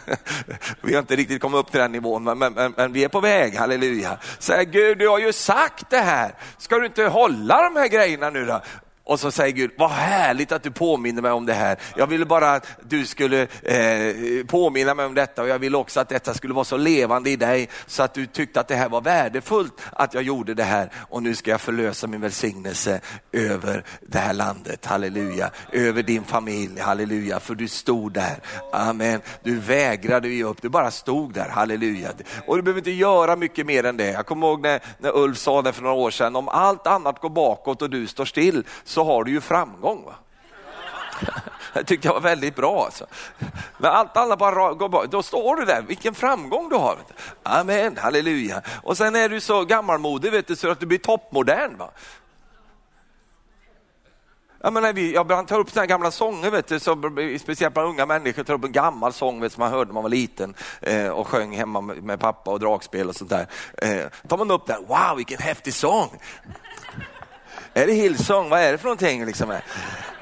vi 0.82 0.94
har 0.94 1.00
inte 1.00 1.16
riktigt 1.16 1.42
kommit 1.42 1.58
upp 1.58 1.70
till 1.70 1.80
den 1.80 1.92
nivån, 1.92 2.24
men, 2.24 2.38
men, 2.38 2.52
men, 2.52 2.74
men 2.76 2.92
vi 2.92 3.04
är 3.04 3.08
på 3.08 3.20
väg, 3.20 3.56
halleluja. 3.56 4.18
Säg 4.38 4.64
Gud, 4.64 4.98
du 4.98 5.08
har 5.08 5.18
ju 5.18 5.32
sagt 5.32 5.90
det 5.90 6.00
här, 6.00 6.34
ska 6.58 6.78
du 6.78 6.86
inte 6.86 7.04
hålla 7.04 7.62
de 7.62 7.76
här 7.76 7.88
grejerna 7.88 8.30
nu 8.30 8.44
då? 8.44 8.60
Och 9.08 9.20
så 9.20 9.30
säger 9.30 9.52
Gud, 9.52 9.70
vad 9.76 9.90
härligt 9.90 10.52
att 10.52 10.62
du 10.62 10.70
påminner 10.70 11.22
mig 11.22 11.30
om 11.30 11.46
det 11.46 11.54
här. 11.54 11.78
Jag 11.96 12.06
ville 12.06 12.24
bara 12.24 12.52
att 12.52 12.66
du 12.88 13.06
skulle 13.06 13.42
eh, 13.62 14.46
påminna 14.46 14.94
mig 14.94 15.06
om 15.06 15.14
detta 15.14 15.42
och 15.42 15.48
jag 15.48 15.58
ville 15.58 15.76
också 15.76 16.00
att 16.00 16.08
detta 16.08 16.34
skulle 16.34 16.54
vara 16.54 16.64
så 16.64 16.76
levande 16.76 17.30
i 17.30 17.36
dig 17.36 17.68
så 17.86 18.02
att 18.02 18.14
du 18.14 18.26
tyckte 18.26 18.60
att 18.60 18.68
det 18.68 18.74
här 18.74 18.88
var 18.88 19.00
värdefullt 19.00 19.72
att 19.92 20.14
jag 20.14 20.22
gjorde 20.22 20.54
det 20.54 20.64
här. 20.64 20.92
Och 21.08 21.22
nu 21.22 21.34
ska 21.34 21.50
jag 21.50 21.60
förlösa 21.60 22.06
min 22.06 22.20
välsignelse 22.20 23.00
över 23.32 23.84
det 24.06 24.18
här 24.18 24.34
landet, 24.34 24.86
halleluja. 24.86 25.50
Över 25.72 26.02
din 26.02 26.24
familj, 26.24 26.80
halleluja. 26.80 27.40
För 27.40 27.54
du 27.54 27.68
stod 27.68 28.12
där, 28.12 28.40
amen. 28.72 29.20
Du 29.42 29.58
vägrade 29.58 30.28
ge 30.28 30.44
upp, 30.44 30.62
du 30.62 30.68
bara 30.68 30.90
stod 30.90 31.34
där, 31.34 31.48
halleluja. 31.48 32.08
Och 32.46 32.56
du 32.56 32.62
behöver 32.62 32.80
inte 32.80 32.90
göra 32.90 33.36
mycket 33.36 33.66
mer 33.66 33.84
än 33.84 33.96
det. 33.96 34.10
Jag 34.10 34.26
kommer 34.26 34.46
ihåg 34.46 34.62
när, 34.62 34.80
när 34.98 35.16
Ulf 35.16 35.38
sa 35.38 35.62
det 35.62 35.72
för 35.72 35.82
några 35.82 35.96
år 35.96 36.10
sedan, 36.10 36.36
om 36.36 36.48
allt 36.48 36.86
annat 36.86 37.20
går 37.20 37.30
bakåt 37.30 37.82
och 37.82 37.90
du 37.90 38.06
står 38.06 38.24
still 38.24 38.64
så 38.84 38.97
så 38.98 39.04
har 39.04 39.24
du 39.24 39.30
ju 39.30 39.40
framgång. 39.40 40.04
Va? 40.04 40.14
Det 41.72 41.84
tyckte 41.84 42.08
jag 42.08 42.14
var 42.14 42.20
väldigt 42.20 42.56
bra. 42.56 42.84
Alltså. 42.84 43.06
Men 43.78 43.90
allt 43.90 44.16
annat 44.16 44.38
bara 44.38 44.74
går 44.74 44.88
bra. 44.88 45.04
Då 45.06 45.22
står 45.22 45.56
du 45.56 45.64
där, 45.64 45.82
vilken 45.82 46.14
framgång 46.14 46.68
du 46.68 46.76
har. 46.76 46.98
Amen, 47.42 47.96
halleluja. 47.96 48.62
Och 48.82 48.96
sen 48.96 49.16
är 49.16 49.28
du 49.28 49.40
så 49.40 49.64
gammalmodig 49.64 50.32
vet 50.32 50.46
du, 50.46 50.56
så 50.56 50.70
att 50.70 50.80
du 50.80 50.86
blir 50.86 50.98
toppmodern. 50.98 51.76
Va? 51.76 51.90
Jag, 54.60 54.72
menar, 54.72 54.92
vi, 54.92 55.14
jag 55.14 55.48
tar 55.48 55.58
upp 55.58 55.70
såna 55.70 55.86
gamla 55.86 56.10
sånger, 56.10 56.50
vet 56.50 56.66
du, 56.66 56.80
så, 56.80 56.96
speciellt 57.40 57.74
bland 57.74 57.88
unga 57.88 58.06
människor, 58.06 58.44
tar 58.44 58.54
upp 58.54 58.64
en 58.64 58.72
gammal 58.72 59.12
sång 59.12 59.40
vet, 59.40 59.52
som 59.52 59.60
man 59.60 59.72
hörde 59.72 59.86
när 59.86 59.94
man 59.94 60.02
var 60.02 60.10
liten 60.10 60.54
eh, 60.80 61.08
och 61.08 61.28
sjöng 61.28 61.56
hemma 61.56 61.80
med, 61.80 62.02
med, 62.02 62.20
pappa 62.20 62.50
och 62.50 62.60
dragspel 62.60 63.08
och 63.08 63.16
sånt 63.16 63.30
där. 63.30 63.46
Eh, 63.78 64.28
tar 64.28 64.38
man 64.38 64.50
upp 64.50 64.66
den, 64.66 64.86
wow 64.86 65.16
vilken 65.16 65.38
häftig 65.38 65.74
sång! 65.74 66.10
Är 67.74 67.86
det 67.86 67.92
Hillsong? 67.92 68.48
Vad 68.48 68.60
är 68.60 68.72
det 68.72 68.78
för 68.78 68.84
någonting? 68.84 69.26
Liksom? 69.26 69.54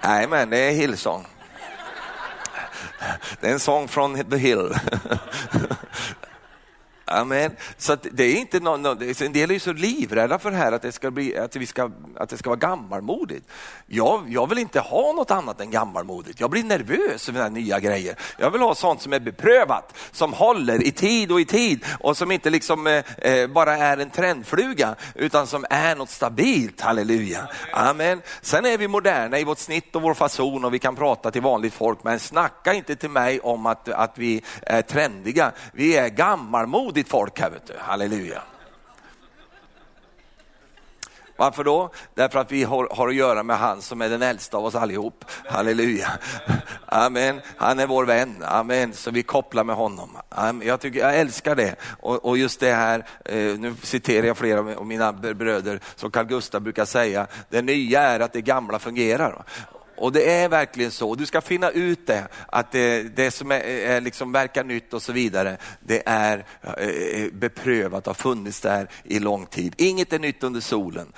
Nej, 0.01 0.29
men 0.29 0.51
det 0.51 0.59
är 0.59 0.71
Hillsong. 0.71 1.27
Det 3.41 3.47
är 3.47 3.53
en 3.53 3.61
sång 3.61 3.89
från 3.89 4.31
The 4.31 4.37
Hill. 4.37 4.75
Amen. 7.09 7.57
Så 7.77 7.97
det 8.13 8.25
är 8.25 8.37
inte 8.37 8.61
någon, 8.61 8.87
en 8.87 9.33
del 9.33 9.51
är 9.51 9.55
ju 9.55 9.61
så 9.61 9.73
livrädda 9.73 10.39
för 10.39 10.51
det 10.51 10.57
här 10.57 10.73
att 10.73 10.83
det 10.83 10.93
ska, 10.93 11.11
bli, 11.11 11.39
att 11.39 11.57
vi 11.57 11.67
ska, 11.67 11.91
att 12.17 12.29
det 12.29 12.37
ska 12.37 12.51
vara 12.51 12.59
gammalmodigt. 12.59 13.47
Jag, 13.87 14.25
jag 14.29 14.49
vill 14.49 14.59
inte 14.59 14.81
ha 14.81 15.13
något 15.13 15.31
annat 15.31 15.61
än 15.61 15.71
gammalmodigt. 15.71 16.41
Jag 16.41 16.51
blir 16.51 16.65
nervös 16.65 17.29
över 17.29 17.51
nya 17.51 17.81
grejer. 17.81 18.17
Jag 18.39 18.51
vill 18.51 18.61
ha 18.61 18.75
sånt 18.75 19.03
som 19.03 19.13
är 19.13 19.21
beprövat, 19.21 19.97
som 20.13 20.33
håller 20.33 20.83
i 20.83 20.91
tid 20.91 21.33
och 21.33 21.41
i 21.41 21.45
tid 21.45 21.85
och 22.01 22.17
som 22.17 22.31
inte 22.31 22.51
liksom 22.51 22.87
eh, 22.87 23.05
eh 23.19 23.47
bara 23.47 23.77
är 23.77 23.97
en 23.97 24.11
trendfluga 24.11 24.95
utan 25.15 25.47
som 25.47 25.65
är 25.71 25.97
något 25.97 26.11
stabilt. 26.11 26.81
Halleluja. 26.81 27.49
Amen. 27.73 28.23
Sen 28.41 28.67
är 28.67 28.79
vi 28.79 28.89
moderna 28.89 29.39
i 29.39 29.45
vårt 29.45 29.59
snitt 29.59 29.97
och 29.97 30.03
vår 30.03 30.15
fason 30.15 30.65
och 30.65 30.75
vi 30.75 30.79
kan 30.79 30.97
prata 30.97 31.31
till 31.31 31.43
vanligt 31.43 31.75
folk 31.75 32.05
men 32.05 32.21
snacka 32.21 32.75
inte 32.75 32.97
till 32.97 33.11
mig 33.11 33.41
om 33.41 33.67
att, 33.67 33.89
att 33.89 34.19
vi 34.19 34.43
är 34.63 34.83
trendiga. 34.83 35.53
Vi 35.73 35.97
är 35.97 36.09
gammalmodiga 36.09 36.96
modigt 36.97 37.09
folk 37.09 37.41
här, 37.41 37.51
vet 37.51 37.67
du. 37.67 37.75
halleluja. 37.79 38.43
Varför 41.37 41.65
då? 41.65 41.91
Därför 42.15 42.39
att 42.39 42.53
vi 42.53 42.65
har, 42.65 42.89
har, 42.91 43.09
att 43.09 43.15
göra 43.15 43.43
med 43.43 43.59
han 43.59 43.83
som 43.83 44.03
är 44.03 44.09
den 44.09 44.23
äldsta 44.23 44.57
av 44.57 44.65
oss 44.65 44.75
allihop. 44.75 45.25
Halleluja. 45.47 46.09
Amen. 46.87 47.41
Han 47.57 47.79
är 47.79 47.87
vår 47.87 48.05
vän. 48.05 48.43
Amen. 48.45 48.93
Så 48.93 49.11
vi 49.11 49.23
kopplar 49.23 49.65
med 49.65 49.77
honom. 49.77 50.17
Amen. 50.29 50.67
Jag, 50.67 50.81
tycker, 50.81 51.01
jag 51.01 51.17
älskar 51.17 51.55
det. 51.55 51.77
Och, 52.01 52.25
och 52.25 52.39
just 52.39 52.61
det 52.61 52.73
här, 52.73 53.07
eh, 53.25 53.59
nu 53.59 53.75
citerar 53.83 54.27
jag 54.27 54.37
flera 54.37 54.61
av 54.61 54.87
mina 54.87 55.13
bröder 55.13 55.81
som 55.97 56.11
Carl 56.11 56.27
Gustaf 56.27 56.63
brukar 56.63 56.85
säga, 56.85 57.27
det 57.51 57.63
nya 57.63 58.01
är 58.01 58.21
att 58.21 58.33
det 58.33 58.43
gamla 58.43 58.79
fungerar. 58.79 59.45
Och 59.97 60.13
det 60.13 60.31
är 60.31 60.49
verkligen 60.49 60.91
så. 60.91 61.15
Du 61.15 61.27
ska 61.27 61.41
finna 61.41 61.71
ut 61.71 62.07
det, 62.07 62.29
att 62.47 62.73
det, 62.73 63.03
det 63.03 63.31
som 63.31 63.51
är, 63.51 63.61
är 63.61 64.01
liksom 64.01 64.33
verkar 64.33 64.65
nytt 64.65 64.95
och 64.95 65.03
så 65.03 65.13
vidare, 65.13 65.57
det 65.81 66.03
är 66.07 66.45
eh, 66.63 67.23
eh, 67.23 67.33
beprövat, 67.33 68.07
har 68.07 68.15
funnits 68.15 68.61
där 68.61 68.89
i 69.05 69.19
lång 69.19 69.47
tid. 69.47 69.75
Inget 69.77 70.13
är 70.13 70.19
nytt 70.19 70.43
under 70.43 70.61
solen 70.61 71.13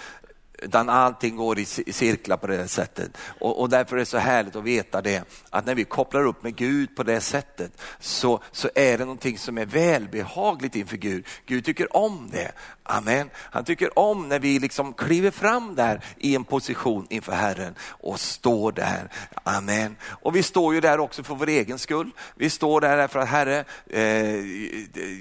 utan 0.62 0.88
allting 0.88 1.36
går 1.36 1.58
i 1.58 1.64
cirklar 1.64 2.36
på 2.36 2.46
det 2.46 2.68
sättet. 2.68 3.18
Och, 3.40 3.60
och, 3.60 3.68
därför 3.68 3.96
är 3.96 4.00
det 4.00 4.06
så 4.06 4.18
härligt 4.18 4.56
att 4.56 4.64
veta 4.64 5.02
det, 5.02 5.22
att 5.50 5.66
när 5.66 5.74
vi 5.74 5.84
kopplar 5.84 6.26
upp 6.26 6.42
med 6.42 6.56
Gud 6.56 6.96
på 6.96 7.02
det 7.02 7.20
sättet 7.20 7.82
så, 8.00 8.42
så 8.52 8.70
är 8.74 8.98
det 8.98 9.04
någonting 9.04 9.38
som 9.38 9.58
är 9.58 9.66
välbehagligt 9.66 10.76
inför 10.76 10.96
Gud. 10.96 11.26
Gud 11.46 11.64
tycker 11.64 11.96
om 11.96 12.30
det. 12.32 12.52
Amen. 12.90 13.30
Han 13.36 13.64
tycker 13.64 13.98
om 13.98 14.28
när 14.28 14.38
vi 14.38 14.58
liksom 14.58 14.92
kliver 14.92 15.30
fram 15.30 15.74
där 15.74 16.00
i 16.16 16.34
en 16.34 16.44
position 16.44 17.06
inför 17.10 17.32
Herren 17.32 17.74
och 17.82 18.20
står 18.20 18.72
där. 18.72 19.10
Amen. 19.44 19.96
Och 20.06 20.36
vi 20.36 20.42
står 20.42 20.74
ju 20.74 20.80
där 20.80 21.00
också 21.00 21.22
för 21.22 21.34
vår 21.34 21.48
egen 21.48 21.78
skull. 21.78 22.10
Vi 22.34 22.50
står 22.50 22.80
där 22.80 22.96
därför 22.96 23.18
att 23.18 23.28
Herre, 23.28 23.64
eh, 23.86 24.36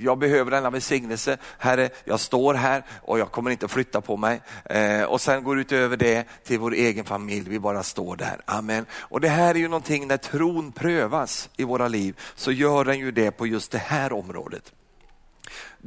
jag 0.03 0.17
behöver 0.17 0.51
denna 0.51 0.69
välsignelse. 0.69 1.37
Herre, 1.57 1.89
jag 2.05 2.19
står 2.19 2.53
här 2.53 2.83
och 3.01 3.19
jag 3.19 3.31
kommer 3.31 3.51
inte 3.51 3.67
flytta 3.67 4.01
på 4.01 4.17
mig. 4.17 4.41
Eh, 4.65 5.03
och 5.03 5.21
sen 5.21 5.43
går 5.43 5.59
utöver 5.59 5.97
det 5.97 6.25
till 6.43 6.59
vår 6.59 6.73
egen 6.73 7.05
familj, 7.05 7.49
vi 7.49 7.59
bara 7.59 7.83
står 7.83 8.15
där. 8.15 8.41
Amen. 8.45 8.85
Och 8.93 9.21
det 9.21 9.29
här 9.29 9.55
är 9.55 9.59
ju 9.59 9.67
någonting 9.67 10.07
när 10.07 10.17
tron 10.17 10.71
prövas 10.71 11.49
i 11.57 11.63
våra 11.63 11.87
liv 11.87 12.19
så 12.35 12.51
gör 12.51 12.85
den 12.85 12.99
ju 12.99 13.11
det 13.11 13.31
på 13.31 13.47
just 13.47 13.71
det 13.71 13.77
här 13.77 14.13
området 14.13 14.73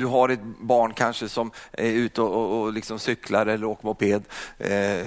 du 0.01 0.07
har 0.07 0.29
ett 0.29 0.41
barn 0.61 0.95
kanske 0.95 1.29
som 1.29 1.51
är 1.73 1.91
ute 1.91 2.23
och, 2.23 2.33
och, 2.33 2.63
och 2.63 2.73
liksom 2.73 2.99
cyklar 2.99 3.47
eller 3.47 3.67
åker 3.67 3.87
moped. 3.87 4.25
Eh, 4.59 5.07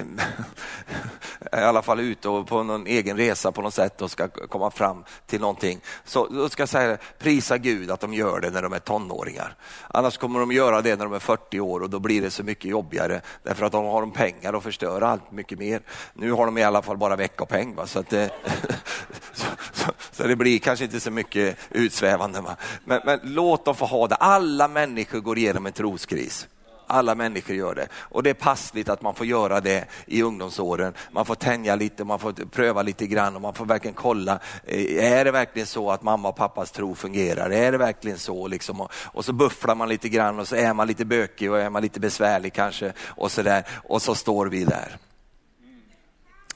I 1.52 1.64
alla 1.64 1.82
fall 1.82 2.00
ute 2.00 2.28
och 2.28 2.46
på 2.46 2.62
någon 2.62 2.86
egen 2.86 3.16
resa 3.16 3.52
på 3.52 3.62
något 3.62 3.74
sätt 3.74 4.02
och 4.02 4.10
ska 4.10 4.28
komma 4.28 4.70
fram 4.70 5.04
till 5.26 5.40
någonting. 5.40 5.80
Så 6.04 6.26
då 6.26 6.48
ska 6.48 6.62
jag 6.62 6.68
säga 6.68 6.98
prisa 7.18 7.58
Gud 7.58 7.90
att 7.90 8.00
de 8.00 8.14
gör 8.14 8.40
det 8.40 8.50
när 8.50 8.62
de 8.62 8.72
är 8.72 8.78
tonåringar. 8.78 9.56
Annars 9.88 10.18
kommer 10.18 10.40
de 10.40 10.52
göra 10.52 10.82
det 10.82 10.96
när 10.96 11.04
de 11.04 11.12
är 11.12 11.18
40 11.18 11.60
år 11.60 11.80
och 11.80 11.90
då 11.90 11.98
blir 11.98 12.22
det 12.22 12.30
så 12.30 12.42
mycket 12.42 12.70
jobbigare 12.70 13.20
därför 13.42 13.66
att 13.66 13.72
de 13.72 13.84
har 13.84 14.00
de 14.00 14.10
pengar 14.12 14.52
och 14.52 14.62
förstör 14.62 15.00
allt 15.00 15.32
mycket 15.32 15.58
mer. 15.58 15.80
Nu 16.14 16.32
har 16.32 16.46
de 16.46 16.58
i 16.58 16.62
alla 16.62 16.82
fall 16.82 16.96
bara 16.96 17.16
veckopeng. 17.16 17.74
Va? 17.74 17.86
Så, 17.86 17.98
att, 17.98 18.12
eh, 18.12 18.26
så, 19.32 19.46
så, 19.72 19.92
så, 20.10 20.26
det 20.26 20.36
blir 20.36 20.58
kanske 20.58 20.84
inte 20.84 21.00
så 21.00 21.10
mycket 21.10 21.58
utsvävande. 21.70 22.40
Va? 22.40 22.56
Men, 22.84 23.00
men 23.04 23.20
låt 23.22 23.64
dem 23.64 23.74
få 23.74 23.84
ha 23.84 24.06
det. 24.06 24.14
Alla 24.14 24.68
människor 24.68 24.83
Människor 24.84 25.20
går 25.20 25.38
igenom 25.38 25.66
en 25.66 25.72
troskris. 25.72 26.48
Alla 26.86 27.14
människor 27.14 27.56
gör 27.56 27.74
det 27.74 27.88
och 27.94 28.22
det 28.22 28.30
är 28.30 28.34
passligt 28.34 28.88
att 28.88 29.02
man 29.02 29.14
får 29.14 29.26
göra 29.26 29.60
det 29.60 29.84
i 30.06 30.22
ungdomsåren. 30.22 30.92
Man 31.12 31.24
får 31.24 31.34
tänja 31.34 31.76
lite, 31.76 32.04
man 32.04 32.18
får 32.18 32.32
pröva 32.32 32.82
lite 32.82 33.06
grann 33.06 33.36
och 33.36 33.42
man 33.42 33.54
får 33.54 33.64
verkligen 33.64 33.94
kolla. 33.94 34.38
Eh, 34.64 35.12
är 35.12 35.24
det 35.24 35.30
verkligen 35.30 35.66
så 35.66 35.90
att 35.90 36.02
mamma 36.02 36.28
och 36.28 36.36
pappas 36.36 36.70
tro 36.70 36.94
fungerar? 36.94 37.50
Är 37.50 37.72
det 37.72 37.78
verkligen 37.78 38.18
så? 38.18 38.46
Liksom? 38.46 38.80
Och, 38.80 38.92
och 38.94 39.24
så 39.24 39.32
bufflar 39.32 39.74
man 39.74 39.88
lite 39.88 40.08
grann 40.08 40.38
och 40.38 40.48
så 40.48 40.56
är 40.56 40.74
man 40.74 40.86
lite 40.86 41.04
bökig 41.04 41.50
och 41.50 41.60
är 41.60 41.70
man 41.70 41.82
lite 41.82 42.00
besvärlig 42.00 42.52
kanske 42.52 42.92
och 43.06 43.32
så 43.32 43.42
där 43.42 43.66
och 43.84 44.02
så 44.02 44.14
står 44.14 44.46
vi 44.46 44.64
där. 44.64 44.96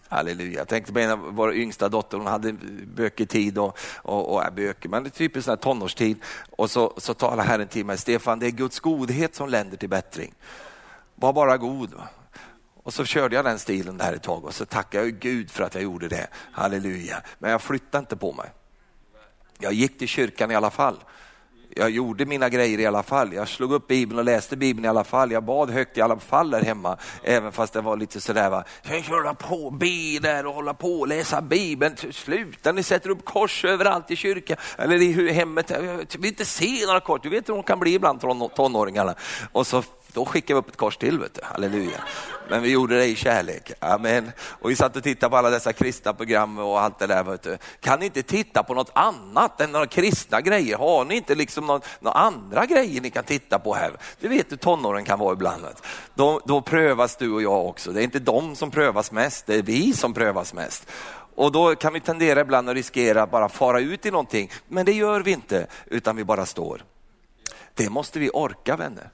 Halleluja. 0.08 0.58
Jag 0.58 0.68
tänkte 0.68 0.92
på 0.92 0.98
en 0.98 1.10
av 1.10 1.18
våra 1.18 1.54
yngsta 1.54 1.88
dotter, 1.88 2.18
hon 2.18 2.26
hade 2.26 2.52
bökig 2.94 3.28
tid 3.28 3.58
och, 3.58 3.78
och, 3.96 4.34
och 4.34 4.52
bökig, 4.52 4.90
men 4.90 5.02
det 5.02 5.08
är 5.08 5.10
typiskt 5.10 5.44
sån 5.44 5.52
här 5.52 5.56
tonårstid. 5.56 6.16
Och 6.50 6.70
så, 6.70 6.94
så 6.96 7.14
talar 7.14 7.44
Herren 7.44 7.68
till 7.68 7.86
mig, 7.86 7.98
Stefan 7.98 8.38
det 8.38 8.46
är 8.46 8.50
Guds 8.50 8.80
godhet 8.80 9.34
som 9.34 9.48
länder 9.48 9.76
till 9.76 9.88
bättring. 9.88 10.34
Var 11.14 11.32
bara 11.32 11.56
god. 11.56 11.94
Och 12.82 12.94
så 12.94 13.04
körde 13.04 13.36
jag 13.36 13.44
den 13.44 13.58
stilen 13.58 13.98
där 13.98 14.12
ett 14.12 14.22
tag 14.22 14.44
och 14.44 14.54
så 14.54 14.64
tackade 14.64 15.04
jag 15.04 15.18
Gud 15.18 15.50
för 15.50 15.64
att 15.64 15.74
jag 15.74 15.82
gjorde 15.82 16.08
det. 16.08 16.26
Halleluja. 16.52 17.22
Men 17.38 17.50
jag 17.50 17.62
flyttade 17.62 17.98
inte 17.98 18.16
på 18.16 18.32
mig. 18.32 18.50
Jag 19.58 19.72
gick 19.72 19.98
till 19.98 20.08
kyrkan 20.08 20.50
i 20.50 20.54
alla 20.54 20.70
fall 20.70 20.96
jag 21.76 21.90
gjorde 21.90 22.26
mina 22.26 22.48
grejer 22.48 22.78
i 22.78 22.86
alla 22.86 23.02
fall. 23.02 23.32
Jag 23.32 23.48
slog 23.48 23.72
upp 23.72 23.86
Bibeln 23.86 24.18
och 24.18 24.24
läste 24.24 24.56
Bibeln 24.56 24.84
i 24.84 24.88
alla 24.88 25.04
fall. 25.04 25.32
Jag 25.32 25.44
bad 25.44 25.70
högt 25.70 25.98
i 25.98 26.00
alla 26.00 26.18
fall 26.18 26.50
där 26.50 26.62
hemma, 26.62 26.96
även 27.22 27.52
fast 27.52 27.72
det 27.72 27.80
var 27.80 27.96
lite 27.96 28.20
sådär. 28.20 28.50
Va? 28.50 28.64
Jag 28.82 29.02
hålla 29.02 29.34
på, 29.34 29.70
be 29.70 30.18
där 30.22 30.46
och 30.46 30.54
hålla 30.54 30.74
på 30.74 31.00
och 31.00 31.08
läsa 31.08 31.40
Bibeln. 31.40 31.96
Sluta, 32.10 32.72
ni 32.72 32.82
sätter 32.82 33.10
upp 33.10 33.24
kors 33.24 33.64
överallt 33.64 34.10
i 34.10 34.16
kyrkan 34.16 34.56
eller 34.78 35.02
i 35.02 35.32
hemmet. 35.32 35.70
Jag 35.70 36.06
vill 36.18 36.30
inte 36.30 36.44
se 36.44 36.86
några 36.86 37.00
kors. 37.00 37.20
Du 37.22 37.28
vet 37.28 37.48
hur 37.48 37.54
de 37.54 37.62
kan 37.62 37.80
bli 37.80 37.94
ibland, 37.94 38.20
tonåringarna. 38.54 39.14
Och 39.52 39.66
så 39.66 39.82
då 40.12 40.24
skickade 40.24 40.54
vi 40.54 40.58
upp 40.58 40.68
ett 40.68 40.76
kors 40.76 40.96
till, 40.96 41.18
vet 41.18 41.34
du. 41.34 41.40
halleluja. 41.44 42.00
Men 42.50 42.62
vi 42.62 42.70
gjorde 42.70 42.98
det 42.98 43.06
i 43.06 43.14
kärlek, 43.14 43.72
amen. 43.78 44.32
Och 44.40 44.70
vi 44.70 44.76
satt 44.76 44.96
och 44.96 45.02
tittade 45.02 45.30
på 45.30 45.36
alla 45.36 45.50
dessa 45.50 45.72
kristna 45.72 46.12
program 46.12 46.58
och 46.58 46.80
allt 46.80 46.98
det 46.98 47.06
där. 47.06 47.24
Vet 47.24 47.42
du. 47.42 47.58
Kan 47.80 48.00
ni 48.00 48.06
inte 48.06 48.22
titta 48.22 48.62
på 48.62 48.74
något 48.74 48.90
annat 48.94 49.60
än 49.60 49.72
några 49.72 49.86
kristna 49.86 50.40
grejer? 50.40 50.76
Har 50.76 51.04
ni 51.04 51.16
inte 51.16 51.34
liksom 51.34 51.66
några, 51.66 51.80
några 52.00 52.18
andra 52.18 52.66
grejer 52.66 53.00
ni 53.00 53.10
kan 53.10 53.24
titta 53.24 53.58
på 53.58 53.74
här? 53.74 53.92
Du 54.20 54.28
vet 54.28 54.52
hur 54.52 54.56
tonåren 54.56 55.04
kan 55.04 55.18
vara 55.18 55.32
ibland. 55.32 55.66
Då, 56.14 56.40
då 56.44 56.60
prövas 56.60 57.16
du 57.16 57.32
och 57.32 57.42
jag 57.42 57.66
också. 57.66 57.92
Det 57.92 58.00
är 58.02 58.04
inte 58.04 58.18
de 58.18 58.56
som 58.56 58.70
prövas 58.70 59.12
mest, 59.12 59.46
det 59.46 59.54
är 59.54 59.62
vi 59.62 59.92
som 59.92 60.14
prövas 60.14 60.54
mest. 60.54 60.86
Och 61.34 61.52
då 61.52 61.76
kan 61.76 61.92
vi 61.92 62.00
tendera 62.00 62.40
ibland 62.40 62.68
att 62.68 62.74
riskera 62.74 63.22
att 63.22 63.30
bara 63.30 63.48
fara 63.48 63.80
ut 63.80 64.06
i 64.06 64.10
någonting, 64.10 64.50
men 64.68 64.86
det 64.86 64.92
gör 64.92 65.20
vi 65.20 65.30
inte, 65.30 65.66
utan 65.86 66.16
vi 66.16 66.24
bara 66.24 66.46
står. 66.46 66.84
Det 67.74 67.90
måste 67.90 68.18
vi 68.18 68.30
orka 68.30 68.76
vänner. 68.76 69.10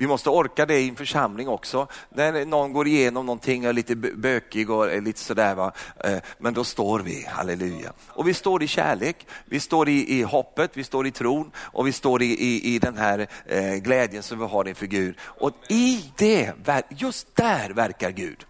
Vi 0.00 0.06
måste 0.06 0.30
orka 0.30 0.66
det 0.66 0.80
i 0.80 0.88
en 0.88 0.96
församling 0.96 1.48
också. 1.48 1.86
När 2.08 2.44
någon 2.44 2.72
går 2.72 2.86
igenom 2.86 3.26
någonting 3.26 3.64
och 3.64 3.68
är 3.68 3.72
lite 3.72 3.96
bökig 3.96 4.70
och 4.70 4.92
är 4.92 5.00
lite 5.00 5.20
sådär. 5.20 5.54
Va? 5.54 5.72
Eh, 6.04 6.18
men 6.38 6.54
då 6.54 6.64
står 6.64 7.00
vi, 7.00 7.26
halleluja. 7.28 7.92
Och 8.08 8.28
vi 8.28 8.34
står 8.34 8.62
i 8.62 8.66
kärlek, 8.66 9.26
vi 9.44 9.60
står 9.60 9.88
i, 9.88 10.18
i 10.18 10.22
hoppet, 10.22 10.70
vi 10.74 10.84
står 10.84 11.06
i 11.06 11.10
tron 11.10 11.50
och 11.56 11.86
vi 11.86 11.92
står 11.92 12.22
i, 12.22 12.26
i, 12.26 12.74
i 12.74 12.78
den 12.78 12.96
här 12.96 13.26
eh, 13.46 13.74
glädjen 13.74 14.22
som 14.22 14.38
vi 14.38 14.44
har 14.44 14.68
inför 14.68 14.86
Gud. 14.86 15.14
Och 15.20 15.52
i 15.68 16.12
det, 16.16 16.52
just 16.88 17.36
där 17.36 17.70
verkar 17.70 18.10
Gud. 18.10 18.46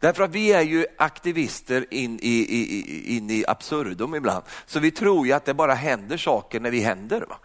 Därför 0.00 0.22
att 0.22 0.34
vi 0.34 0.52
är 0.52 0.62
ju 0.62 0.86
aktivister 0.98 1.86
in 1.90 2.18
i, 2.22 2.28
i, 2.28 3.16
in 3.16 3.30
i 3.30 3.44
absurdum 3.48 4.14
ibland. 4.14 4.44
Så 4.66 4.80
vi 4.80 4.90
tror 4.90 5.26
ju 5.26 5.32
att 5.32 5.44
det 5.44 5.54
bara 5.54 5.74
händer 5.74 6.16
saker 6.16 6.60
när 6.60 6.70
vi 6.70 6.80
händer. 6.80 7.20
Va? 7.20 7.36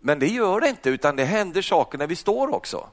Men 0.00 0.18
det 0.18 0.28
gör 0.28 0.60
det 0.60 0.68
inte, 0.68 0.90
utan 0.90 1.16
det 1.16 1.24
händer 1.24 1.62
saker 1.62 1.98
när 1.98 2.06
vi 2.06 2.16
står 2.16 2.54
också. 2.54 2.88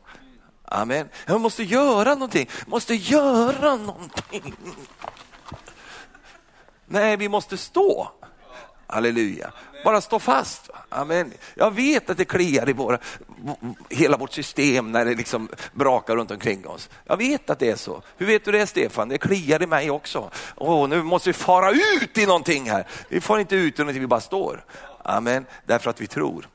Amen. 0.65 1.09
Jag 1.25 1.41
måste 1.41 1.63
göra 1.63 2.13
någonting, 2.13 2.49
jag 2.59 2.67
måste 2.67 2.95
göra 2.95 3.75
någonting. 3.75 4.55
Nej, 6.85 7.17
vi 7.17 7.29
måste 7.29 7.57
stå. 7.57 8.11
Halleluja. 8.87 9.51
Bara 9.83 10.01
stå 10.01 10.19
fast. 10.19 10.69
Amen. 10.89 11.33
Jag 11.55 11.71
vet 11.71 12.09
att 12.09 12.17
det 12.17 12.25
kliar 12.25 12.69
i 12.69 12.73
våra, 12.73 12.99
hela 13.89 14.17
vårt 14.17 14.33
system 14.33 14.91
när 14.91 15.05
det 15.05 15.15
liksom 15.15 15.49
brakar 15.73 16.15
runt 16.15 16.31
omkring 16.31 16.67
oss. 16.67 16.89
Jag 17.03 17.17
vet 17.17 17.49
att 17.49 17.59
det 17.59 17.69
är 17.69 17.75
så. 17.75 18.01
Hur 18.17 18.25
vet 18.25 18.45
du 18.45 18.51
det 18.51 18.67
Stefan? 18.67 19.09
Det 19.09 19.17
kliar 19.17 19.63
i 19.63 19.67
mig 19.67 19.91
också. 19.91 20.31
Åh, 20.55 20.89
nu 20.89 21.03
måste 21.03 21.29
vi 21.29 21.33
fara 21.33 21.71
ut 21.71 22.17
i 22.17 22.25
någonting 22.25 22.69
här. 22.69 22.87
Vi 23.09 23.21
får 23.21 23.39
inte 23.39 23.55
ut 23.55 23.79
i 23.79 23.81
någonting, 23.81 24.01
vi 24.01 24.07
bara 24.07 24.21
står. 24.21 24.65
Amen. 25.03 25.45
Därför 25.65 25.89
att 25.89 26.01
vi 26.01 26.07
tror. 26.07 26.49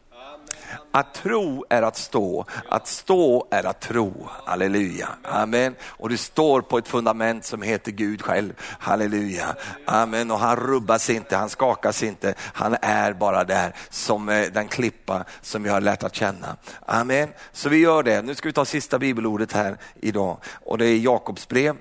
Att 0.93 1.15
tro 1.15 1.65
är 1.69 1.83
att 1.83 1.97
stå, 1.97 2.45
att 2.69 2.87
stå 2.87 3.47
är 3.51 3.67
att 3.67 3.81
tro. 3.81 4.29
Halleluja, 4.45 5.09
amen. 5.23 5.75
Och 5.83 6.09
du 6.09 6.17
står 6.17 6.61
på 6.61 6.79
ett 6.79 6.89
fundament 6.89 7.45
som 7.45 7.63
heter 7.63 7.93
Gud 7.93 8.23
själv. 8.23 8.53
Halleluja, 8.59 9.57
amen. 9.87 10.31
Och 10.31 10.39
han 10.39 10.57
rubbas 10.57 11.11
inte, 11.11 11.37
han 11.37 11.49
skakas 11.49 12.03
inte. 12.03 12.35
Han 12.39 12.77
är 12.83 13.13
bara 13.13 13.45
där 13.45 13.75
som 13.91 14.29
eh, 14.29 14.47
den 14.53 14.69
klippa 14.69 15.25
som 15.41 15.63
vi 15.63 15.71
har 15.71 15.81
lärt 15.81 16.03
att 16.03 16.15
känna. 16.15 16.57
Amen. 16.87 17.29
Så 17.53 17.69
vi 17.69 17.77
gör 17.77 18.03
det. 18.03 18.23
Nu 18.23 18.35
ska 18.35 18.49
vi 18.49 18.53
ta 18.53 18.65
sista 18.65 18.99
bibelordet 18.99 19.53
här 19.53 19.79
idag 20.01 20.37
och 20.65 20.79
det 20.79 20.87
är 20.87 20.99
Jakobs 20.99 21.49
brev. 21.49 21.77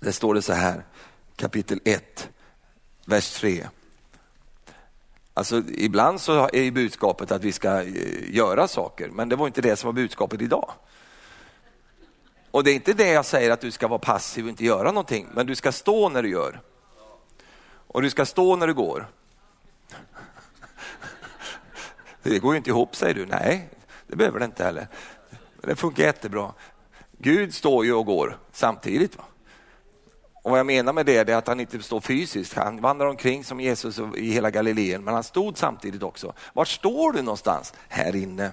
Där 0.00 0.12
står 0.12 0.34
det 0.34 0.42
så 0.42 0.52
här, 0.52 0.84
kapitel 1.36 1.80
1, 1.84 2.28
vers 3.06 3.32
3. 3.40 3.66
Alltså, 5.34 5.62
ibland 5.68 6.20
så 6.20 6.48
är 6.52 6.70
budskapet 6.70 7.32
att 7.32 7.44
vi 7.44 7.52
ska 7.52 7.82
eh, 7.82 8.34
göra 8.34 8.68
saker, 8.68 9.08
men 9.08 9.28
det 9.28 9.36
var 9.36 9.46
inte 9.46 9.60
det 9.60 9.76
som 9.76 9.88
var 9.88 9.92
budskapet 9.92 10.42
idag. 10.42 10.72
Och 12.50 12.64
det 12.64 12.70
är 12.70 12.74
inte 12.74 12.92
det 12.92 13.08
jag 13.08 13.24
säger 13.24 13.50
att 13.50 13.60
du 13.60 13.70
ska 13.70 13.88
vara 13.88 13.98
passiv 13.98 14.44
och 14.44 14.50
inte 14.50 14.64
göra 14.64 14.92
någonting, 14.92 15.28
men 15.32 15.46
du 15.46 15.54
ska 15.54 15.72
stå 15.72 16.08
när 16.08 16.22
du 16.22 16.30
gör. 16.30 16.60
Och 17.86 18.02
du 18.02 18.10
ska 18.10 18.26
stå 18.26 18.56
när 18.56 18.66
du 18.66 18.74
går. 18.74 19.06
Det 22.22 22.38
går 22.38 22.52
ju 22.52 22.58
inte 22.58 22.70
ihop 22.70 22.96
säger 22.96 23.14
du. 23.14 23.26
Nej, 23.26 23.68
det 24.06 24.16
behöver 24.16 24.38
det 24.38 24.44
inte 24.44 24.64
heller. 24.64 24.88
Det 25.62 25.76
funkar 25.76 26.04
jättebra. 26.04 26.52
Gud 27.18 27.54
står 27.54 27.84
ju 27.84 27.92
och 27.92 28.06
går 28.06 28.38
samtidigt. 28.52 29.16
Va? 29.16 29.24
Och 30.42 30.50
vad 30.50 30.58
jag 30.58 30.66
menar 30.66 30.92
med 30.92 31.06
det 31.06 31.30
är 31.30 31.36
att 31.36 31.46
han 31.46 31.60
inte 31.60 31.82
står 31.82 32.00
fysiskt, 32.00 32.54
han 32.54 32.80
vandrar 32.80 33.06
omkring 33.06 33.44
som 33.44 33.60
Jesus 33.60 34.00
i 34.16 34.32
hela 34.32 34.50
Galileen, 34.50 35.04
men 35.04 35.14
han 35.14 35.24
stod 35.24 35.58
samtidigt 35.58 36.02
också. 36.02 36.32
Var 36.52 36.64
står 36.64 37.12
du 37.12 37.22
någonstans? 37.22 37.74
Här 37.88 38.16
inne. 38.16 38.50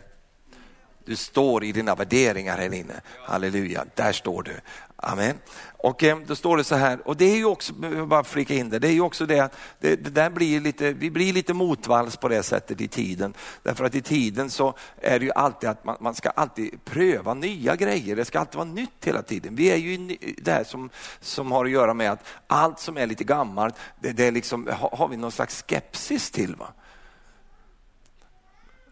Du 1.08 1.16
står 1.16 1.64
i 1.64 1.72
dina 1.72 1.96
värderingar 1.96 2.58
här 2.58 2.74
inne. 2.74 3.02
Halleluja, 3.26 3.86
där 3.96 4.12
står 4.12 4.44
du. 4.44 4.54
Amen. 4.96 5.36
Och 5.78 6.04
eh, 6.04 6.18
då 6.28 6.36
står 6.36 6.58
det 6.58 6.64
så 6.64 6.76
här, 6.76 7.08
och 7.08 7.18
det 7.18 7.26
är 7.26 7.36
ju 7.36 7.46
också, 7.46 7.74
bara 8.06 8.24
flika 8.24 8.54
in 8.54 8.70
det, 8.70 8.80
det 8.80 8.88
är 8.88 8.92
ju 8.92 9.02
också 9.02 9.26
det 9.26 9.40
att 9.40 9.56
det, 9.80 9.96
det, 9.96 10.10
där 10.10 10.30
blir 10.30 10.60
lite, 10.60 10.94
vi 10.94 11.12
blir 11.12 11.34
lite 11.34 11.54
motvalls 11.54 12.18
på 12.18 12.28
det 12.28 12.44
sättet 12.44 12.82
i 12.82 12.88
tiden. 12.88 13.34
Därför 13.64 13.86
att 13.86 13.96
i 13.96 14.02
tiden 14.02 14.50
så 14.50 14.74
är 15.02 15.20
det 15.20 15.26
ju 15.26 15.32
alltid 15.32 15.70
att 15.70 15.86
man, 15.86 15.98
man 16.00 16.16
ska 16.16 16.30
alltid 16.30 16.86
pröva 16.86 17.34
nya 17.34 17.76
grejer, 17.76 18.16
det 18.16 18.26
ska 18.26 18.40
alltid 18.40 18.56
vara 18.56 18.66
nytt 18.66 19.06
hela 19.06 19.22
tiden. 19.22 19.56
Vi 19.56 19.72
är 19.72 19.78
ju 19.78 19.94
i 19.94 20.36
det 20.42 20.52
här 20.52 20.64
som, 20.64 20.90
som 21.20 21.52
har 21.52 21.66
att 21.66 21.72
göra 21.72 21.94
med 21.94 22.12
att 22.12 22.26
allt 22.48 22.80
som 22.80 22.98
är 22.98 23.06
lite 23.06 23.24
gammalt, 23.24 23.76
det, 24.00 24.12
det 24.12 24.28
är 24.28 24.32
liksom, 24.32 24.68
har, 24.72 24.98
har 24.98 25.08
vi 25.08 25.18
någon 25.18 25.32
slags 25.32 25.64
skepsis 25.68 26.32
till. 26.32 26.56
Va? 26.56 26.68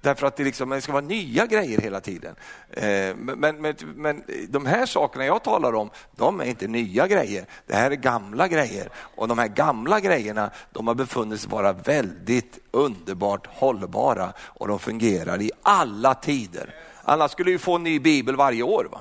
Därför 0.06 0.28
att 0.28 0.36
det, 0.36 0.44
liksom, 0.44 0.70
det 0.70 0.82
ska 0.82 0.92
vara 0.92 1.06
nya 1.06 1.46
grejer 1.46 1.82
hela 1.82 2.02
tiden. 2.02 2.36
Eh, 2.72 3.16
men, 3.16 3.62
men, 3.62 3.76
men 3.96 4.24
de 4.50 4.66
här 4.66 4.86
sakerna 4.86 5.26
jag 5.26 5.44
talar 5.44 5.74
om, 5.74 5.90
de 6.16 6.42
är 6.42 6.46
inte 6.46 6.68
nya 6.68 7.08
grejer. 7.08 7.46
Det 7.68 7.76
här 7.76 7.92
är 7.92 7.96
gamla 7.96 8.48
grejer. 8.48 8.90
Och 9.16 9.28
de 9.28 9.38
här 9.38 9.48
gamla 9.48 10.00
grejerna, 10.00 10.50
de 10.72 10.88
har 10.88 10.96
befunnit 10.96 11.42
sig 11.42 11.50
vara 11.50 11.74
väldigt 11.74 12.60
underbart 12.72 13.48
hållbara 13.48 14.34
och 14.40 14.68
de 14.68 14.80
fungerar 14.80 15.42
i 15.42 15.52
alla 15.62 16.14
tider. 16.14 16.76
Annars 17.04 17.32
skulle 17.32 17.52
vi 17.52 17.58
få 17.58 17.76
en 17.76 17.84
ny 17.84 18.00
bibel 18.00 18.36
varje 18.36 18.64
år. 18.64 18.88
Va? 18.92 19.00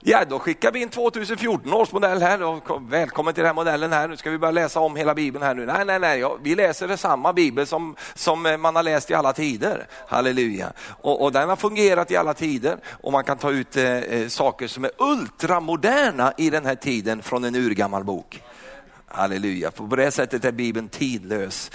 Ja, 0.00 0.24
då 0.24 0.38
skickar 0.38 0.72
vi 0.72 0.82
in 0.82 0.88
2014 0.88 1.72
års 1.72 1.92
modell 1.92 2.22
här. 2.22 2.88
Välkommen 2.90 3.34
till 3.34 3.42
den 3.42 3.48
här 3.48 3.54
modellen 3.54 3.92
här. 3.92 4.08
Nu 4.08 4.16
ska 4.16 4.30
vi 4.30 4.38
börja 4.38 4.52
läsa 4.52 4.80
om 4.80 4.96
hela 4.96 5.14
bibeln 5.14 5.44
här 5.44 5.54
nu. 5.54 5.66
Nej, 5.66 5.84
nej, 5.84 5.98
nej, 5.98 6.24
vi 6.42 6.54
läser 6.54 6.96
samma 6.96 7.32
bibel 7.32 7.66
som, 7.66 7.96
som 8.14 8.46
eh, 8.46 8.56
man 8.56 8.76
har 8.76 8.82
läst 8.82 9.10
i 9.10 9.14
alla 9.14 9.32
tider. 9.32 9.86
Halleluja. 10.08 10.72
Och, 10.88 11.22
och 11.22 11.32
den 11.32 11.48
har 11.48 11.56
fungerat 11.56 12.10
i 12.10 12.16
alla 12.16 12.34
tider 12.34 12.76
och 12.90 13.12
man 13.12 13.24
kan 13.24 13.38
ta 13.38 13.50
ut 13.50 13.76
eh, 13.76 13.84
eh 13.84 14.28
saker 14.28 14.66
som 14.66 14.84
är 14.84 14.90
ultramoderna 14.98 16.32
i 16.36 16.50
den 16.50 16.66
här 16.66 16.74
tiden 16.74 17.22
från 17.22 17.44
en 17.44 17.54
urgammal 17.54 18.04
bok. 18.04 18.42
Halleluja, 19.06 19.70
på 19.70 19.96
det 19.96 20.10
sättet 20.10 20.44
är 20.44 20.52
Bibeln 20.52 20.88
tidlös. 20.88 21.70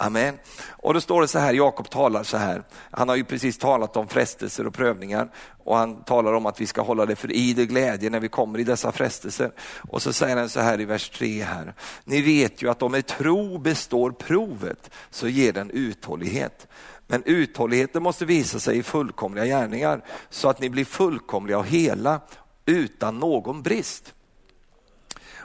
Amen. 0.00 0.38
Och 0.68 0.94
då 0.94 1.00
står 1.00 1.20
det 1.20 1.28
så 1.28 1.38
här, 1.38 1.54
Jakob 1.54 1.90
talar 1.90 2.22
så 2.22 2.36
här, 2.36 2.62
han 2.90 3.08
har 3.08 3.16
ju 3.16 3.24
precis 3.24 3.58
talat 3.58 3.96
om 3.96 4.08
frestelser 4.08 4.66
och 4.66 4.74
prövningar 4.74 5.30
och 5.64 5.76
han 5.76 6.04
talar 6.04 6.32
om 6.32 6.46
att 6.46 6.60
vi 6.60 6.66
ska 6.66 6.82
hålla 6.82 7.06
det 7.06 7.16
för 7.16 7.32
idel 7.32 7.66
glädje 7.66 8.10
när 8.10 8.20
vi 8.20 8.28
kommer 8.28 8.58
i 8.58 8.64
dessa 8.64 8.92
frestelser. 8.92 9.52
Och 9.90 10.02
så 10.02 10.12
säger 10.12 10.36
han 10.36 10.48
så 10.48 10.60
här 10.60 10.80
i 10.80 10.84
vers 10.84 11.10
3 11.10 11.42
här, 11.42 11.74
ni 12.04 12.22
vet 12.22 12.62
ju 12.62 12.70
att 12.70 12.82
om 12.82 12.94
er 12.94 13.00
tro 13.00 13.58
består 13.58 14.10
provet 14.10 14.90
så 15.10 15.28
ger 15.28 15.52
den 15.52 15.70
uthållighet. 15.70 16.68
Men 17.06 17.22
uthålligheten 17.24 18.02
måste 18.02 18.24
visa 18.24 18.60
sig 18.60 18.78
i 18.78 18.82
fullkomliga 18.82 19.44
gärningar 19.44 20.04
så 20.30 20.48
att 20.48 20.60
ni 20.60 20.70
blir 20.70 20.84
fullkomliga 20.84 21.58
och 21.58 21.66
hela 21.66 22.20
utan 22.66 23.18
någon 23.18 23.62
brist. 23.62 24.14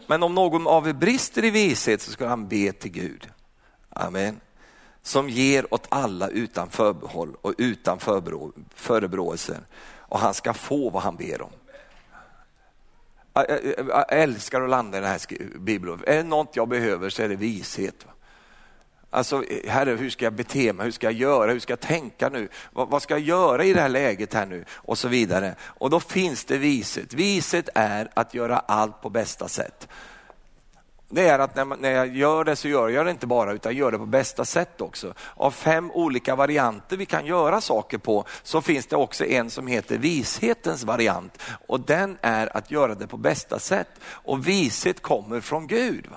Men 0.07 0.23
om 0.23 0.35
någon 0.35 0.67
av 0.67 0.87
er 0.87 0.93
brister 0.93 1.43
i 1.43 1.49
vishet 1.49 2.01
så 2.01 2.11
ska 2.11 2.27
han 2.27 2.47
be 2.47 2.71
till 2.71 2.91
Gud. 2.91 3.32
Amen. 3.95 4.39
Som 5.01 5.29
ger 5.29 5.73
åt 5.73 5.87
alla 5.89 6.27
utan 6.27 6.69
förbehåll 6.69 7.35
och 7.41 7.53
utan 7.57 7.99
förebråelser. 8.75 9.59
Och 9.97 10.19
han 10.19 10.33
ska 10.33 10.53
få 10.53 10.89
vad 10.89 11.03
han 11.03 11.15
ber 11.15 11.41
om. 11.41 11.51
Jag 13.33 14.05
älskar 14.09 14.61
att 14.61 14.69
landa 14.69 14.97
i 14.97 15.01
den 15.01 15.09
här 15.09 15.59
bibeln. 15.59 16.03
Är 16.07 16.15
det 16.15 16.23
något 16.23 16.55
jag 16.55 16.67
behöver 16.67 17.09
så 17.09 17.21
är 17.21 17.29
det 17.29 17.35
vishet. 17.35 18.05
Alltså, 19.09 19.43
herre, 19.67 19.91
hur 19.91 20.09
ska 20.09 20.25
jag 20.25 20.33
bete 20.33 20.73
mig? 20.73 20.83
Hur 20.83 20.91
ska 20.91 21.07
jag 21.07 21.13
göra? 21.13 21.51
Hur 21.51 21.59
ska 21.59 21.71
jag 21.71 21.79
tänka 21.79 22.29
nu? 22.29 22.49
Vad, 22.71 22.89
vad, 22.89 23.01
ska 23.01 23.13
jag 23.13 23.21
göra 23.21 23.63
i 23.63 23.73
det 23.73 23.81
här 23.81 23.89
läget 23.89 24.33
här 24.33 24.45
nu? 24.45 24.65
Och 24.71 24.97
så 24.97 25.07
vidare. 25.07 25.55
Och 25.61 25.89
då 25.89 25.99
finns 25.99 26.45
det 26.45 26.57
viset. 26.57 27.13
Viset 27.13 27.69
är 27.75 28.09
att 28.13 28.33
göra 28.33 28.59
allt 28.59 29.01
på 29.01 29.09
bästa 29.09 29.47
sätt. 29.47 29.87
Det 31.13 31.27
är 31.27 31.39
att 31.39 31.55
när, 31.55 31.65
man, 31.65 31.79
när 31.79 31.91
jag 31.91 32.15
gör 32.15 32.43
det 32.43 32.55
så 32.55 32.67
gör 32.67 32.89
jag 32.89 33.05
det 33.05 33.11
inte 33.11 33.27
bara 33.27 33.53
utan 33.53 33.75
gör 33.75 33.91
det 33.91 33.97
på 33.97 34.05
bästa 34.05 34.45
sätt 34.45 34.81
också. 34.81 35.13
Av 35.35 35.51
fem 35.51 35.91
olika 35.91 36.35
varianter 36.35 36.97
vi 36.97 37.05
kan 37.05 37.25
göra 37.25 37.61
saker 37.61 37.97
på 37.97 38.25
så 38.43 38.61
finns 38.61 38.85
det 38.85 38.95
också 38.95 39.25
en 39.25 39.49
som 39.49 39.67
heter 39.67 39.97
vishetens 39.97 40.83
variant 40.83 41.41
och 41.67 41.79
den 41.79 42.17
är 42.21 42.57
att 42.57 42.71
göra 42.71 42.95
det 42.95 43.07
på 43.07 43.17
bästa 43.17 43.59
sätt. 43.59 43.89
Och 44.05 44.47
vishet 44.47 45.01
kommer 45.01 45.41
från 45.41 45.67
Gud. 45.67 46.07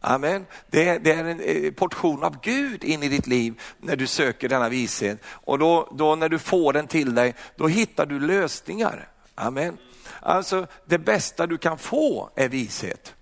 Amen. 0.00 0.46
Det, 0.70 0.98
det, 0.98 1.12
är 1.12 1.24
en 1.24 1.40
eh, 1.40 1.72
portion 1.72 2.24
av 2.24 2.40
Gud 2.42 2.84
in 2.84 3.02
i 3.02 3.08
ditt 3.08 3.26
liv 3.26 3.60
när 3.78 3.96
du 3.96 4.06
söker 4.06 4.48
denna 4.48 4.68
vishet. 4.68 5.18
Och 5.24 5.58
då, 5.58 5.88
då 5.98 6.14
när 6.14 6.28
du 6.28 6.38
får 6.38 6.72
den 6.72 6.86
till 6.86 7.14
dig, 7.14 7.34
då 7.56 7.66
hittar 7.66 8.06
du 8.06 8.20
lösningar. 8.20 9.08
Amen. 9.34 9.78
Alltså 10.20 10.66
det 10.86 10.98
bästa 10.98 11.46
du 11.46 11.58
kan 11.58 11.78
få 11.78 12.30
är 12.36 12.48
vishet. 12.48 13.14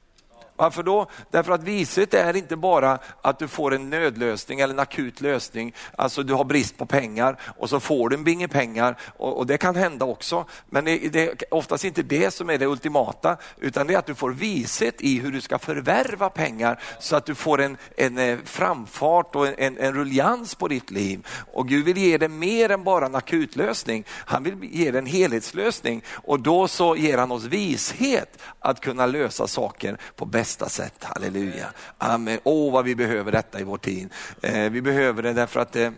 Varför 0.57 0.83
då? 0.83 1.07
Därför 1.31 1.53
att 1.53 1.63
vishet 1.63 2.15
är 2.15 2.37
inte 2.37 2.57
bara 2.57 2.99
att 3.23 3.39
du 3.39 3.49
får 3.49 3.75
en 3.75 3.91
nödlösning 3.91 4.61
eller 4.61 4.75
en 4.75 4.81
akut 4.81 5.21
lösning, 5.21 5.75
alltså 5.97 6.23
du 6.23 6.35
har 6.35 6.45
brist 6.45 6.79
på 6.79 6.87
pengar 6.87 7.41
och 7.59 7.71
så 7.71 7.81
får 7.81 8.09
du 8.09 8.17
en 8.17 8.25
binge 8.25 8.49
pengar 8.49 8.97
och, 9.17 9.39
och 9.39 9.47
det 9.47 9.59
kan 9.59 9.77
hända 9.77 10.05
också. 10.05 10.45
Men 10.71 10.85
det 10.85 11.17
är 11.17 11.35
oftast 11.51 11.85
inte 11.85 12.03
det 12.03 12.31
som 12.31 12.51
är 12.51 12.59
det 12.59 12.67
ultimata, 12.67 13.37
utan 13.61 13.87
det 13.87 13.95
är 13.95 13.99
att 13.99 14.07
du 14.07 14.15
får 14.15 14.31
vishet 14.31 15.01
i 15.01 15.19
hur 15.19 15.33
du 15.33 15.41
ska 15.41 15.59
förvärva 15.59 16.29
pengar 16.29 16.81
så 17.01 17.17
att 17.17 17.27
du 17.27 17.35
får 17.35 17.61
en, 17.61 17.77
en 17.97 18.19
eh, 18.19 18.39
framfart 18.45 19.37
och 19.37 19.61
en, 19.61 19.79
en 19.79 19.95
rullians 19.95 20.55
på 20.55 20.69
ditt 20.69 20.91
liv. 20.91 21.27
Och 21.53 21.69
Gud 21.69 21.85
vill 21.85 21.99
ge 21.99 22.19
dig 22.19 22.29
mer 22.29 22.71
än 22.71 22.85
bara 22.85 23.07
en 23.07 23.15
akutlösning, 23.15 24.05
han 24.09 24.43
vill 24.43 24.57
ge 24.63 24.91
dig 24.91 24.99
en 24.99 25.07
helhetslösning 25.07 26.03
och 26.11 26.41
då 26.41 26.69
så 26.69 26.97
ger 26.97 27.19
han 27.19 27.33
oss 27.33 27.45
vishet 27.45 28.39
att 28.61 28.81
kunna 28.81 29.07
lösa 29.07 29.47
saker 29.47 29.99
på 30.17 30.25
bästa 30.25 30.46
bästa 30.47 30.69
sätt. 30.69 31.05
Halleluja. 31.05 31.67
Amen. 31.99 32.39
Åh, 32.45 32.73
vad 32.73 32.85
vi 32.85 32.95
behöver 32.95 33.33
detta 33.33 33.61
i 33.61 33.65
vår 33.65 33.79
tid. 33.79 34.13
Eh, 34.43 34.71
vi 34.71 34.83
behöver 34.83 35.23
det 35.23 35.33
därför 35.33 35.61
att 35.61 35.77
eh, 35.77 35.91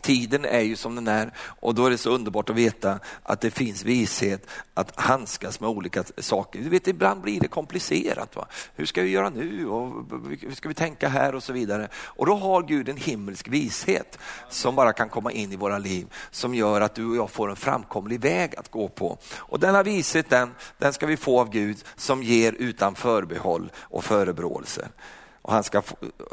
Tiden 0.00 0.44
är 0.44 0.60
ju 0.60 0.76
som 0.76 0.94
den 0.94 1.08
är 1.08 1.32
och 1.38 1.74
då 1.74 1.86
är 1.86 1.90
det 1.90 1.98
så 1.98 2.10
underbart 2.10 2.50
att 2.50 2.56
veta 2.56 2.98
att 3.22 3.40
det 3.40 3.50
finns 3.50 3.84
vishet 3.84 4.46
att 4.74 5.00
handskas 5.00 5.60
med 5.60 5.70
olika 5.70 6.04
saker. 6.18 6.58
Du 6.58 6.68
vet, 6.68 6.88
ibland 6.88 7.20
blir 7.20 7.40
det 7.40 7.48
komplicerat. 7.48 8.36
Va? 8.36 8.46
Hur 8.74 8.86
ska 8.86 9.02
vi 9.02 9.10
göra 9.10 9.30
nu? 9.30 9.66
Och 9.66 10.04
hur 10.40 10.54
ska 10.54 10.68
vi 10.68 10.74
tänka 10.74 11.08
här? 11.08 11.34
och 11.34 11.42
så 11.42 11.52
vidare. 11.52 11.88
Och 11.94 12.26
då 12.26 12.34
har 12.34 12.62
Gud 12.62 12.88
en 12.88 12.96
himmelsk 12.96 13.48
vishet 13.48 14.18
som 14.48 14.76
bara 14.76 14.92
kan 14.92 15.08
komma 15.08 15.32
in 15.32 15.52
i 15.52 15.56
våra 15.56 15.78
liv 15.78 16.06
som 16.30 16.54
gör 16.54 16.80
att 16.80 16.94
du 16.94 17.06
och 17.06 17.16
jag 17.16 17.30
får 17.30 17.50
en 17.50 17.56
framkomlig 17.56 18.20
väg 18.20 18.56
att 18.56 18.70
gå 18.70 18.88
på. 18.88 19.18
Och 19.36 19.60
denna 19.60 19.82
vishet 19.82 20.30
den, 20.30 20.54
den 20.78 20.92
ska 20.92 21.06
vi 21.06 21.16
få 21.16 21.40
av 21.40 21.50
Gud 21.50 21.84
som 21.96 22.22
ger 22.22 22.52
utan 22.52 22.94
förbehåll 22.94 23.70
och 23.76 24.04
förebråelser 24.04 24.88
och 25.44 25.52
han 25.52 25.64
ska 25.64 25.82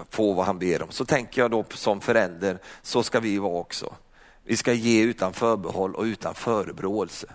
få 0.09 0.33
vad 0.33 0.45
han 0.45 0.59
ber 0.59 0.81
om. 0.81 0.91
Så 0.91 1.05
tänker 1.05 1.41
jag 1.41 1.51
då 1.51 1.65
som 1.69 2.01
förälder, 2.01 2.59
så 2.81 3.03
ska 3.03 3.19
vi 3.19 3.37
vara 3.37 3.53
också. 3.53 3.95
Vi 4.43 4.57
ska 4.57 4.73
ge 4.73 5.01
utan 5.01 5.33
förbehåll 5.33 5.95
och 5.95 6.03
utan 6.03 6.35
förebråelse. 6.35 7.27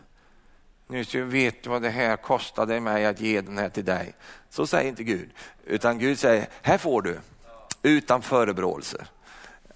Nu 0.87 1.25
vet 1.25 1.63
du 1.63 1.71
vad 1.71 1.83
det 1.83 1.91
här 1.91 2.17
kostade 2.17 2.81
mig 2.81 3.07
att 3.07 3.21
ge 3.21 3.41
den 3.41 3.59
här 3.59 3.69
till 3.69 3.85
dig. 3.85 4.15
Så 4.51 4.67
säger 4.67 4.89
inte 4.89 5.05
Gud, 5.05 5.31
utan 5.67 5.99
Gud 5.99 6.19
säger, 6.19 6.49
här 6.63 6.79
får 6.79 7.03
du, 7.03 7.19
utan 7.83 8.23
förebråelser. 8.23 9.07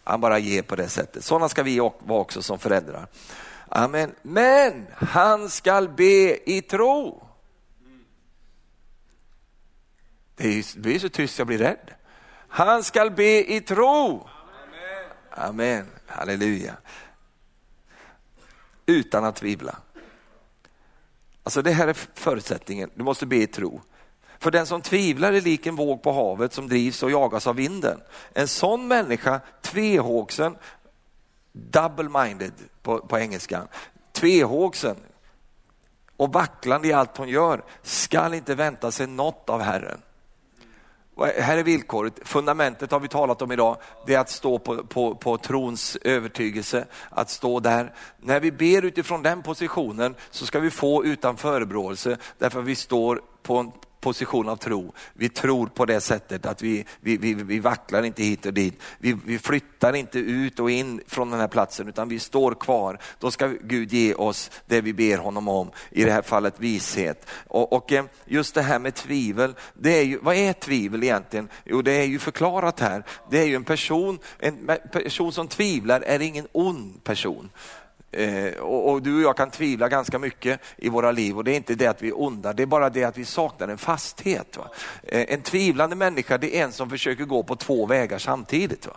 Han 0.04 0.20
bara 0.20 0.38
ger 0.38 0.62
på 0.62 0.76
det 0.76 0.88
sättet. 0.88 1.24
Sådana 1.24 1.48
ska 1.48 1.62
vi 1.62 1.78
vara 1.78 2.20
också 2.20 2.42
som 2.42 2.58
föräldrar. 2.58 3.06
Amen. 3.68 4.14
Men 4.22 4.86
han 4.96 5.50
skall 5.50 5.88
be 5.88 6.50
i 6.50 6.62
tro. 6.62 7.22
Det 10.42 10.76
blir 10.76 10.98
så 10.98 11.08
tyst 11.08 11.38
jag 11.38 11.46
blir 11.46 11.58
rädd. 11.58 11.94
Han 12.48 12.84
skall 12.84 13.10
be 13.10 13.52
i 13.52 13.60
tro. 13.60 14.28
Amen. 14.66 15.48
Amen. 15.48 15.86
Halleluja. 16.06 16.76
Utan 18.86 19.24
att 19.24 19.36
tvivla. 19.36 19.76
Alltså 21.42 21.62
det 21.62 21.70
här 21.70 21.88
är 21.88 21.92
förutsättningen, 22.14 22.90
du 22.94 23.04
måste 23.04 23.26
be 23.26 23.36
i 23.36 23.46
tro. 23.46 23.80
För 24.38 24.50
den 24.50 24.66
som 24.66 24.82
tvivlar 24.82 25.32
är 25.32 25.40
lik 25.40 25.66
en 25.66 25.76
våg 25.76 26.02
på 26.02 26.12
havet 26.12 26.52
som 26.52 26.68
drivs 26.68 27.02
och 27.02 27.10
jagas 27.10 27.46
av 27.46 27.56
vinden. 27.56 28.00
En 28.32 28.48
sån 28.48 28.88
människa, 28.88 29.40
tvehågsen, 29.62 30.56
double-minded 31.52 32.52
på, 32.82 32.98
på 32.98 33.18
engelska, 33.18 33.62
tvehågsen 34.12 34.96
och 36.16 36.32
vacklande 36.32 36.88
i 36.88 36.92
allt 36.92 37.16
hon 37.16 37.28
gör, 37.28 37.64
skall 37.82 38.34
inte 38.34 38.54
vänta 38.54 38.90
sig 38.90 39.06
något 39.06 39.50
av 39.50 39.60
Herren. 39.60 40.02
Här 41.26 41.58
är 41.58 41.62
villkoret, 41.62 42.20
fundamentet 42.22 42.90
har 42.90 43.00
vi 43.00 43.08
talat 43.08 43.42
om 43.42 43.52
idag, 43.52 43.76
det 44.06 44.14
är 44.14 44.18
att 44.18 44.30
stå 44.30 44.58
på, 44.58 44.84
på, 44.84 45.14
på 45.14 45.38
trons 45.38 45.96
övertygelse, 46.02 46.86
att 47.10 47.30
stå 47.30 47.60
där. 47.60 47.94
När 48.20 48.40
vi 48.40 48.52
ber 48.52 48.84
utifrån 48.84 49.22
den 49.22 49.42
positionen 49.42 50.14
så 50.30 50.46
ska 50.46 50.60
vi 50.60 50.70
få 50.70 51.04
utan 51.04 51.36
förebråelse, 51.36 52.16
därför 52.38 52.60
att 52.60 52.66
vi 52.66 52.74
står 52.74 53.22
på 53.42 53.56
en 53.56 53.72
position 54.00 54.48
av 54.48 54.56
tro. 54.56 54.92
Vi 55.12 55.28
tror 55.28 55.66
på 55.66 55.86
det 55.86 56.00
sättet 56.00 56.46
att 56.46 56.62
vi, 56.62 56.84
vi, 57.00 57.16
vi, 57.16 57.34
vi 57.34 57.58
vacklar 57.58 58.02
inte 58.02 58.22
hit 58.22 58.46
och 58.46 58.54
dit. 58.54 58.82
Vi, 58.98 59.16
vi 59.24 59.38
flyttar 59.38 59.96
inte 59.96 60.18
ut 60.18 60.60
och 60.60 60.70
in 60.70 61.00
från 61.06 61.30
den 61.30 61.40
här 61.40 61.48
platsen 61.48 61.88
utan 61.88 62.08
vi 62.08 62.18
står 62.18 62.54
kvar. 62.54 62.98
Då 63.18 63.30
ska 63.30 63.46
Gud 63.46 63.92
ge 63.92 64.14
oss 64.14 64.50
det 64.66 64.80
vi 64.80 64.92
ber 64.92 65.18
honom 65.18 65.48
om, 65.48 65.70
i 65.90 66.04
det 66.04 66.12
här 66.12 66.22
fallet 66.22 66.54
vishet. 66.58 67.26
Och, 67.46 67.72
och 67.72 67.92
eh, 67.92 68.04
just 68.24 68.54
det 68.54 68.62
här 68.62 68.78
med 68.78 68.94
tvivel, 68.94 69.54
det 69.74 69.98
är 69.98 70.04
ju, 70.04 70.18
vad 70.22 70.36
är 70.36 70.52
tvivel 70.52 71.02
egentligen? 71.02 71.48
Jo 71.64 71.82
det 71.82 71.92
är 71.92 72.06
ju 72.06 72.18
förklarat 72.18 72.80
här. 72.80 73.04
Det 73.30 73.38
är 73.38 73.46
ju 73.46 73.54
en 73.54 73.64
person, 73.64 74.18
en 74.38 74.70
person 74.92 75.32
som 75.32 75.48
tvivlar 75.48 76.00
är 76.00 76.20
ingen 76.20 76.46
ond 76.52 77.04
person. 77.04 77.50
Eh, 78.12 78.52
och, 78.52 78.90
och, 78.90 79.02
du 79.02 79.16
och 79.16 79.22
jag 79.22 79.36
kan 79.36 79.50
tvivla 79.50 79.88
ganska 79.88 80.18
mycket 80.18 80.60
i 80.76 80.88
våra 80.88 81.12
liv 81.12 81.36
och 81.36 81.44
det 81.44 81.52
är 81.52 81.56
inte 81.56 81.74
det 81.74 81.86
att 81.86 82.02
vi 82.02 82.08
är 82.08 82.20
onda, 82.20 82.52
det 82.52 82.62
är 82.62 82.66
bara 82.66 82.90
det 82.90 83.04
att 83.04 83.18
vi 83.18 83.24
saknar 83.24 83.68
en 83.68 83.78
fasthet. 83.78 84.58
Eh, 85.02 85.24
en 85.28 85.42
tvivlande 85.42 85.96
människa 85.96 86.38
det 86.38 86.56
är 86.56 86.64
en 86.64 86.72
som 86.72 86.90
försöker 86.90 87.24
gå 87.24 87.42
på 87.42 87.56
två 87.56 87.86
vägar 87.86 88.18
samtidigt. 88.18 88.86
Va? 88.86 88.96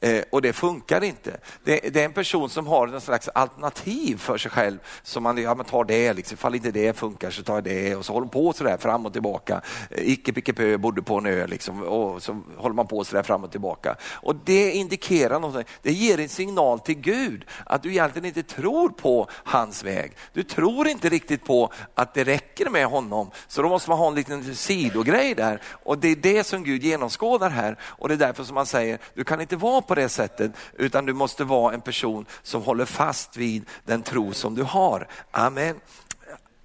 Eh, 0.00 0.22
och 0.30 0.42
det 0.42 0.52
funkar 0.52 1.04
inte. 1.04 1.40
Det, 1.64 1.80
det, 1.92 2.00
är 2.00 2.04
en 2.04 2.12
person 2.12 2.50
som 2.50 2.66
har 2.66 2.88
en 2.88 3.00
slags 3.00 3.28
alternativ 3.28 4.16
för 4.16 4.38
sig 4.38 4.50
själv. 4.50 4.78
Som 5.02 5.22
man, 5.22 5.42
ja, 5.42 5.54
man 5.54 5.66
tar 5.66 5.84
det, 5.84 6.12
liksom, 6.12 6.34
ifall 6.34 6.54
inte 6.54 6.70
det 6.70 6.96
funkar 6.96 7.30
så 7.30 7.42
tar 7.42 7.54
jag 7.54 7.64
det 7.64 7.96
och 7.96 8.04
så 8.04 8.12
håller 8.12 8.24
man 8.24 8.32
på 8.32 8.52
sådär 8.52 8.76
fram 8.76 9.06
och 9.06 9.12
tillbaka. 9.12 9.60
Eh, 9.90 10.08
icke 10.08 10.32
picke 10.32 10.52
pö, 10.52 10.78
bodde 10.78 11.02
på 11.02 11.18
en 11.18 11.26
ö 11.26 11.46
liksom, 11.46 11.82
och 11.82 12.22
så 12.22 12.40
håller 12.56 12.74
man 12.74 12.86
på 12.86 13.04
sådär 13.04 13.22
fram 13.22 13.44
och 13.44 13.50
tillbaka. 13.50 13.96
Och 14.02 14.36
det 14.44 14.72
indikerar 14.72 15.40
något, 15.40 15.66
det 15.82 15.92
ger 15.92 16.20
en 16.20 16.28
signal 16.28 16.80
till 16.80 17.00
Gud 17.00 17.44
att 17.66 17.82
du 17.82 17.90
egentligen 17.90 18.26
inte 18.26 18.42
tror 18.42 18.88
på 18.88 19.28
hans 19.30 19.84
väg. 19.84 20.12
Du 20.32 20.42
tror 20.42 20.88
inte 20.88 21.08
riktigt 21.08 21.44
på 21.44 21.72
att 21.94 22.14
det 22.14 22.24
räcker 22.24 22.70
med 22.70 22.86
honom. 22.86 23.30
Så 23.48 23.62
då 23.62 23.68
måste 23.68 23.90
man 23.90 23.98
ha 23.98 24.08
en 24.08 24.14
liten 24.14 24.54
sidogrej 24.54 25.34
där 25.34 25.62
och 25.64 25.98
det 25.98 26.08
är 26.08 26.16
det 26.16 26.44
som 26.44 26.64
Gud 26.64 26.82
genomskådar 26.82 27.50
här 27.50 27.76
och 27.82 28.08
det 28.08 28.14
är 28.14 28.18
därför 28.18 28.44
som 28.44 28.54
man 28.54 28.66
säger, 28.66 28.98
du 29.14 29.24
kan 29.24 29.40
inte 29.40 29.56
vara 29.56 29.87
på 29.88 29.94
det 29.94 30.08
sättet, 30.08 30.52
utan 30.76 31.06
du 31.06 31.12
måste 31.12 31.44
vara 31.44 31.74
en 31.74 31.80
person 31.80 32.26
som 32.42 32.62
håller 32.62 32.84
fast 32.84 33.36
vid 33.36 33.66
den 33.84 34.02
tro 34.02 34.32
som 34.32 34.54
du 34.54 34.62
har. 34.62 35.08
Amen. 35.30 35.80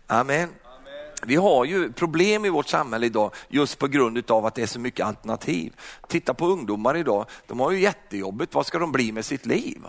Amen. 0.08 0.50
Vi 1.26 1.36
har 1.36 1.66
ju 1.66 1.92
problem 1.92 2.46
i 2.46 2.50
vårt 2.50 2.68
samhälle 2.68 3.06
idag 3.06 3.32
just 3.48 3.80
på 3.80 3.88
grund 3.88 4.32
av 4.32 4.46
att 4.46 4.56
det 4.56 4.62
är 4.62 4.68
så 4.68 4.80
mycket 4.80 5.06
alternativ. 5.06 5.74
Titta 6.08 6.34
på 6.34 6.48
ungdomar 6.48 6.98
idag, 6.98 7.26
de 7.48 7.60
har 7.60 7.72
ju 7.72 7.80
jättejobbigt, 7.80 8.54
vad 8.54 8.66
ska 8.66 8.80
de 8.80 8.92
bli 8.92 9.12
med 9.12 9.26
sitt 9.26 9.46
liv? 9.46 9.82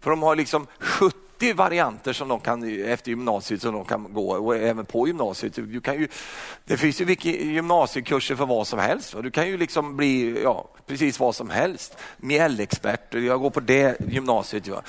För 0.00 0.10
de 0.10 0.22
har 0.22 0.36
liksom 0.36 0.66
70 0.78 1.23
50 1.44 1.52
varianter 1.52 2.12
som 2.12 2.28
de 2.28 2.40
kan 2.40 2.84
efter 2.84 3.10
gymnasiet 3.10 3.62
som 3.62 3.74
de 3.74 3.84
kan 3.84 4.12
gå 4.12 4.30
och 4.30 4.56
även 4.56 4.86
på 4.86 5.06
gymnasiet. 5.06 5.54
Du 5.54 5.80
kan 5.80 5.94
ju, 5.94 6.08
det 6.64 6.76
finns 6.76 7.00
ju 7.00 7.04
vilka 7.04 7.28
gymnasiekurser 7.28 8.36
för 8.36 8.46
vad 8.46 8.66
som 8.66 8.78
helst. 8.78 9.14
Du 9.22 9.30
kan 9.30 9.48
ju 9.48 9.56
liksom 9.56 9.96
bli 9.96 10.42
ja, 10.42 10.68
precis 10.86 11.20
vad 11.20 11.34
som 11.34 11.50
helst. 11.50 11.96
Mjällexpert, 12.16 13.14
jag 13.14 13.40
går 13.40 13.50
på 13.50 13.60
det 13.60 14.00
gymnasiet. 14.08 14.66
Ja 14.66 14.82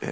eh, 0.00 0.08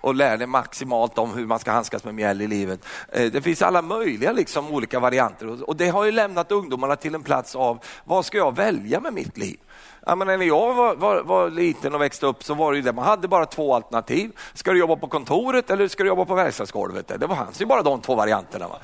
och 0.00 0.14
lär 0.14 0.36
dig 0.36 0.46
maximalt 0.46 1.18
om 1.18 1.34
hur 1.34 1.46
man 1.46 1.58
ska 1.58 1.70
handskas 1.70 2.04
med 2.04 2.14
mjäll 2.14 2.42
i 2.42 2.46
livet. 2.46 2.80
Eh, 3.12 3.32
det 3.32 3.42
finns 3.42 3.62
alla 3.62 3.82
möjliga 3.82 4.32
liksom, 4.32 4.70
olika 4.70 5.00
varianter 5.00 5.68
och 5.68 5.76
det 5.76 5.88
har 5.88 6.04
ju 6.04 6.12
lämnat 6.12 6.52
ungdomarna 6.52 6.96
till 6.96 7.14
en 7.14 7.22
plats 7.22 7.56
av 7.56 7.84
vad 8.04 8.24
ska 8.24 8.38
jag 8.38 8.56
välja 8.56 9.00
med 9.00 9.12
mitt 9.12 9.38
liv? 9.38 9.58
Ja, 10.06 10.14
men 10.14 10.26
när 10.26 10.46
jag 10.46 10.74
var, 10.74 10.94
var, 10.94 11.22
var, 11.22 11.50
liten 11.50 11.94
och 11.94 12.00
växte 12.00 12.26
upp 12.26 12.44
så 12.44 12.54
var 12.54 12.72
det 12.72 12.80
det, 12.80 12.92
man 12.92 13.04
hade 13.04 13.28
bara 13.28 13.46
två 13.46 13.74
alternativ. 13.74 14.32
Ska 14.54 14.72
du 14.72 14.78
jobba 14.78 14.96
på 14.96 15.08
kontoret 15.08 15.70
eller 15.70 15.88
ska 15.88 16.02
du 16.02 16.08
jobba 16.08 16.24
på 16.24 16.34
verkstadsgolvet? 16.34 17.08
Det 17.08 17.26
var 17.26 17.36
hans 17.36 17.60
ju 17.60 17.66
bara 17.66 17.82
de 17.82 18.00
två 18.00 18.14
varianterna. 18.14 18.68
Va? 18.68 18.78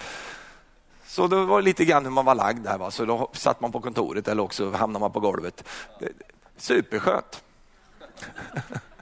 Så 1.07 1.27
det 1.27 1.45
var 1.45 1.63
lite 1.63 1.85
grann 1.85 2.05
hur 2.05 2.13
man 2.13 2.25
var 2.25 2.35
lagd 2.35 2.65
där. 2.65 2.79
Va? 2.79 2.91
Så 2.91 3.05
då 3.05 3.31
satt 3.33 3.61
man 3.61 3.73
på 3.73 3.81
kontoret 3.81 4.29
eller 4.29 4.43
också 4.43 4.71
hamnade 4.71 5.01
man 5.01 5.13
på 5.13 5.21
golvet. 5.21 5.65
Superskönt. 6.57 7.43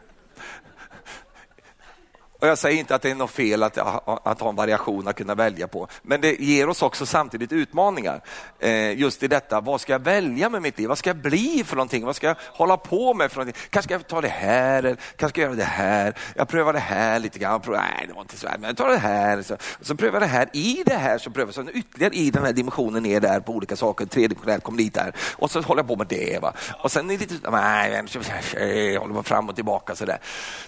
Och 2.44 2.50
jag 2.50 2.58
säger 2.58 2.78
inte 2.78 2.94
att 2.94 3.02
det 3.02 3.10
är 3.10 3.14
något 3.14 3.30
fel 3.30 3.62
att, 3.62 3.78
att 4.26 4.40
ha 4.40 4.48
en 4.48 4.56
variation 4.56 5.08
att 5.08 5.16
kunna 5.16 5.34
välja 5.34 5.68
på, 5.68 5.88
men 6.02 6.20
det 6.20 6.40
ger 6.40 6.68
oss 6.68 6.82
också 6.82 7.06
samtidigt 7.06 7.52
utmaningar. 7.52 8.20
Eh, 8.58 8.98
just 8.98 9.22
i 9.22 9.28
detta, 9.28 9.60
vad 9.60 9.80
ska 9.80 9.92
jag 9.92 9.98
välja 9.98 10.48
med 10.48 10.62
mitt 10.62 10.78
liv? 10.78 10.88
Vad 10.88 10.98
ska 10.98 11.10
jag 11.10 11.16
bli 11.16 11.64
för 11.66 11.76
någonting? 11.76 12.04
Vad 12.04 12.16
ska 12.16 12.26
jag 12.26 12.36
hålla 12.40 12.76
på 12.76 13.14
med 13.14 13.32
för 13.32 13.38
någonting? 13.38 13.62
Kanske 13.70 13.88
ska 13.88 13.94
jag 13.94 14.06
ta 14.06 14.20
det 14.20 14.28
här, 14.28 14.78
eller 14.78 14.96
kanske 15.16 15.28
ska 15.28 15.40
jag 15.40 15.48
göra 15.48 15.56
det 15.56 15.64
här. 15.64 16.14
Jag 16.36 16.48
prövar 16.48 16.72
det 16.72 16.78
här 16.78 17.18
lite 17.18 17.38
grann, 17.38 17.60
prövar, 17.60 17.80
nej 17.80 18.06
det 18.08 18.14
var 18.14 18.22
inte 18.22 18.36
så 18.36 18.48
här, 18.48 18.58
men 18.58 18.68
jag 18.68 18.76
tar 18.76 18.88
det 18.88 18.98
här. 18.98 19.42
Så, 19.42 19.56
så 19.80 19.94
prövar 19.94 20.20
jag 20.20 20.22
det 20.22 20.32
här, 20.32 20.48
i 20.52 20.82
det 20.86 20.96
här 20.96 21.18
så 21.18 21.30
prövar 21.30 21.52
jag 21.56 21.66
så 21.66 21.70
ytterligare 21.72 22.14
i 22.14 22.30
den 22.30 22.44
här 22.44 22.52
dimensionen 22.52 23.02
ner 23.02 23.20
där 23.20 23.40
på 23.40 23.52
olika 23.52 23.76
saker, 23.76 24.06
tredimensionellt 24.06 24.64
kom 24.64 24.76
dit 24.76 24.94
där. 24.94 25.12
Och 25.36 25.50
så 25.50 25.60
håller 25.60 25.82
jag 25.82 25.88
på 25.88 25.96
med 25.96 26.06
det. 26.06 26.42
Va? 26.42 26.52
Och 26.82 26.92
sen 26.92 27.10
är 27.10 27.18
det 27.18 27.30
lite, 27.30 27.50
nej, 27.50 28.92
jag 28.92 29.00
håller 29.00 29.14
på 29.14 29.22
fram 29.22 29.48
och 29.48 29.54
tillbaka 29.54 29.94
sådär. 29.94 30.18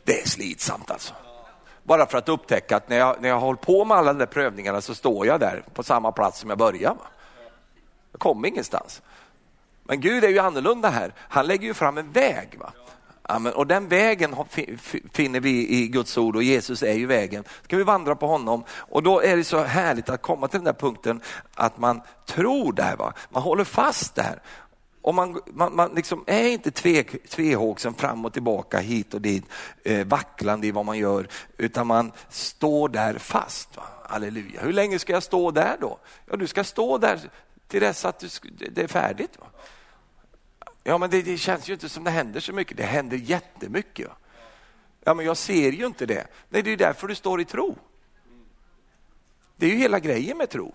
Det 0.05 0.23
är 0.23 0.29
slitsamt 0.29 0.91
alltså. 0.91 1.15
Bara 1.87 2.07
för 2.07 2.19
att 2.19 2.29
upptäcka 2.29 2.77
att 2.77 2.89
när 2.89 2.97
jag, 2.97 3.17
när 3.21 3.29
jag 3.29 3.37
har 3.37 3.47
hållit 3.47 3.61
på 3.61 3.85
med 3.85 3.97
alla 3.97 4.13
de 4.13 4.19
där 4.19 4.27
prövningarna 4.27 4.81
så 4.81 4.95
står 4.95 5.27
jag 5.27 5.41
där 5.41 5.65
på 5.75 5.83
samma 5.83 6.13
plats 6.13 6.41
som 6.41 6.51
jag 6.51 6.59
började. 6.59 6.97
Jag 8.13 8.21
kommer 8.21 8.49
ingenstans. 8.49 9.03
Men 9.85 10.01
Gud 10.01 10.25
är 10.25 10.29
ju 10.29 10.39
annorlunda 10.39 10.89
här. 10.89 11.15
Han 11.19 11.47
lägger 11.47 11.67
ju 11.67 11.75
fram 11.75 11.99
en 11.99 12.13
väg. 12.13 12.59
Va? 12.59 12.73
Amen. 13.23 13.53
Och 13.53 13.67
den 13.67 13.89
vägen 13.89 14.37
finner 15.13 15.41
vi 15.41 15.69
i 15.69 15.89
Guds 15.89 16.19
ord 16.19 16.37
och 16.37 16.43
Jesus 16.43 16.83
är 16.83 16.93
ju 16.93 17.07
vägen. 17.07 17.45
Ska 17.65 17.77
vi 17.77 17.83
vandra 17.83 18.17
på 18.17 18.27
honom 18.27 18.65
och 18.71 19.03
då 19.03 19.21
är 19.21 19.37
det 19.37 19.45
så 19.45 19.63
härligt 19.63 20.09
att 20.09 20.23
komma 20.23 20.49
till 20.49 20.59
den 20.59 20.65
där 20.65 20.73
punkten 20.73 21.21
att 21.55 21.79
man 21.79 22.01
tror 22.27 22.73
där. 22.73 22.97
Va? 22.97 23.13
Man 23.31 23.43
håller 23.43 23.65
fast 23.65 24.15
där 24.15 24.43
och 25.07 25.15
man, 25.15 25.41
man, 25.47 25.77
man 25.77 25.95
liksom 25.95 26.25
är 26.27 26.49
inte 26.49 26.71
tve, 26.71 27.03
tvehågsen 27.03 27.95
fram 27.95 28.25
och 28.25 28.33
tillbaka 28.33 28.79
hit 28.79 29.15
och 29.15 29.21
dit, 29.21 29.45
eh, 29.85 30.07
vacklande 30.07 30.67
i 30.67 30.71
vad 30.71 30.85
man 30.85 30.99
gör, 30.99 31.29
utan 31.57 31.87
man 31.87 32.13
står 32.29 32.89
där 32.89 33.19
fast. 33.19 33.77
Va? 33.77 33.83
Halleluja. 34.03 34.61
Hur 34.61 34.73
länge 34.73 34.99
ska 34.99 35.13
jag 35.13 35.23
stå 35.23 35.51
där 35.51 35.77
då? 35.81 35.99
Ja, 36.31 36.37
du 36.37 36.47
ska 36.47 36.65
stå 36.65 36.99
där 36.99 37.21
till 37.69 37.81
dess 37.81 38.05
att 38.05 38.19
du, 38.19 38.29
det 38.71 38.83
är 38.83 38.89
färdigt. 38.89 39.39
Va? 39.39 39.47
Ja, 40.83 40.99
men 40.99 41.11
det, 41.11 41.23
det, 41.23 41.39
känns 41.39 41.69
ju 41.69 41.73
inte 41.73 41.89
som 41.89 42.05
det 42.05 42.11
händer 42.11 42.41
så 42.41 42.53
mycket. 42.53 42.77
Det 42.77 42.85
händer 42.85 43.17
jättemycket. 43.17 44.09
Va? 44.09 44.15
Ja, 45.05 45.15
men 45.15 45.27
jag 45.27 45.37
ser 45.37 45.73
ju 45.73 45.87
inte 45.87 46.07
det. 46.07 46.27
Nej, 46.49 46.63
det 46.63 46.71
är 46.71 46.77
därför 46.77 47.09
du 47.09 47.15
står 47.15 47.41
i 47.41 47.45
tro. 47.45 47.77
Det 49.57 49.67
är 49.67 49.71
ju 49.71 49.77
hela 49.77 50.01
grejen 50.01 50.39
med 50.39 50.51
tro. 50.51 50.75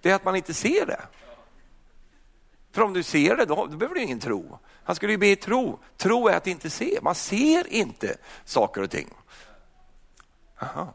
Det 0.00 0.10
är 0.10 0.14
att 0.14 0.24
man 0.24 0.36
inte 0.36 0.54
ser 0.54 0.86
det. 0.86 1.00
För 2.72 2.82
om 2.82 2.92
du 2.92 3.02
ser 3.02 3.36
det, 3.36 3.44
då, 3.44 3.54
då 3.54 3.76
behöver 3.76 3.94
du 3.94 4.02
ingen 4.02 4.20
tro. 4.20 4.58
Han 4.84 4.96
skulle 4.96 5.12
ju 5.12 5.18
be 5.18 5.36
tro. 5.36 5.78
Tro 5.96 6.28
är 6.28 6.36
att 6.36 6.46
inte 6.46 6.70
se. 6.70 6.98
Man 7.02 7.14
ser 7.14 7.72
inte 7.72 8.16
saker 8.44 8.82
och 8.82 8.90
ting. 8.90 9.14
Aha. 10.62 10.94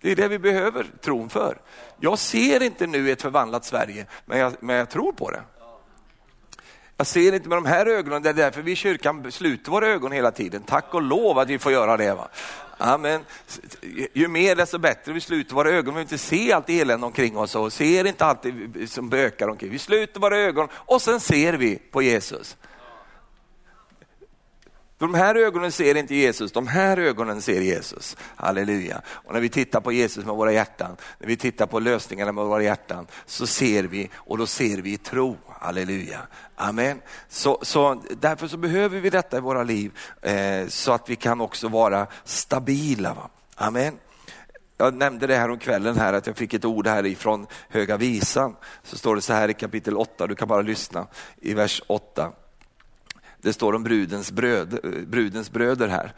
Det 0.00 0.12
är 0.12 0.16
det 0.16 0.28
vi 0.28 0.38
behöver 0.38 0.86
tron 1.00 1.28
för. 1.28 1.60
Jag 2.00 2.18
ser 2.18 2.62
inte 2.62 2.86
nu 2.86 3.10
ett 3.10 3.22
förvandlat 3.22 3.64
Sverige, 3.64 4.06
men 4.24 4.38
jag, 4.38 4.52
men 4.60 4.76
jag 4.76 4.90
tror 4.90 5.12
på 5.12 5.30
det. 5.30 5.42
Jag 6.96 7.06
ser 7.06 7.32
inte 7.32 7.48
med 7.48 7.58
de 7.58 7.66
här 7.66 7.86
ögonen, 7.86 8.22
det 8.22 8.28
är 8.28 8.34
därför 8.34 8.62
vi 8.62 8.72
i 8.72 8.76
kyrkan 8.76 9.32
sluter 9.32 9.70
våra 9.70 9.88
ögon 9.88 10.12
hela 10.12 10.30
tiden. 10.30 10.62
Tack 10.62 10.94
och 10.94 11.02
lov 11.02 11.38
att 11.38 11.48
vi 11.48 11.58
får 11.58 11.72
göra 11.72 11.96
det. 11.96 12.14
Va? 12.14 12.28
Amen. 12.78 13.20
Ju 14.12 14.28
mer 14.28 14.56
desto 14.56 14.78
bättre. 14.78 15.12
Vi 15.12 15.20
sluter 15.20 15.54
våra 15.54 15.70
ögon, 15.70 15.94
vi 15.94 15.98
vill 15.98 16.02
inte 16.02 16.18
se 16.18 16.52
allt 16.52 16.70
elände 16.70 17.06
omkring 17.06 17.36
oss 17.36 17.54
och 17.54 17.72
ser 17.72 18.06
inte 18.06 18.24
allt 18.24 18.46
som 18.86 19.08
bökar 19.08 19.48
omkring. 19.48 19.70
Vi 19.70 19.78
sluter 19.78 20.20
våra 20.20 20.38
ögon 20.38 20.68
och 20.72 21.02
sen 21.02 21.20
ser 21.20 21.52
vi 21.52 21.76
på 21.76 22.02
Jesus. 22.02 22.56
De 24.98 25.14
här 25.14 25.34
ögonen 25.34 25.72
ser 25.72 25.94
inte 25.94 26.14
Jesus, 26.14 26.52
de 26.52 26.66
här 26.66 26.96
ögonen 26.96 27.42
ser 27.42 27.60
Jesus. 27.60 28.16
Halleluja. 28.36 29.02
Och 29.08 29.32
när 29.32 29.40
vi 29.40 29.48
tittar 29.48 29.80
på 29.80 29.92
Jesus 29.92 30.24
med 30.24 30.34
våra 30.34 30.52
hjärtan, 30.52 30.96
när 31.18 31.26
vi 31.26 31.36
tittar 31.36 31.66
på 31.66 31.78
lösningarna 31.78 32.32
med 32.32 32.44
våra 32.44 32.62
hjärtan, 32.62 33.06
så 33.26 33.46
ser 33.46 33.84
vi 33.84 34.10
och 34.14 34.38
då 34.38 34.46
ser 34.46 34.78
vi 34.78 34.92
i 34.92 34.96
tro. 34.96 35.36
Halleluja. 35.60 36.20
Amen. 36.56 37.00
Så, 37.28 37.58
så 37.62 38.02
därför 38.20 38.48
så 38.48 38.56
behöver 38.56 39.00
vi 39.00 39.10
detta 39.10 39.36
i 39.36 39.40
våra 39.40 39.62
liv 39.62 39.92
eh, 40.22 40.66
så 40.68 40.92
att 40.92 41.10
vi 41.10 41.16
kan 41.16 41.40
också 41.40 41.68
vara 41.68 42.06
stabila. 42.24 43.14
Va? 43.14 43.30
Amen. 43.54 43.94
Jag 44.76 44.94
nämnde 44.94 45.26
det 45.26 45.36
här 45.36 45.50
om 45.50 45.58
kvällen 45.58 45.98
här 45.98 46.12
att 46.12 46.26
jag 46.26 46.36
fick 46.36 46.54
ett 46.54 46.64
ord 46.64 46.86
här 46.86 47.06
ifrån 47.06 47.46
Höga 47.68 47.96
Visan. 47.96 48.56
Så 48.82 48.98
står 48.98 49.14
det 49.14 49.22
så 49.22 49.32
här 49.32 49.48
i 49.48 49.54
kapitel 49.54 49.96
8, 49.96 50.26
du 50.26 50.34
kan 50.34 50.48
bara 50.48 50.62
lyssna 50.62 51.06
i 51.40 51.54
vers 51.54 51.82
8. 51.86 52.32
Det 53.42 53.52
står 53.52 53.72
om 53.72 53.82
brudens, 53.82 54.32
bröd, 54.32 54.72
eh, 54.84 54.90
brudens 55.06 55.50
bröder 55.50 55.88
här. 55.88 56.12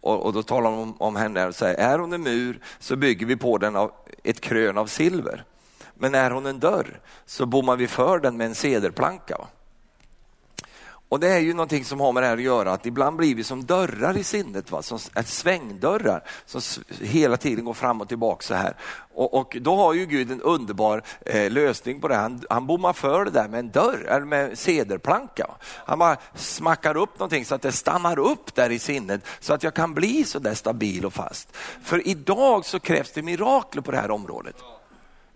Och, 0.00 0.26
och 0.26 0.32
då 0.32 0.42
talar 0.42 0.70
de 0.70 0.78
om, 0.78 0.96
om 0.98 1.16
henne 1.16 1.46
och 1.46 1.54
säger, 1.54 1.74
är 1.74 1.98
hon 1.98 2.12
en 2.12 2.22
mur 2.22 2.60
så 2.78 2.96
bygger 2.96 3.26
vi 3.26 3.36
på 3.36 3.58
den 3.58 3.76
av 3.76 3.92
ett 4.24 4.40
krön 4.40 4.78
av 4.78 4.86
silver. 4.86 5.44
Men 5.94 6.14
är 6.14 6.30
hon 6.30 6.46
en 6.46 6.60
dörr 6.60 7.00
så 7.26 7.46
bommar 7.46 7.76
vi 7.76 7.86
för 7.86 8.18
den 8.18 8.36
med 8.36 8.46
en 8.46 8.54
cederplanka. 8.54 9.36
Och 11.14 11.20
det 11.20 11.28
är 11.28 11.38
ju 11.38 11.54
någonting 11.54 11.84
som 11.84 12.00
har 12.00 12.12
med 12.12 12.22
det 12.22 12.26
här 12.26 12.36
att 12.36 12.42
göra, 12.42 12.72
att 12.72 12.86
ibland 12.86 13.16
blir 13.16 13.34
vi 13.34 13.44
som 13.44 13.64
dörrar 13.64 14.16
i 14.16 14.24
sinnet, 14.24 14.70
va? 14.70 14.82
som 14.82 14.98
svängdörrar 15.24 16.22
som 16.46 16.60
hela 17.00 17.36
tiden 17.36 17.64
går 17.64 17.74
fram 17.74 18.00
och 18.00 18.08
tillbaka 18.08 18.42
så 18.42 18.54
här. 18.54 18.76
Och, 19.14 19.34
och 19.34 19.56
då 19.60 19.76
har 19.76 19.94
ju 19.94 20.06
Gud 20.06 20.30
en 20.30 20.42
underbar 20.42 21.02
eh, 21.26 21.50
lösning 21.50 22.00
på 22.00 22.08
det. 22.08 22.14
Han, 22.14 22.42
han 22.50 22.66
bommar 22.66 22.92
för 22.92 23.24
det 23.24 23.30
där 23.30 23.48
med 23.48 23.60
en 23.60 23.70
dörr, 23.70 24.06
eller 24.08 24.26
med 24.26 24.58
cederplanka. 24.58 25.46
Han 25.60 25.98
bara 25.98 26.16
smackar 26.34 26.96
upp 26.96 27.18
någonting 27.18 27.44
så 27.44 27.54
att 27.54 27.62
det 27.62 27.72
stannar 27.72 28.18
upp 28.18 28.54
där 28.54 28.70
i 28.70 28.78
sinnet, 28.78 29.26
så 29.40 29.54
att 29.54 29.62
jag 29.62 29.74
kan 29.74 29.94
bli 29.94 30.24
så 30.24 30.38
där 30.38 30.54
stabil 30.54 31.06
och 31.06 31.14
fast. 31.14 31.56
För 31.82 32.08
idag 32.08 32.64
så 32.64 32.80
krävs 32.80 33.12
det 33.12 33.22
mirakler 33.22 33.82
på 33.82 33.90
det 33.90 33.98
här 33.98 34.10
området. 34.10 34.56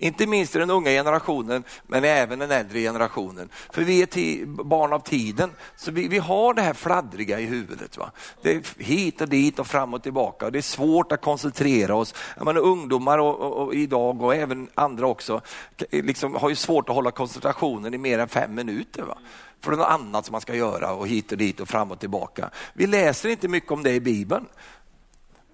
Inte 0.01 0.26
minst 0.26 0.57
i 0.57 0.59
den 0.59 0.70
unga 0.70 0.90
generationen, 0.90 1.64
men 1.86 2.05
även 2.05 2.38
den 2.38 2.51
äldre 2.51 2.80
generationen. 2.80 3.49
För 3.70 3.82
vi 3.82 4.03
är 4.03 4.46
barn 4.46 4.92
av 4.92 5.01
tiden, 5.01 5.51
så 5.76 5.90
vi, 5.90 6.09
vi 6.09 6.18
har 6.18 6.55
det 6.55 6.62
här 6.62 6.74
fladdriga 6.74 7.40
i 7.40 7.44
huvudet. 7.44 7.96
Va? 7.96 8.11
Det 8.42 8.51
är 8.51 8.82
hit 8.82 9.20
och 9.20 9.28
dit 9.28 9.59
och 9.59 9.66
fram 9.66 9.94
och 9.94 10.03
tillbaka. 10.03 10.46
Och 10.46 10.53
det 10.53 10.59
är 10.59 10.62
svårt 10.62 11.12
att 11.12 11.20
koncentrera 11.20 11.94
oss. 11.94 12.14
menar, 12.36 12.61
ungdomar 12.61 13.18
och, 13.18 13.40
och, 13.40 13.53
och, 13.53 13.74
idag 13.74 14.22
och 14.22 14.34
även 14.34 14.68
andra 14.74 15.07
också 15.07 15.40
liksom, 15.90 16.34
har 16.34 16.49
ju 16.49 16.55
svårt 16.55 16.88
att 16.88 16.94
hålla 16.94 17.11
koncentrationen 17.11 17.94
i 17.94 17.99
mer 17.99 18.18
än 18.18 18.28
fem 18.28 18.55
minuter. 18.55 19.03
Va? 19.03 19.18
för 19.61 19.70
något 19.70 19.86
annat 19.86 20.26
som 20.26 20.32
man 20.32 20.40
ska 20.40 20.55
göra 20.55 20.92
och 20.92 21.09
hit 21.09 21.32
och 21.32 21.38
dit 21.38 21.61
och 21.61 21.68
fram 21.68 21.90
och 21.90 21.99
tillbaka. 21.99 22.51
Vi 22.72 22.86
läser 22.86 23.28
inte 23.28 23.49
mycket 23.49 23.72
om 23.72 23.82
det 23.82 23.92
i 23.92 24.01
Bibeln. 24.01 24.46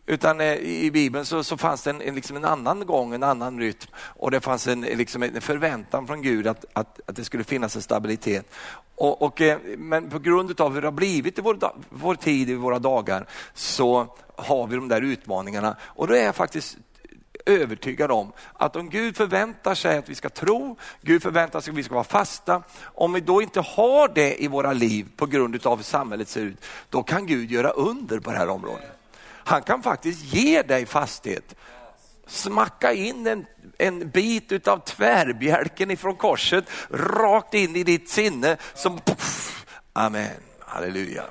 Utan 0.06 0.40
eh, 0.40 0.54
i 0.54 0.90
Bibeln 0.90 1.24
så, 1.24 1.44
så 1.44 1.56
fanns 1.56 1.82
det 1.82 1.90
en, 1.90 2.14
liksom 2.14 2.36
en 2.36 2.44
annan 2.44 2.86
gång, 2.86 3.14
en 3.14 3.22
annan 3.22 3.58
rytm 3.60 3.90
och 3.96 4.30
det 4.30 4.40
fanns 4.40 4.66
en, 4.66 4.80
liksom 4.80 5.22
en 5.22 5.40
förväntan 5.40 6.06
från 6.06 6.22
Gud 6.22 6.46
att, 6.46 6.64
att, 6.72 7.00
att 7.06 7.16
det 7.16 7.24
skulle 7.24 7.44
finnas 7.44 7.76
en 7.76 7.82
stabilitet. 7.82 8.50
Och, 8.94 9.22
och, 9.22 9.40
eh, 9.40 9.58
men 9.78 10.10
på 10.10 10.18
grund 10.18 10.60
av 10.60 10.74
hur 10.74 10.80
det 10.80 10.86
har 10.86 10.92
blivit 10.92 11.38
i 11.38 11.42
vår, 11.42 11.58
vår 11.90 12.14
tid, 12.14 12.50
i 12.50 12.54
våra 12.54 12.78
dagar, 12.78 13.26
så 13.54 14.06
har 14.36 14.66
vi 14.66 14.76
de 14.76 14.88
där 14.88 15.02
utmaningarna. 15.02 15.76
Och 15.82 16.08
då 16.08 16.14
är 16.14 16.24
jag 16.24 16.34
faktiskt 16.34 16.76
övertygad 17.46 18.10
om 18.10 18.32
att 18.52 18.76
om 18.76 18.90
Gud 18.90 19.16
förväntar 19.16 19.74
sig 19.74 19.98
att 19.98 20.08
vi 20.08 20.14
ska 20.14 20.28
tro, 20.28 20.76
Gud 21.02 21.22
förväntar 21.22 21.60
sig 21.60 21.70
att 21.70 21.78
vi 21.78 21.82
ska 21.82 21.94
vara 21.94 22.04
fasta, 22.04 22.62
om 22.82 23.12
vi 23.12 23.20
då 23.20 23.42
inte 23.42 23.60
har 23.60 24.08
det 24.14 24.42
i 24.42 24.48
våra 24.48 24.72
liv 24.72 25.06
på 25.16 25.26
grund 25.26 25.66
av 25.66 25.76
hur 25.76 25.84
samhället 25.84 26.28
ser 26.28 26.40
ut, 26.40 26.64
då 26.90 27.02
kan 27.02 27.26
Gud 27.26 27.50
göra 27.50 27.70
under 27.70 28.20
på 28.20 28.30
det 28.30 28.36
här 28.36 28.48
området. 28.48 28.93
Han 29.44 29.62
kan 29.62 29.82
faktiskt 29.82 30.34
ge 30.34 30.62
dig 30.62 30.86
fasthet. 30.86 31.54
Smacka 32.26 32.92
in 32.92 33.26
en, 33.26 33.46
en 33.78 34.10
bit 34.10 34.68
av 34.68 34.78
tvärbjälken 34.78 35.90
ifrån 35.90 36.16
korset 36.16 36.64
rakt 36.90 37.54
in 37.54 37.76
i 37.76 37.84
ditt 37.84 38.08
sinne 38.08 38.56
som... 38.74 38.98
Puff, 38.98 39.66
amen, 39.92 40.40
halleluja. 40.60 41.24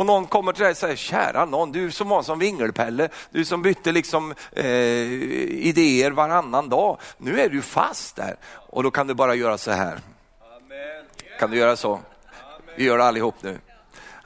Och 0.00 0.06
någon 0.06 0.26
kommer 0.26 0.52
till 0.52 0.62
dig 0.62 0.70
och 0.70 0.76
säger, 0.76 0.96
kära 0.96 1.44
någon, 1.44 1.72
du 1.72 1.90
som 1.90 2.08
var 2.08 2.22
som 2.22 2.38
Vingelpelle, 2.38 3.08
du 3.30 3.44
som 3.44 3.62
bytte 3.62 3.92
liksom 3.92 4.34
eh, 4.52 4.66
idéer 4.66 6.10
varannan 6.10 6.68
dag. 6.68 6.98
Nu 7.18 7.40
är 7.40 7.48
du 7.48 7.62
fast 7.62 8.16
där. 8.16 8.36
Och 8.52 8.82
då 8.82 8.90
kan 8.90 9.06
du 9.06 9.14
bara 9.14 9.34
göra 9.34 9.58
så 9.58 9.70
här. 9.70 10.00
Kan 11.38 11.50
du 11.50 11.56
göra 11.56 11.76
så? 11.76 12.00
Vi 12.76 12.84
gör 12.84 12.98
det 12.98 13.04
allihop 13.04 13.34
nu. 13.40 13.58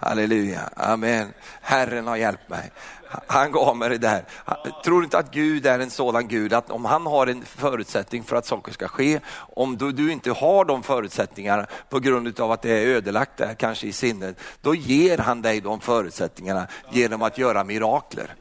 Halleluja, 0.04 0.60
amen. 0.76 1.32
Herren 1.60 2.06
har 2.06 2.16
hjälpt 2.16 2.48
mig. 2.48 2.70
Han 3.26 3.52
gav 3.52 3.76
mig 3.76 3.88
det 3.88 3.98
där. 3.98 4.24
Tror 4.84 5.04
inte 5.04 5.18
att 5.18 5.30
Gud 5.30 5.66
är 5.66 5.78
en 5.78 5.90
sådan 5.90 6.28
Gud 6.28 6.52
att 6.52 6.70
om 6.70 6.84
han 6.84 7.06
har 7.06 7.26
en 7.26 7.44
förutsättning 7.44 8.22
för 8.24 8.36
att 8.36 8.46
saker 8.46 8.72
ska 8.72 8.88
ske, 8.88 9.20
om 9.36 9.76
du, 9.76 9.92
du 9.92 10.12
inte 10.12 10.30
har 10.30 10.64
de 10.64 10.82
förutsättningarna 10.82 11.66
på 11.88 12.00
grund 12.00 12.40
av 12.40 12.52
att 12.52 12.62
det 12.62 12.70
är 12.70 12.86
ödelagt 12.86 13.36
där 13.36 13.54
kanske 13.54 13.86
i 13.86 13.92
sinnet, 13.92 14.40
då 14.60 14.74
ger 14.74 15.18
han 15.18 15.42
dig 15.42 15.60
de 15.60 15.80
förutsättningarna 15.80 16.66
genom 16.90 17.22
att 17.22 17.38
göra 17.38 17.64
mirakler. 17.64 18.34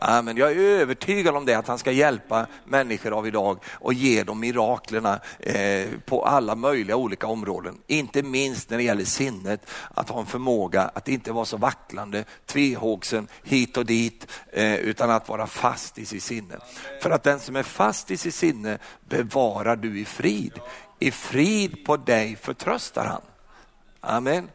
Amen. 0.00 0.36
Jag 0.36 0.52
är 0.52 0.56
övertygad 0.56 1.36
om 1.36 1.44
det, 1.44 1.54
att 1.54 1.68
han 1.68 1.78
ska 1.78 1.92
hjälpa 1.92 2.46
människor 2.64 3.18
av 3.18 3.26
idag 3.26 3.58
och 3.72 3.94
ge 3.94 4.22
dem 4.22 4.40
miraklerna 4.40 5.20
eh, 5.38 5.88
på 6.04 6.24
alla 6.24 6.54
möjliga 6.54 6.96
olika 6.96 7.26
områden. 7.26 7.78
Inte 7.86 8.22
minst 8.22 8.70
när 8.70 8.76
det 8.76 8.82
gäller 8.82 9.04
sinnet, 9.04 9.70
att 9.94 10.08
ha 10.08 10.20
en 10.20 10.26
förmåga 10.26 10.82
att 10.94 11.08
inte 11.08 11.32
vara 11.32 11.44
så 11.44 11.56
vacklande, 11.56 12.24
tvehågsen 12.46 13.28
hit 13.42 13.76
och 13.76 13.86
dit, 13.86 14.26
eh, 14.52 14.74
utan 14.74 15.10
att 15.10 15.28
vara 15.28 15.46
fast 15.46 15.98
i 15.98 16.04
sitt 16.04 16.22
sinne. 16.22 16.56
För 17.02 17.10
att 17.10 17.22
den 17.22 17.40
som 17.40 17.56
är 17.56 17.62
fast 17.62 18.10
i 18.10 18.16
sitt 18.16 18.34
sinne 18.34 18.78
bevarar 19.08 19.76
du 19.76 20.00
i 20.00 20.04
frid. 20.04 20.52
I 20.98 21.10
frid 21.10 21.84
på 21.84 21.96
dig 21.96 22.36
förtröstar 22.36 23.04
han. 23.04 23.22
Amen. 24.00 24.48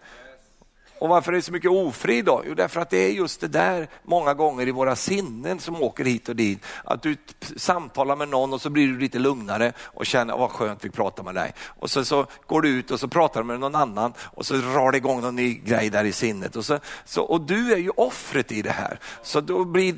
Och 1.04 1.10
varför 1.10 1.32
är 1.32 1.36
det 1.36 1.42
så 1.42 1.52
mycket 1.52 1.72
ofrid 1.72 2.26
då? 2.26 2.44
Jo, 2.48 2.54
därför 2.54 2.82
att 2.82 2.90
det 2.90 2.98
är 2.98 3.10
just 3.10 3.42
det 3.42 3.48
där 3.48 3.88
många 4.04 4.34
gånger 4.34 4.68
i 4.68 4.72
våra 4.72 4.96
sinnen 4.96 5.60
som 5.60 5.82
åker 5.82 6.06
hit 6.06 6.30
och 6.30 6.36
dit. 6.36 6.60
Att 6.84 7.02
du 7.02 7.18
samtalar 7.56 8.16
med 8.16 8.30
någon 8.30 8.54
och 8.54 8.62
så 8.62 8.70
blir 8.70 8.88
du 8.88 9.00
lite 9.00 9.20
lugnare 9.20 9.74
och 9.80 10.06
känner, 10.06 10.38
vad 10.38 10.52
skönt 10.52 10.86
vi 10.86 10.90
pratar 10.90 11.24
med 11.24 11.36
dig. 11.36 11.54
Och 11.80 11.92
så, 11.92 12.06
så 12.06 12.26
går 12.48 12.62
du 12.62 12.70
ut 12.70 12.92
och 12.92 13.00
så 13.00 13.08
pratar 13.08 13.42
du 13.42 13.48
med 13.48 13.60
någon 13.60 13.76
annan 13.76 14.14
och 14.20 14.46
så 14.46 14.54
drar 14.54 14.92
det 14.92 14.98
igång 14.98 15.22
någon 15.22 15.36
ny 15.36 15.54
grej 15.54 15.90
där 15.90 16.04
i 16.04 16.12
sinnet. 16.12 16.56
Och, 16.56 16.66
så, 16.66 16.80
så, 17.06 17.24
och 17.24 17.42
du 17.42 17.74
är 17.74 17.78
ju 17.78 17.90
offret 17.90 18.52
i 18.52 18.62
det 18.62 18.72
här. 18.72 19.00
Så 19.24 19.42
då 19.42 19.66
blir 19.66 19.96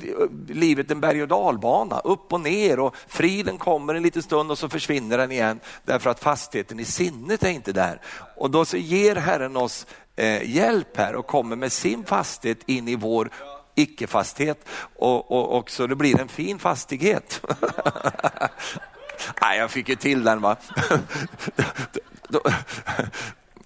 livet 0.48 0.90
en 0.90 1.00
berg 1.00 1.22
och 1.22 1.28
dalbana, 1.28 1.98
upp 1.98 2.32
och 2.32 2.40
ner 2.40 2.80
och 2.80 2.96
friden 3.06 3.58
kommer 3.58 3.94
en 3.94 4.02
liten 4.02 4.22
stund 4.22 4.50
och 4.50 4.58
så 4.58 4.68
försvinner 4.68 5.18
den 5.18 5.32
igen 5.32 5.60
därför 5.84 6.10
att 6.10 6.20
fastheten 6.20 6.80
i 6.80 6.84
sinnet 6.84 7.42
är 7.42 7.50
inte 7.50 7.72
där. 7.72 8.00
Och 8.36 8.50
då 8.50 8.64
så 8.64 8.76
ger 8.76 9.16
Herren 9.16 9.56
oss 9.56 9.86
Eh, 10.16 10.50
hjälp 10.50 10.96
här 10.96 11.14
och 11.14 11.26
kommer 11.26 11.56
med 11.56 11.72
sin 11.72 12.04
fasthet 12.04 12.58
in 12.66 12.88
i 12.88 12.96
vår 12.96 13.30
icke-fasthet 13.74 14.68
och, 14.96 15.30
och, 15.30 15.58
och 15.58 15.70
så 15.70 15.86
det 15.86 15.96
blir 15.96 16.20
en 16.20 16.28
fin 16.28 16.58
fastighet. 16.58 17.42
Nej, 19.42 19.58
jag 19.58 19.70
fick 19.70 19.88
ju 19.88 19.96
till 19.96 20.24
den 20.24 20.40
va. 20.40 20.56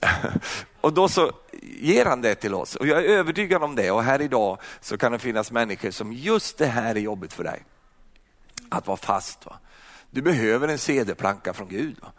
och 0.81 0.93
då 0.93 1.09
så 1.09 1.33
ger 1.63 2.07
han 2.07 2.23
det 2.23 2.35
till 2.35 2.55
oss 2.55 2.77
och 2.77 2.87
jag 2.87 2.99
är 3.05 3.09
övertygad 3.09 3.63
om 3.63 3.77
det 3.77 3.91
och 3.91 4.03
här 4.03 4.21
idag 4.21 4.59
så 4.81 4.99
kan 4.99 5.13
det 5.13 5.19
finnas 5.19 5.53
människor 5.53 5.91
som 5.91 6.13
just 6.13 6.59
det 6.59 6.67
här 6.67 6.95
är 6.95 7.01
jobbigt 7.01 7.33
för 7.33 7.45
dig. 7.45 7.63
Att 8.69 8.87
vara 8.87 8.97
fast. 8.97 9.47
Va? 9.47 9.59
Du 10.11 10.23
behöver 10.23 10.69
en 10.69 10.79
cd-planka 10.79 11.53
från 11.53 11.69
Gud. 11.69 11.97
Va? 12.01 12.13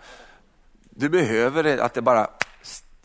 Du 0.89 1.09
behöver 1.09 1.77
att 1.77 1.93
det 1.93 2.01
bara 2.01 2.29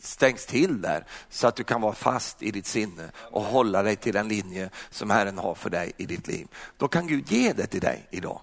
stängs 0.07 0.45
till 0.45 0.81
där 0.81 1.05
så 1.29 1.47
att 1.47 1.55
du 1.55 1.63
kan 1.63 1.81
vara 1.81 1.93
fast 1.93 2.43
i 2.43 2.51
ditt 2.51 2.67
sinne 2.67 3.11
och 3.15 3.43
hålla 3.43 3.83
dig 3.83 3.95
till 3.95 4.13
den 4.13 4.27
linje 4.27 4.69
som 4.89 5.09
Herren 5.09 5.37
har 5.37 5.55
för 5.55 5.69
dig 5.69 5.91
i 5.97 6.05
ditt 6.05 6.27
liv. 6.27 6.47
Då 6.77 6.87
kan 6.87 7.07
Gud 7.07 7.31
ge 7.31 7.53
det 7.53 7.67
till 7.67 7.81
dig 7.81 8.07
idag. 8.11 8.41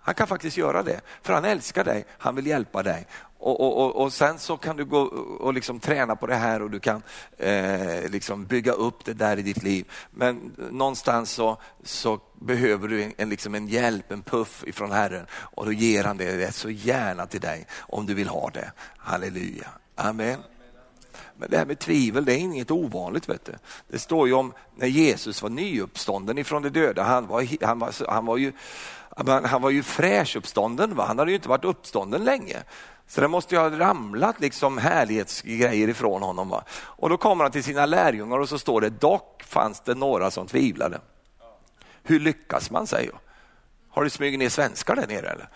Han 0.00 0.14
kan 0.14 0.26
faktiskt 0.26 0.56
göra 0.56 0.82
det, 0.82 1.00
för 1.22 1.32
han 1.32 1.44
älskar 1.44 1.84
dig, 1.84 2.04
han 2.18 2.34
vill 2.34 2.46
hjälpa 2.46 2.82
dig. 2.82 3.06
Och, 3.38 3.60
och, 3.60 3.84
och, 3.84 4.02
och 4.02 4.12
sen 4.12 4.38
så 4.38 4.56
kan 4.56 4.76
du 4.76 4.84
gå 4.84 5.00
och 5.40 5.54
liksom 5.54 5.80
träna 5.80 6.16
på 6.16 6.26
det 6.26 6.34
här 6.34 6.62
och 6.62 6.70
du 6.70 6.80
kan 6.80 7.02
eh, 7.38 8.10
liksom 8.10 8.44
bygga 8.44 8.72
upp 8.72 9.04
det 9.04 9.12
där 9.12 9.38
i 9.38 9.42
ditt 9.42 9.62
liv. 9.62 9.90
Men 10.10 10.52
någonstans 10.70 11.30
så, 11.30 11.58
så 11.82 12.20
behöver 12.40 12.88
du 12.88 13.12
en, 13.16 13.28
liksom 13.28 13.54
en 13.54 13.68
hjälp, 13.68 14.12
en 14.12 14.22
puff 14.22 14.64
ifrån 14.66 14.92
Herren 14.92 15.26
och 15.32 15.64
då 15.64 15.72
ger 15.72 16.04
han 16.04 16.16
det, 16.16 16.36
det 16.36 16.52
så 16.52 16.70
gärna 16.70 17.26
till 17.26 17.40
dig 17.40 17.66
om 17.78 18.06
du 18.06 18.14
vill 18.14 18.28
ha 18.28 18.50
det. 18.50 18.72
Halleluja, 18.96 19.68
amen. 19.94 20.53
Men 21.36 21.50
det 21.50 21.58
här 21.58 21.66
med 21.66 21.78
tvivel, 21.78 22.24
det 22.24 22.32
är 22.32 22.38
inget 22.38 22.70
ovanligt. 22.70 23.28
Vet 23.28 23.44
du. 23.44 23.52
Det 23.88 23.98
står 23.98 24.28
ju 24.28 24.34
om 24.34 24.52
när 24.76 24.86
Jesus 24.86 25.42
var 25.42 25.50
nyuppstånden 25.50 26.38
ifrån 26.38 26.62
de 26.62 26.70
döda, 26.70 27.02
han 27.02 27.26
var, 27.26 27.64
han 27.66 27.78
var, 27.78 28.10
han 28.10 28.26
var 28.26 28.36
ju 28.36 28.52
han 29.16 29.62
var 29.62 29.70
ju 29.70 29.82
fräsch 29.82 30.36
uppstånden, 30.36 30.94
va? 30.94 31.04
han 31.06 31.18
hade 31.18 31.30
ju 31.30 31.34
inte 31.36 31.48
varit 31.48 31.64
uppstånden 31.64 32.24
länge. 32.24 32.62
Så 33.06 33.20
det 33.20 33.28
måste 33.28 33.54
ju 33.54 33.60
ha 33.60 33.70
ramlat 33.70 34.40
liksom 34.40 34.78
härlighetsgrejer 34.78 35.88
ifrån 35.88 36.22
honom. 36.22 36.48
Va? 36.48 36.64
Och 36.72 37.08
då 37.08 37.16
kommer 37.16 37.44
han 37.44 37.52
till 37.52 37.64
sina 37.64 37.86
lärjungar 37.86 38.38
och 38.38 38.48
så 38.48 38.58
står 38.58 38.80
det, 38.80 38.90
dock 38.90 39.42
fanns 39.42 39.80
det 39.80 39.94
några 39.94 40.30
som 40.30 40.46
tvivlade. 40.46 41.00
Hur 42.02 42.20
lyckas 42.20 42.70
man, 42.70 42.86
säger 42.86 43.10
jag. 43.10 43.18
Har 43.88 44.04
du 44.04 44.10
smugit 44.10 44.38
ner 44.38 44.48
svenskar 44.48 44.96
där 44.96 45.06
nere 45.06 45.28
eller? 45.28 45.48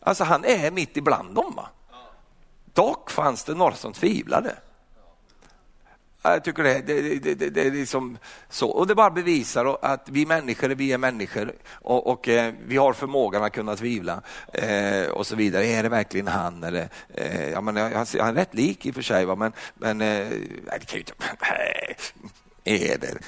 Alltså 0.00 0.24
han 0.24 0.44
är 0.44 0.70
mitt 0.70 0.96
ibland 0.96 1.34
dem. 1.34 1.52
Va? 1.56 1.68
Dock 2.74 3.10
fanns 3.10 3.44
det 3.44 3.54
några 3.54 3.74
som 3.74 3.92
tvivlade. 3.92 4.56
Jag 6.22 6.44
tycker 6.44 6.62
det, 6.62 6.80
det, 6.80 7.18
det, 7.18 7.34
det, 7.34 7.50
det 7.50 7.66
är 7.66 7.70
liksom 7.70 8.18
så. 8.48 8.68
Och 8.68 8.86
det 8.86 8.94
bara 8.94 9.10
bevisar 9.10 9.78
att 9.82 10.08
vi 10.08 10.26
människor, 10.26 10.68
vi 10.68 10.92
är 10.92 10.98
människor 10.98 11.52
och, 11.66 12.06
och 12.06 12.28
eh, 12.28 12.54
vi 12.66 12.76
har 12.76 12.92
förmågan 12.92 13.44
att 13.44 13.52
kunna 13.52 13.76
tvivla 13.76 14.22
eh, 14.52 15.06
och 15.06 15.26
så 15.26 15.36
vidare. 15.36 15.66
Är 15.66 15.82
det 15.82 15.88
verkligen 15.88 16.26
han? 16.26 16.64
Eller, 16.64 16.88
eh, 17.14 17.50
ja, 17.50 17.60
men, 17.60 17.76
han, 17.76 17.92
han 17.92 18.28
är 18.28 18.34
rätt 18.34 18.54
lik 18.54 18.86
i 18.86 18.90
och 18.90 18.94
för 18.94 19.02
sig, 19.02 19.24
va? 19.24 19.34
men, 19.34 19.52
men 19.74 20.00
eh, 20.00 20.28
det 20.80 20.86
kan 20.86 20.94
ju 20.94 20.98
inte... 20.98 21.12
Är 22.64 22.98
det? 22.98 23.18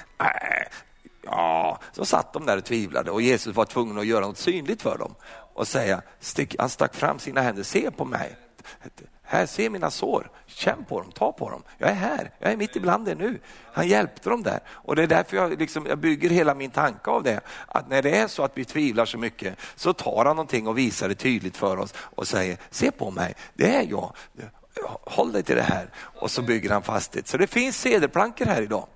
Ja, 1.23 1.81
så 1.93 2.05
satt 2.05 2.33
de 2.33 2.47
där 2.47 2.57
och 2.57 2.65
tvivlade 2.65 3.11
och 3.11 3.23
Jesus 3.23 3.57
var 3.57 3.65
tvungen 3.65 3.99
att 3.99 4.07
göra 4.07 4.27
något 4.27 4.39
synligt 4.39 4.83
för 4.83 4.99
dem 4.99 5.15
och 5.55 5.69
säga, 5.69 6.03
stick, 6.21 6.57
han 6.59 6.69
stack 6.69 6.95
fram 6.95 7.19
sina 7.19 7.41
händer, 7.41 7.63
se 7.63 7.91
på 7.91 8.05
mig. 8.05 8.37
Här, 9.29 9.47
se 9.47 9.71
mina 9.71 9.91
sår, 9.91 10.31
känn 10.47 10.85
på 10.85 11.01
dem, 11.01 11.13
ta 11.13 11.33
på 11.33 11.51
dem. 11.51 11.63
Jag 11.79 11.91
är 11.91 11.95
här, 11.95 12.31
jag 12.39 12.53
är 12.53 12.57
mitt 12.57 12.77
ibland 12.77 13.09
er 13.09 13.15
nu. 13.15 13.41
Han 13.73 13.89
hjälpte 13.89 14.31
dem 14.31 14.43
där. 14.43 14.61
Och 14.69 14.97
det 14.97 15.03
är 15.03 15.07
därför 15.07 15.37
jag, 15.37 15.59
liksom, 15.59 15.87
jag 15.87 15.99
bygger 15.99 16.31
hela 16.31 16.55
min 16.55 16.71
tanke 16.71 17.11
av 17.11 17.23
det. 17.23 17.41
Att 17.67 17.89
när 17.89 18.03
det 18.03 18.17
är 18.17 18.29
så 18.29 18.43
att 18.43 18.53
vi 18.55 18.65
tvivlar 18.65 19.05
så 19.05 19.19
mycket 19.19 19.57
så 19.77 19.93
tar 19.93 20.25
han 20.25 20.37
någonting 20.37 20.67
och 20.67 20.79
visar 20.79 21.09
det 21.09 21.15
tydligt 21.15 21.57
för 21.57 21.77
oss 21.77 21.95
och 21.97 22.29
säger, 22.29 22.59
se 22.71 22.91
på 22.91 23.11
mig, 23.11 23.35
det 23.55 23.77
är 23.77 23.87
jag. 23.91 24.13
Håll 25.05 25.33
dig 25.33 25.43
till 25.43 25.57
det 25.57 25.63
här. 25.63 25.91
Och 25.99 26.31
så 26.31 26.43
bygger 26.43 26.71
han 26.71 26.83
fast 26.83 27.13
det. 27.13 27.29
Så 27.29 27.37
det 27.37 27.47
finns 27.47 27.81
sedelplankor 27.81 28.47
här 28.47 28.63
idag 28.63 28.87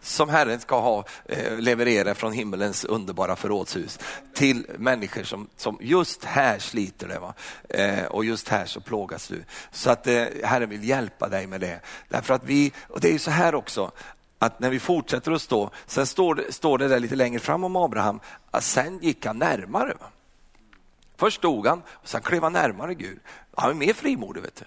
som 0.00 0.28
Herren 0.28 0.60
ska 0.60 0.80
ha 0.80 1.04
eh, 1.24 1.58
leverera 1.58 2.14
från 2.14 2.32
himmelens 2.32 2.84
underbara 2.84 3.36
förrådshus 3.36 3.98
till 4.34 4.66
människor 4.78 5.22
som, 5.22 5.48
som 5.56 5.78
just 5.80 6.24
här 6.24 6.58
sliter 6.58 7.08
det. 7.08 7.18
Va? 7.18 7.34
Eh, 7.68 8.04
och 8.04 8.24
just 8.24 8.48
här 8.48 8.66
så 8.66 8.80
plågas 8.80 9.28
du. 9.28 9.44
Så 9.72 9.90
att 9.90 10.06
eh, 10.06 10.24
Herren 10.44 10.68
vill 10.68 10.84
hjälpa 10.84 11.28
dig 11.28 11.46
med 11.46 11.60
det. 11.60 11.80
Därför 12.08 12.34
att 12.34 12.44
vi, 12.44 12.72
och 12.88 13.00
det 13.00 13.08
är 13.08 13.12
ju 13.12 13.18
så 13.18 13.30
här 13.30 13.54
också, 13.54 13.90
att 14.38 14.60
när 14.60 14.70
vi 14.70 14.80
fortsätter 14.80 15.32
att 15.32 15.42
stå, 15.42 15.70
sen 15.86 16.06
står 16.06 16.34
det, 16.34 16.52
står 16.52 16.78
det 16.78 16.88
där 16.88 17.00
lite 17.00 17.16
längre 17.16 17.40
fram 17.40 17.64
om 17.64 17.76
Abraham, 17.76 18.20
att 18.50 18.64
sen 18.64 18.98
gick 19.02 19.26
han 19.26 19.38
närmare. 19.38 19.94
Va? 20.00 20.06
Först 21.16 21.36
stod 21.36 21.66
han, 21.66 21.82
och 21.88 22.08
sen 22.08 22.22
klev 22.22 22.42
han 22.42 22.52
närmare 22.52 22.94
Gud. 22.94 23.18
Han 23.54 23.70
är 23.70 23.74
mer 23.74 23.92
frimodig. 23.92 24.42
Vet 24.42 24.56
du. 24.56 24.64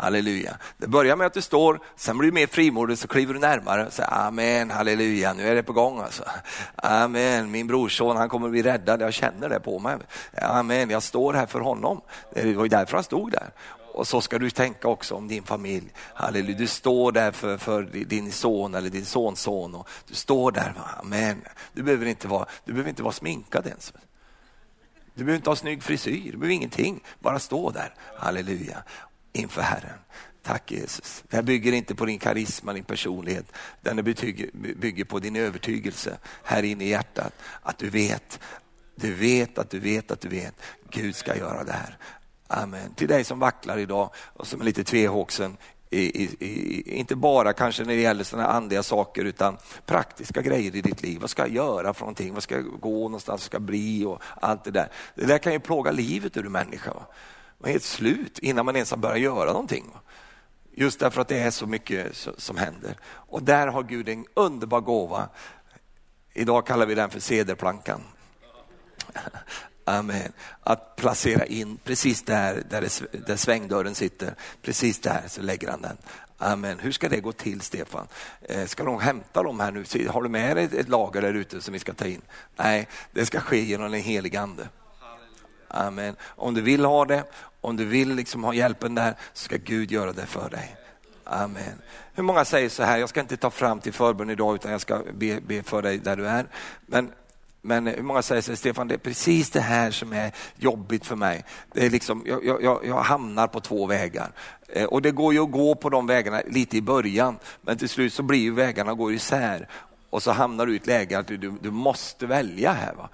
Halleluja. 0.00 0.56
Det 0.76 0.86
börjar 0.86 1.16
med 1.16 1.26
att 1.26 1.34
du 1.34 1.42
står, 1.42 1.80
sen 1.96 2.18
blir 2.18 2.30
du 2.30 2.34
mer 2.34 2.46
frimodig, 2.46 2.98
så 2.98 3.08
kliver 3.08 3.34
du 3.34 3.40
närmare 3.40 3.86
och 3.86 3.92
säger 3.92 4.26
amen, 4.26 4.70
halleluja, 4.70 5.32
nu 5.32 5.48
är 5.48 5.54
det 5.54 5.62
på 5.62 5.72
gång 5.72 6.00
alltså. 6.00 6.24
Amen, 6.76 7.50
min 7.50 7.66
brorson 7.66 8.16
han 8.16 8.28
kommer 8.28 8.48
bli 8.48 8.62
räddad, 8.62 9.00
jag 9.00 9.14
känner 9.14 9.48
det 9.48 9.60
på 9.60 9.78
mig. 9.78 9.96
Amen, 10.42 10.90
jag 10.90 11.02
står 11.02 11.34
här 11.34 11.46
för 11.46 11.60
honom. 11.60 12.00
Det 12.34 12.54
var 12.54 12.64
ju 12.64 12.68
därför 12.68 12.94
han 12.94 13.04
stod 13.04 13.30
där. 13.32 13.50
Och 13.94 14.06
så 14.06 14.20
ska 14.20 14.38
du 14.38 14.50
tänka 14.50 14.88
också 14.88 15.14
om 15.14 15.28
din 15.28 15.42
familj. 15.42 15.92
Halleluja. 16.14 16.58
Du 16.58 16.66
står 16.66 17.12
där 17.12 17.32
för, 17.32 17.58
för 17.58 17.82
din 17.82 18.32
son 18.32 18.74
eller 18.74 18.90
din 18.90 19.04
sonson. 19.04 19.74
Och 19.74 19.88
du 20.08 20.14
står 20.14 20.52
där, 20.52 20.74
amen. 21.00 21.42
Du 21.72 21.82
behöver 21.82 22.06
inte 22.06 22.28
vara, 22.28 22.46
du 22.64 22.72
behöver 22.72 22.90
inte 22.90 23.02
vara 23.02 23.12
sminkad 23.12 23.66
ens. 23.66 23.92
Du 25.14 25.24
behöver 25.24 25.36
inte 25.36 25.50
ha 25.50 25.56
snygg 25.56 25.82
frisyr, 25.82 26.32
du 26.32 26.38
behöver 26.38 26.54
ingenting. 26.54 27.00
Bara 27.20 27.38
stå 27.38 27.70
där. 27.70 27.94
Halleluja 28.18 28.82
inför 29.38 29.62
Herren. 29.62 29.98
Tack 30.42 30.72
Jesus. 30.72 31.24
Det 31.28 31.36
här 31.36 31.42
bygger 31.42 31.72
inte 31.72 31.94
på 31.94 32.04
din 32.06 32.18
karisma, 32.18 32.72
din 32.72 32.84
personlighet. 32.84 33.52
Den 33.80 34.04
bygger, 34.04 35.04
på 35.04 35.18
din 35.18 35.36
övertygelse 35.36 36.18
här 36.42 36.62
inne 36.62 36.84
i 36.84 36.88
hjärtat. 36.88 37.32
Att 37.62 37.78
du 37.78 37.90
vet, 37.90 38.40
du 38.94 39.14
vet 39.14 39.58
att 39.58 39.70
du 39.70 39.78
vet 39.78 40.10
att 40.10 40.20
du 40.20 40.28
vet. 40.28 40.54
Gud 40.90 41.16
ska 41.16 41.36
göra 41.36 41.64
det 41.64 41.72
här. 41.72 41.98
Amen. 42.46 42.94
Till 42.94 43.08
dig 43.08 43.24
som 43.24 43.38
vacklar 43.38 43.78
idag 43.78 44.10
och 44.14 44.46
som 44.46 44.60
är 44.60 44.64
lite 44.64 44.84
tvehågsen 44.84 45.56
I, 45.90 46.22
i, 46.24 46.98
inte 46.98 47.16
bara 47.16 47.52
kanske 47.52 47.84
när 47.84 47.94
det 47.94 48.00
gäller 48.00 48.24
sådana 48.24 48.48
andliga 48.48 48.82
saker 48.82 49.24
utan 49.24 49.56
praktiska 49.86 50.42
grejer 50.42 50.76
i 50.76 50.80
ditt 50.80 51.02
liv. 51.02 51.20
Vad 51.20 51.30
ska 51.30 51.42
jag 51.42 51.54
göra 51.54 51.94
för 51.94 52.00
någonting? 52.00 52.34
Vad 52.34 52.42
ska 52.42 52.54
jag 52.54 52.80
gå 52.80 53.02
någonstans? 53.02 53.40
Vad 53.40 53.46
ska 53.46 53.54
jag 53.54 53.62
bli? 53.62 54.04
Och 54.04 54.22
allt 54.40 54.64
det 54.64 54.70
där. 54.70 54.88
Det 55.14 55.26
där 55.26 55.38
kan 55.38 55.52
ju 55.52 55.60
plåga 55.60 55.90
livet 55.90 56.36
ur 56.36 56.46
en 56.46 56.52
människa. 56.52 56.92
Man 57.58 57.68
är 57.68 57.72
helt 57.72 57.84
slut 57.84 58.38
innan 58.38 58.66
man 58.66 58.76
ens 58.76 58.90
har 58.90 58.98
börjat 58.98 59.20
göra 59.20 59.52
någonting. 59.52 59.84
Just 60.72 61.00
därför 61.00 61.20
att 61.20 61.28
det 61.28 61.38
är 61.38 61.50
så 61.50 61.66
mycket 61.66 62.28
som 62.36 62.56
händer. 62.56 62.96
Och 63.04 63.42
där 63.42 63.66
har 63.66 63.82
Gud 63.82 64.08
en 64.08 64.26
underbar 64.34 64.80
gåva. 64.80 65.28
Idag 66.34 66.66
kallar 66.66 66.86
vi 66.86 66.94
den 66.94 67.10
för 67.10 67.20
sederplankan. 67.20 68.00
Amen. 69.84 70.32
Att 70.60 70.96
placera 70.96 71.46
in 71.46 71.78
precis 71.84 72.22
där, 72.22 72.62
där, 72.70 72.80
det, 72.80 73.26
där 73.26 73.36
svängdörren 73.36 73.94
sitter, 73.94 74.34
precis 74.62 75.00
där 75.00 75.22
så 75.28 75.42
lägger 75.42 75.70
han 75.70 75.82
den. 75.82 75.96
Amen. 76.38 76.78
Hur 76.78 76.92
ska 76.92 77.08
det 77.08 77.20
gå 77.20 77.32
till 77.32 77.60
Stefan? 77.60 78.06
Eh, 78.42 78.66
ska 78.66 78.84
de 78.84 79.00
hämta 79.00 79.42
dem 79.42 79.60
här 79.60 79.70
nu? 79.70 80.08
Har 80.08 80.22
du 80.22 80.28
med 80.28 80.56
dig 80.56 80.68
ett 80.72 80.88
lager 80.88 81.22
där 81.22 81.34
ute 81.34 81.60
som 81.60 81.72
vi 81.72 81.78
ska 81.78 81.92
ta 81.92 82.06
in? 82.06 82.22
Nej, 82.56 82.88
det 83.12 83.26
ska 83.26 83.40
ske 83.40 83.60
genom 83.60 83.90
den 83.90 84.00
helige 84.00 84.40
Ande. 84.40 84.68
Amen. 85.68 86.16
Om 86.22 86.54
du 86.54 86.60
vill 86.60 86.84
ha 86.84 87.04
det, 87.04 87.24
om 87.60 87.76
du 87.76 87.84
vill 87.84 88.14
liksom 88.14 88.44
ha 88.44 88.54
hjälpen 88.54 88.94
där, 88.94 89.14
så 89.32 89.44
ska 89.44 89.56
Gud 89.56 89.92
göra 89.92 90.12
det 90.12 90.26
för 90.26 90.50
dig. 90.50 90.76
Amen. 91.24 91.82
Hur 92.14 92.22
många 92.22 92.44
säger 92.44 92.68
så 92.68 92.82
här, 92.82 92.98
jag 92.98 93.08
ska 93.08 93.20
inte 93.20 93.36
ta 93.36 93.50
fram 93.50 93.80
till 93.80 93.92
förbön 93.92 94.30
idag 94.30 94.54
utan 94.54 94.72
jag 94.72 94.80
ska 94.80 95.02
be, 95.14 95.40
be 95.40 95.62
för 95.62 95.82
dig 95.82 95.98
där 95.98 96.16
du 96.16 96.28
är. 96.28 96.46
Men 96.86 97.12
men 97.62 97.86
hur 97.86 98.02
många 98.02 98.22
säger 98.22 98.42
så 98.42 98.56
Stefan, 98.56 98.88
det 98.88 98.94
är 98.94 98.98
precis 98.98 99.50
det 99.50 99.60
här 99.60 99.90
som 99.90 100.12
är 100.12 100.32
jobbigt 100.56 101.06
för 101.06 101.16
mig. 101.16 101.44
Det 101.72 101.86
är 101.86 101.90
liksom, 101.90 102.22
jag, 102.26 102.62
jag, 102.62 102.86
jag 102.86 103.02
hamnar 103.02 103.46
på 103.46 103.60
två 103.60 103.86
vägar. 103.86 104.32
Eh, 104.68 104.84
och 104.84 105.02
det 105.02 105.10
går 105.10 105.34
ju 105.34 105.40
att 105.40 105.50
gå 105.50 105.74
på 105.74 105.90
de 105.90 106.06
vägarna 106.06 106.42
lite 106.46 106.76
i 106.76 106.82
början, 106.82 107.38
men 107.62 107.78
till 107.78 107.88
slut 107.88 108.12
så 108.12 108.22
blir 108.22 108.38
ju 108.38 108.54
vägarna 108.54 108.94
går 108.94 109.12
isär. 109.12 109.68
Och 110.10 110.22
så 110.22 110.32
hamnar 110.32 110.66
du 110.66 110.72
i 110.72 110.76
ett 110.76 110.86
läge 110.86 111.18
att 111.18 111.26
du, 111.26 111.36
du, 111.36 111.52
du 111.60 111.70
måste 111.70 112.26
välja 112.26 112.72
här. 112.72 112.94
Va? 112.94 113.08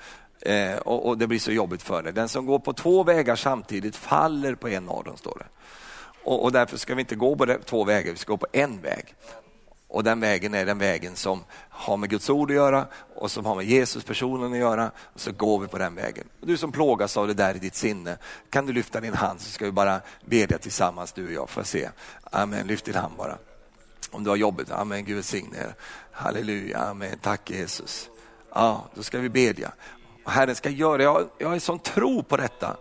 Eh, 0.45 0.77
och, 0.77 1.09
och, 1.09 1.19
det 1.19 1.27
blir 1.27 1.39
så 1.39 1.53
jobbigt 1.53 1.83
för 1.83 2.03
dig. 2.03 2.13
Den 2.13 2.29
som 2.29 2.47
går 2.47 2.59
på 2.59 2.73
två 2.73 3.03
vägar 3.03 3.37
samtidigt 3.37 3.97
faller 3.97 4.55
på 4.55 4.69
en 4.69 4.89
av 4.89 5.05
dem, 5.05 5.17
står 5.17 5.39
det. 5.39 5.47
Och, 6.25 6.45
och 6.45 6.53
därför 6.53 6.77
ska 6.77 6.95
vi 6.95 7.01
inte 7.01 7.15
gå 7.15 7.37
på 7.37 7.57
två 7.65 7.85
vägar, 7.85 8.13
vi 8.13 8.19
ska 8.19 8.33
gå 8.33 8.37
på 8.37 8.47
en 8.53 8.81
väg. 8.81 9.15
Och 9.89 10.05
den 10.05 10.21
vägen 10.21 10.55
är 10.55 10.67
den 10.67 10.79
vägen 10.79 11.17
som 11.17 11.45
har 11.69 11.97
med 11.97 12.11
Guds 12.11 12.31
ord 12.31 12.51
att 12.51 12.55
göra 12.55 12.87
och 13.15 13.31
som 13.31 13.45
har 13.45 13.55
med 13.55 13.65
Jesus 13.65 14.05
personen 14.05 14.53
att 14.53 14.59
göra. 14.59 14.91
Och 14.99 15.21
så 15.21 15.33
går 15.33 15.59
vi 15.59 15.67
på 15.67 15.79
den 15.79 15.95
vägen. 15.95 16.25
Och 16.41 16.47
du 16.47 16.57
som 16.57 16.73
plågas 16.73 17.17
av 17.17 17.27
det 17.27 17.35
där 17.35 17.55
i 17.55 17.59
ditt 17.59 17.75
sinne, 17.75 18.17
kan 18.51 18.67
du 18.67 18.73
lyfta 18.73 19.01
din 19.01 19.15
hand 19.15 19.41
så 19.41 19.51
ska 19.51 19.65
vi 19.65 19.73
bara 19.73 20.01
bedja 20.25 20.59
tillsammans 20.59 21.13
du 21.13 21.27
och 21.27 21.33
jag. 21.33 21.51
Får 21.51 21.63
se. 21.63 21.89
Amen, 22.25 22.67
lyft 22.67 22.85
din 22.85 22.95
hand 22.95 23.15
bara. 23.17 23.39
Om 24.11 24.25
du 24.25 24.31
har 24.31 24.37
jobbet, 24.37 24.71
amen, 24.71 25.05
Gud 25.05 25.15
välsigne 25.15 25.59
er. 25.59 25.75
Halleluja, 26.13 26.79
amen, 26.79 27.19
tack 27.23 27.51
Jesus. 27.51 28.11
Ja, 28.55 28.85
då 28.95 29.03
ska 29.03 29.19
vi 29.19 29.29
bedja. 29.29 29.73
Och 30.25 30.33
Herren 30.33 30.55
ska 30.55 30.71
göra, 30.71 31.03
jag, 31.03 31.29
jag 31.39 31.49
har 31.49 31.55
en 31.55 31.61
sån 31.61 31.79
tro 31.79 32.23
på 32.23 32.37
detta 32.37 32.77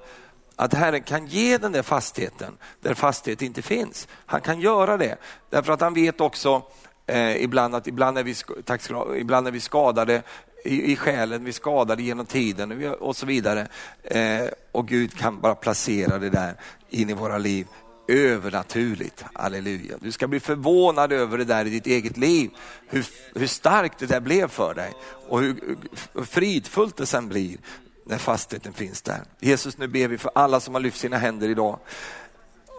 att 0.56 0.74
Herren 0.74 1.04
kan 1.04 1.28
ge 1.28 1.58
den 1.58 1.72
där 1.72 1.82
fastigheten 1.82 2.58
där 2.82 2.94
fastighet 2.94 3.42
inte 3.42 3.62
finns. 3.62 4.08
Han 4.26 4.42
kan 4.42 4.62
göra 4.62 4.98
det 4.98 5.18
därför 5.50 5.74
att 5.74 5.82
han 5.82 5.94
vet 5.94 6.22
också 6.22 6.64
eh, 7.08 7.44
ibland 7.44 7.76
att 7.76 7.88
ibland 7.88 8.18
är 8.18 8.24
vi, 8.24 8.36
tack, 8.66 8.82
ibland 9.18 9.48
är 9.48 9.52
vi 9.52 9.60
skadade 9.60 10.22
i, 10.66 10.92
i 10.92 10.96
själen, 10.96 11.46
vi 11.46 11.54
skadade 11.54 12.04
genom 12.04 12.26
tiden 12.26 12.94
och 13.00 13.16
så 13.16 13.26
vidare. 13.26 13.68
Eh, 14.04 14.46
och 14.72 14.88
Gud 14.88 15.18
kan 15.18 15.42
bara 15.42 15.56
placera 15.56 16.20
det 16.20 16.30
där 16.30 16.56
in 16.90 17.10
i 17.10 17.14
våra 17.14 17.38
liv 17.38 17.68
övernaturligt. 18.08 19.26
Halleluja. 19.34 19.98
Du 20.02 20.12
ska 20.12 20.28
bli 20.28 20.40
förvånad 20.40 21.12
över 21.12 21.38
det 21.38 21.46
där 21.46 21.66
i 21.66 21.70
ditt 21.70 21.88
eget 21.88 22.18
liv. 22.18 22.50
Hur, 22.88 23.06
hur 23.36 23.48
starkt 23.48 24.00
det 24.00 24.06
där 24.06 24.20
blev 24.20 24.48
för 24.48 24.74
dig 24.74 24.94
och 25.28 25.40
hur, 25.40 25.78
hur 26.14 26.24
fridfullt 26.26 26.98
det 26.98 27.06
sen 27.06 27.30
blir 27.30 27.58
när 28.06 28.18
fastheten 28.18 28.74
finns 28.74 29.02
där. 29.02 29.22
Jesus, 29.40 29.78
nu 29.78 29.88
ber 29.88 30.08
vi 30.08 30.18
för 30.18 30.32
alla 30.36 30.60
som 30.60 30.74
har 30.74 30.82
lyft 30.82 31.00
sina 31.00 31.18
händer 31.18 31.50
idag. 31.50 31.80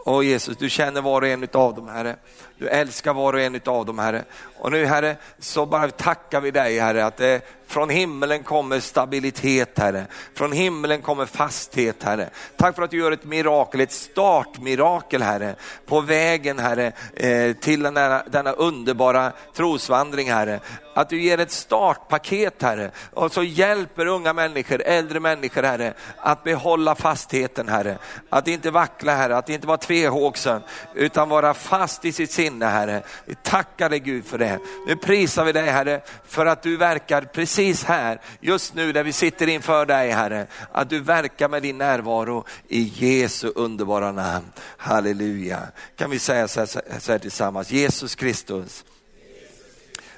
Och 0.04 0.24
Jesus, 0.24 0.56
du 0.56 0.70
känner 0.70 1.02
var 1.02 1.22
och 1.22 1.28
en 1.28 1.48
av 1.52 1.74
dem, 1.74 1.88
Herre. 1.88 2.16
Du 2.58 2.68
älskar 2.68 3.14
var 3.14 3.32
och 3.32 3.40
en 3.40 3.60
av 3.64 3.86
dem, 3.86 3.98
Herre. 3.98 4.24
Och 4.56 4.72
nu, 4.72 4.84
Herre, 4.84 5.16
så 5.38 5.66
bara 5.66 5.90
tackar 5.90 6.40
vi 6.40 6.50
dig, 6.50 6.78
Herre, 6.78 7.06
att 7.06 7.16
det 7.16 7.40
från 7.66 7.90
himmelen 7.90 8.42
kommer 8.42 8.80
stabilitet, 8.80 9.78
Herre. 9.78 10.06
Från 10.34 10.52
himmelen 10.52 11.02
kommer 11.02 11.26
fasthet, 11.26 12.02
Herre. 12.02 12.30
Tack 12.56 12.76
för 12.76 12.82
att 12.82 12.90
du 12.90 12.98
gör 12.98 13.12
ett 13.12 13.24
mirakel, 13.24 13.80
ett 13.80 13.92
startmirakel, 13.92 15.22
Herre, 15.22 15.54
på 15.86 16.00
vägen, 16.00 16.58
Herre, 16.58 16.92
eh, 17.14 17.56
till 17.56 17.82
denna, 17.82 18.22
denna 18.22 18.52
underbara 18.52 19.32
trosvandring, 19.56 20.30
Herre. 20.30 20.60
Att 20.94 21.08
du 21.08 21.22
ger 21.22 21.38
ett 21.38 21.50
startpaket, 21.50 22.62
Herre, 22.62 22.90
och 23.12 23.32
så 23.32 23.42
hjälper 23.42 24.06
unga 24.06 24.32
människor, 24.32 24.82
äldre 24.82 25.20
människor, 25.20 25.62
Herre, 25.62 25.94
att 26.16 26.44
behålla 26.44 26.94
fastheten, 26.94 27.68
Herre. 27.68 27.98
Att 28.30 28.48
inte 28.48 28.70
vackla, 28.70 29.14
Herre, 29.14 29.36
att 29.36 29.48
inte 29.48 29.66
vara 29.66 29.78
tvehågsen, 29.78 30.62
utan 30.94 31.28
vara 31.28 31.54
fast 31.54 32.04
i 32.04 32.12
sitt 32.12 32.32
sinne, 32.32 32.66
Herre. 32.66 33.02
Vi 33.24 33.34
tackar 33.34 33.90
dig 33.90 34.00
Gud 34.00 34.26
för 34.26 34.38
det. 34.38 34.58
Nu 34.86 34.96
prisar 34.96 35.44
vi 35.44 35.52
dig, 35.52 35.66
Herre, 35.66 36.00
för 36.24 36.46
att 36.46 36.62
du 36.62 36.76
verkar 36.76 37.22
precis 37.22 37.53
Precis 37.54 37.84
här, 37.84 38.20
just 38.40 38.74
nu 38.74 38.92
där 38.92 39.04
vi 39.04 39.12
sitter 39.12 39.46
inför 39.46 39.86
dig, 39.86 40.10
Herre. 40.10 40.46
Att 40.72 40.90
du 40.90 41.00
verkar 41.00 41.48
med 41.48 41.62
din 41.62 41.78
närvaro 41.78 42.44
i 42.68 42.80
Jesu 42.80 43.52
underbara 43.54 44.12
namn. 44.12 44.46
Halleluja. 44.58 45.62
Kan 45.96 46.10
vi 46.10 46.18
säga 46.18 46.48
så 46.48 46.60
här, 46.60 46.98
så 46.98 47.12
här 47.12 47.18
tillsammans, 47.18 47.70
Jesus 47.70 48.14
Kristus, 48.14 48.84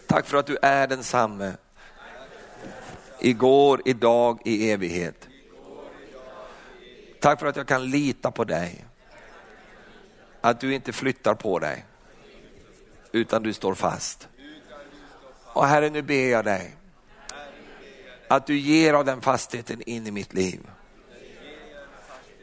Tack 0.07 0.26
för 0.26 0.37
att 0.37 0.47
du 0.47 0.59
är 0.62 0.87
densamme. 0.87 1.53
Igår, 3.20 3.82
idag, 3.84 4.41
i 4.45 4.70
evighet. 4.70 5.28
Tack 7.20 7.41
för 7.41 7.47
att 7.47 7.57
jag 7.57 7.66
kan 7.66 7.91
lita 7.91 8.30
på 8.30 8.45
dig. 8.45 8.84
Att 10.41 10.61
du 10.61 10.74
inte 10.74 10.93
flyttar 10.93 11.34
på 11.34 11.59
dig, 11.59 11.84
utan 13.12 13.43
du 13.43 13.53
står 13.53 13.74
fast. 13.74 14.28
Och 15.47 15.66
Herre, 15.66 15.91
nu 15.91 16.03
ber 16.03 16.30
jag 16.30 16.45
dig 16.45 16.76
att 18.29 18.47
du 18.47 18.59
ger 18.59 18.95
av 18.95 19.05
den 19.05 19.20
fastheten 19.20 19.83
in 19.83 20.07
i 20.07 20.11
mitt 20.11 20.35
liv. 20.35 20.61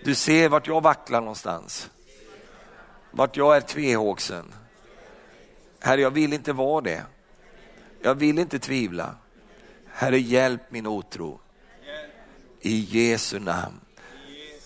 Du 0.03 0.15
ser 0.15 0.49
vart 0.49 0.67
jag 0.67 0.81
vacklar 0.81 1.21
någonstans. 1.21 1.89
Vart 3.11 3.37
jag 3.37 3.57
är 3.57 3.61
tvehågsen. 3.61 4.53
Herre, 5.79 6.01
jag 6.01 6.11
vill 6.11 6.33
inte 6.33 6.53
vara 6.53 6.81
det. 6.81 7.03
Jag 8.01 8.15
vill 8.15 8.39
inte 8.39 8.59
tvivla. 8.59 9.15
Herre, 9.87 10.19
hjälp 10.19 10.61
min 10.69 10.87
otro. 10.87 11.39
I 12.61 12.79
Jesu 12.79 13.39
namn. 13.39 13.79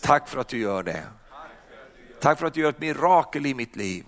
Tack 0.02 0.30
för 0.30 0.40
att 0.40 0.48
du 0.48 0.58
gör 0.58 0.84
det. 0.84 1.04
Tack 2.20 2.40
för 2.40 2.48
att 2.48 2.54
du 2.54 2.62
gör 2.62 2.70
ett 2.70 2.80
mirakel 2.80 3.46
i 3.46 3.54
mitt 3.54 3.76
liv. 3.76 4.06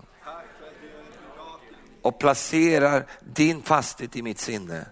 Och 2.02 2.20
placerar 2.20 3.06
din 3.20 3.62
fasthet 3.62 4.16
i 4.16 4.22
mitt 4.22 4.40
sinne. 4.40 4.86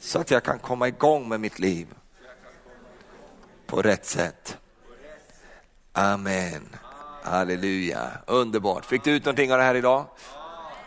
Så 0.00 0.18
att 0.18 0.30
jag 0.30 0.44
kan 0.44 0.58
komma 0.58 0.88
igång 0.88 1.28
med 1.28 1.40
mitt 1.40 1.58
liv 1.58 1.86
på 3.66 3.82
rätt 3.82 4.06
sätt. 4.06 4.56
Amen. 5.92 6.76
Halleluja, 7.22 8.10
underbart. 8.26 8.84
Fick 8.84 9.04
du 9.04 9.10
ut 9.10 9.24
någonting 9.24 9.52
av 9.52 9.58
det 9.58 9.64
här 9.64 9.74
idag? 9.74 10.06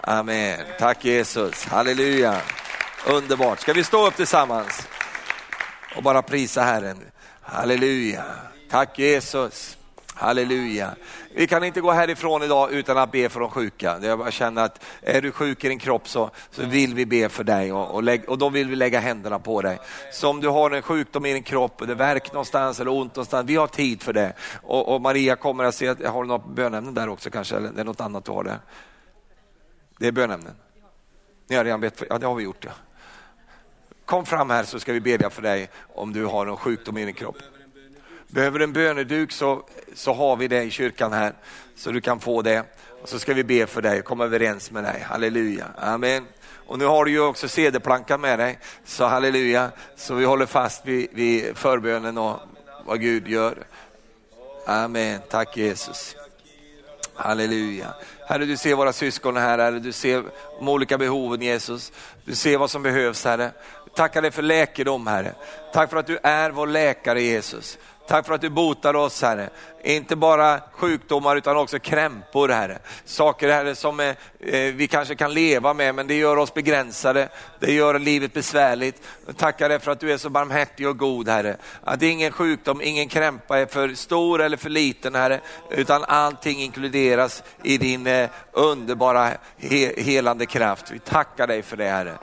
Amen. 0.01 0.59
Tack 0.79 1.05
Jesus. 1.05 1.65
Halleluja. 1.65 2.41
Underbart. 3.07 3.59
Ska 3.59 3.73
vi 3.73 3.83
stå 3.83 4.07
upp 4.07 4.15
tillsammans 4.15 4.87
och 5.95 6.03
bara 6.03 6.21
prisa 6.21 6.61
Herren. 6.61 7.05
Halleluja. 7.41 8.23
Tack 8.69 8.99
Jesus. 8.99 9.77
Halleluja. 10.13 10.95
Vi 11.35 11.47
kan 11.47 11.63
inte 11.63 11.81
gå 11.81 11.91
härifrån 11.91 12.43
idag 12.43 12.71
utan 12.71 12.97
att 12.97 13.11
be 13.11 13.29
för 13.29 13.39
de 13.39 13.49
sjuka. 13.49 13.99
Jag 14.01 14.19
bara 14.19 14.31
känner 14.31 14.63
att 14.63 14.83
är 15.01 15.21
du 15.21 15.31
sjuk 15.31 15.63
i 15.63 15.69
din 15.69 15.79
kropp 15.79 16.07
så, 16.07 16.29
så 16.51 16.65
vill 16.65 16.93
vi 16.93 17.05
be 17.05 17.29
för 17.29 17.43
dig 17.43 17.73
och, 17.73 17.91
och, 17.91 18.03
lägg, 18.03 18.29
och 18.29 18.37
då 18.37 18.49
vill 18.49 18.67
vi 18.67 18.75
lägga 18.75 18.99
händerna 18.99 19.39
på 19.39 19.61
dig. 19.61 19.79
Så 20.11 20.29
om 20.29 20.41
du 20.41 20.47
har 20.47 20.71
en 20.71 20.81
sjukdom 20.81 21.25
i 21.25 21.33
din 21.33 21.43
kropp, 21.43 21.81
och 21.81 21.87
det 21.87 21.95
värk 21.95 22.33
någonstans 22.33 22.79
eller 22.79 22.91
ont 22.91 23.15
någonstans, 23.15 23.49
vi 23.49 23.55
har 23.55 23.67
tid 23.67 24.01
för 24.01 24.13
det. 24.13 24.33
Och, 24.61 24.93
och 24.93 25.01
Maria 25.01 25.35
kommer 25.35 25.63
att 25.63 25.75
se, 25.75 25.87
att, 25.87 26.05
har 26.05 26.23
du 26.23 26.27
något 26.27 26.47
bönämnen 26.47 26.93
där 26.93 27.09
också 27.09 27.29
kanske, 27.29 27.55
eller 27.55 27.69
det 27.69 27.81
är 27.81 27.85
något 27.85 28.01
annat 28.01 28.25
du 28.25 28.31
har 28.31 28.43
där? 28.43 28.59
Det 29.99 30.07
är 30.07 30.11
bönämnen. 30.11 30.55
Ni 31.47 31.55
har 31.55 31.63
redan 31.63 31.81
bett 31.81 31.97
för, 31.97 32.07
ja 32.09 32.17
det 32.17 32.25
har 32.25 32.35
vi 32.35 32.43
gjort. 32.43 32.65
Ja. 32.65 32.71
Kom 34.05 34.25
fram 34.25 34.49
här 34.49 34.63
så 34.63 34.79
ska 34.79 34.93
vi 34.93 35.01
bedja 35.01 35.29
för 35.29 35.41
dig 35.41 35.69
om 35.93 36.13
du 36.13 36.25
har 36.25 36.45
någon 36.45 36.57
sjukdom 36.57 36.97
i 36.97 37.05
din 37.05 37.13
kropp. 37.13 37.37
Behöver 38.33 38.59
du 38.59 38.63
en 38.63 38.73
böneduk 38.73 39.31
så, 39.31 39.63
så 39.93 40.13
har 40.13 40.35
vi 40.35 40.47
det 40.47 40.63
i 40.63 40.71
kyrkan 40.71 41.13
här 41.13 41.33
så 41.75 41.91
du 41.91 42.01
kan 42.01 42.19
få 42.19 42.41
det. 42.41 42.63
Och 43.01 43.09
så 43.09 43.19
ska 43.19 43.33
vi 43.33 43.43
be 43.43 43.67
för 43.67 43.81
dig 43.81 43.99
och 43.99 44.05
komma 44.05 44.23
överens 44.23 44.71
med 44.71 44.83
dig. 44.83 45.05
Halleluja, 45.09 45.65
amen. 45.77 46.25
Och 46.67 46.79
nu 46.79 46.85
har 46.85 47.05
du 47.05 47.11
ju 47.11 47.19
också 47.19 47.47
cd-plankan 47.47 48.21
med 48.21 48.39
dig, 48.39 48.59
så 48.85 49.05
halleluja. 49.05 49.71
Så 49.95 50.15
vi 50.15 50.25
håller 50.25 50.45
fast 50.45 50.85
vid, 50.85 51.07
vid 51.11 51.57
förbönen 51.57 52.17
och 52.17 52.39
vad 52.85 53.01
Gud 53.01 53.27
gör. 53.27 53.57
Amen, 54.65 55.19
tack 55.29 55.57
Jesus. 55.57 56.15
Halleluja. 57.13 57.93
Herre, 58.27 58.45
du 58.45 58.57
ser 58.57 58.75
våra 58.75 58.93
syskon 58.93 59.37
här, 59.37 59.57
Herre. 59.57 59.79
Du 59.79 59.91
ser 59.91 60.23
de 60.59 60.69
olika 60.69 60.97
behoven 60.97 61.41
Jesus. 61.41 61.91
Du 62.25 62.35
ser 62.35 62.57
vad 62.57 62.71
som 62.71 62.83
behövs 62.83 63.25
Herre. 63.25 63.51
Tackar 63.95 64.21
dig 64.21 64.31
för 64.31 64.41
läkedom 64.41 65.07
Herre. 65.07 65.33
Tack 65.73 65.89
för 65.89 65.97
att 65.97 66.07
du 66.07 66.19
är 66.23 66.49
vår 66.49 66.67
läkare 66.67 67.21
Jesus. 67.21 67.77
Tack 68.07 68.25
för 68.25 68.33
att 68.33 68.41
du 68.41 68.49
botar 68.49 68.93
oss 68.93 69.21
Herre. 69.21 69.49
Inte 69.83 70.15
bara 70.15 70.59
sjukdomar 70.71 71.35
utan 71.35 71.57
också 71.57 71.79
krämpor 71.79 72.49
Herre. 72.49 72.79
Saker 73.05 73.49
Herre 73.49 73.75
som 73.75 73.99
eh, 73.99 74.07
eh 74.39 74.73
vi 74.73 74.87
kanske 74.87 75.15
kan 75.15 75.33
leva 75.33 75.73
med 75.73 75.95
men 75.95 76.07
det 76.07 76.15
gör 76.15 76.37
oss 76.37 76.53
begränsade. 76.53 77.29
Det 77.59 77.73
gör 77.73 77.99
livet 77.99 78.33
besvärligt. 78.33 79.01
Tackar 79.37 79.69
dig 79.69 79.79
för 79.79 79.91
att 79.91 79.99
du 79.99 80.11
är 80.11 80.17
så 80.17 80.29
barmhärtig 80.29 80.87
och 80.87 80.97
god 80.97 81.29
Herre. 81.29 81.57
Att 81.83 82.01
ingen 82.01 82.31
sjukdom, 82.31 82.81
ingen 82.81 83.07
krämpa 83.07 83.59
är 83.59 83.65
för 83.65 83.93
stor 83.93 84.41
eller 84.41 84.57
för 84.57 84.69
liten 84.69 85.15
Herre. 85.15 85.41
Utan 85.69 86.03
allting 86.03 86.61
inkluderas 86.61 87.43
i 87.63 87.77
din 87.77 88.07
eh, 88.07 88.29
underbara 88.51 89.31
he 89.57 90.01
helande 90.01 90.45
kraft. 90.45 90.91
Vi 90.91 90.99
tackar 90.99 91.47
dig 91.47 91.61
för 91.61 91.77
det 91.77 91.89
Herre. 91.89 92.17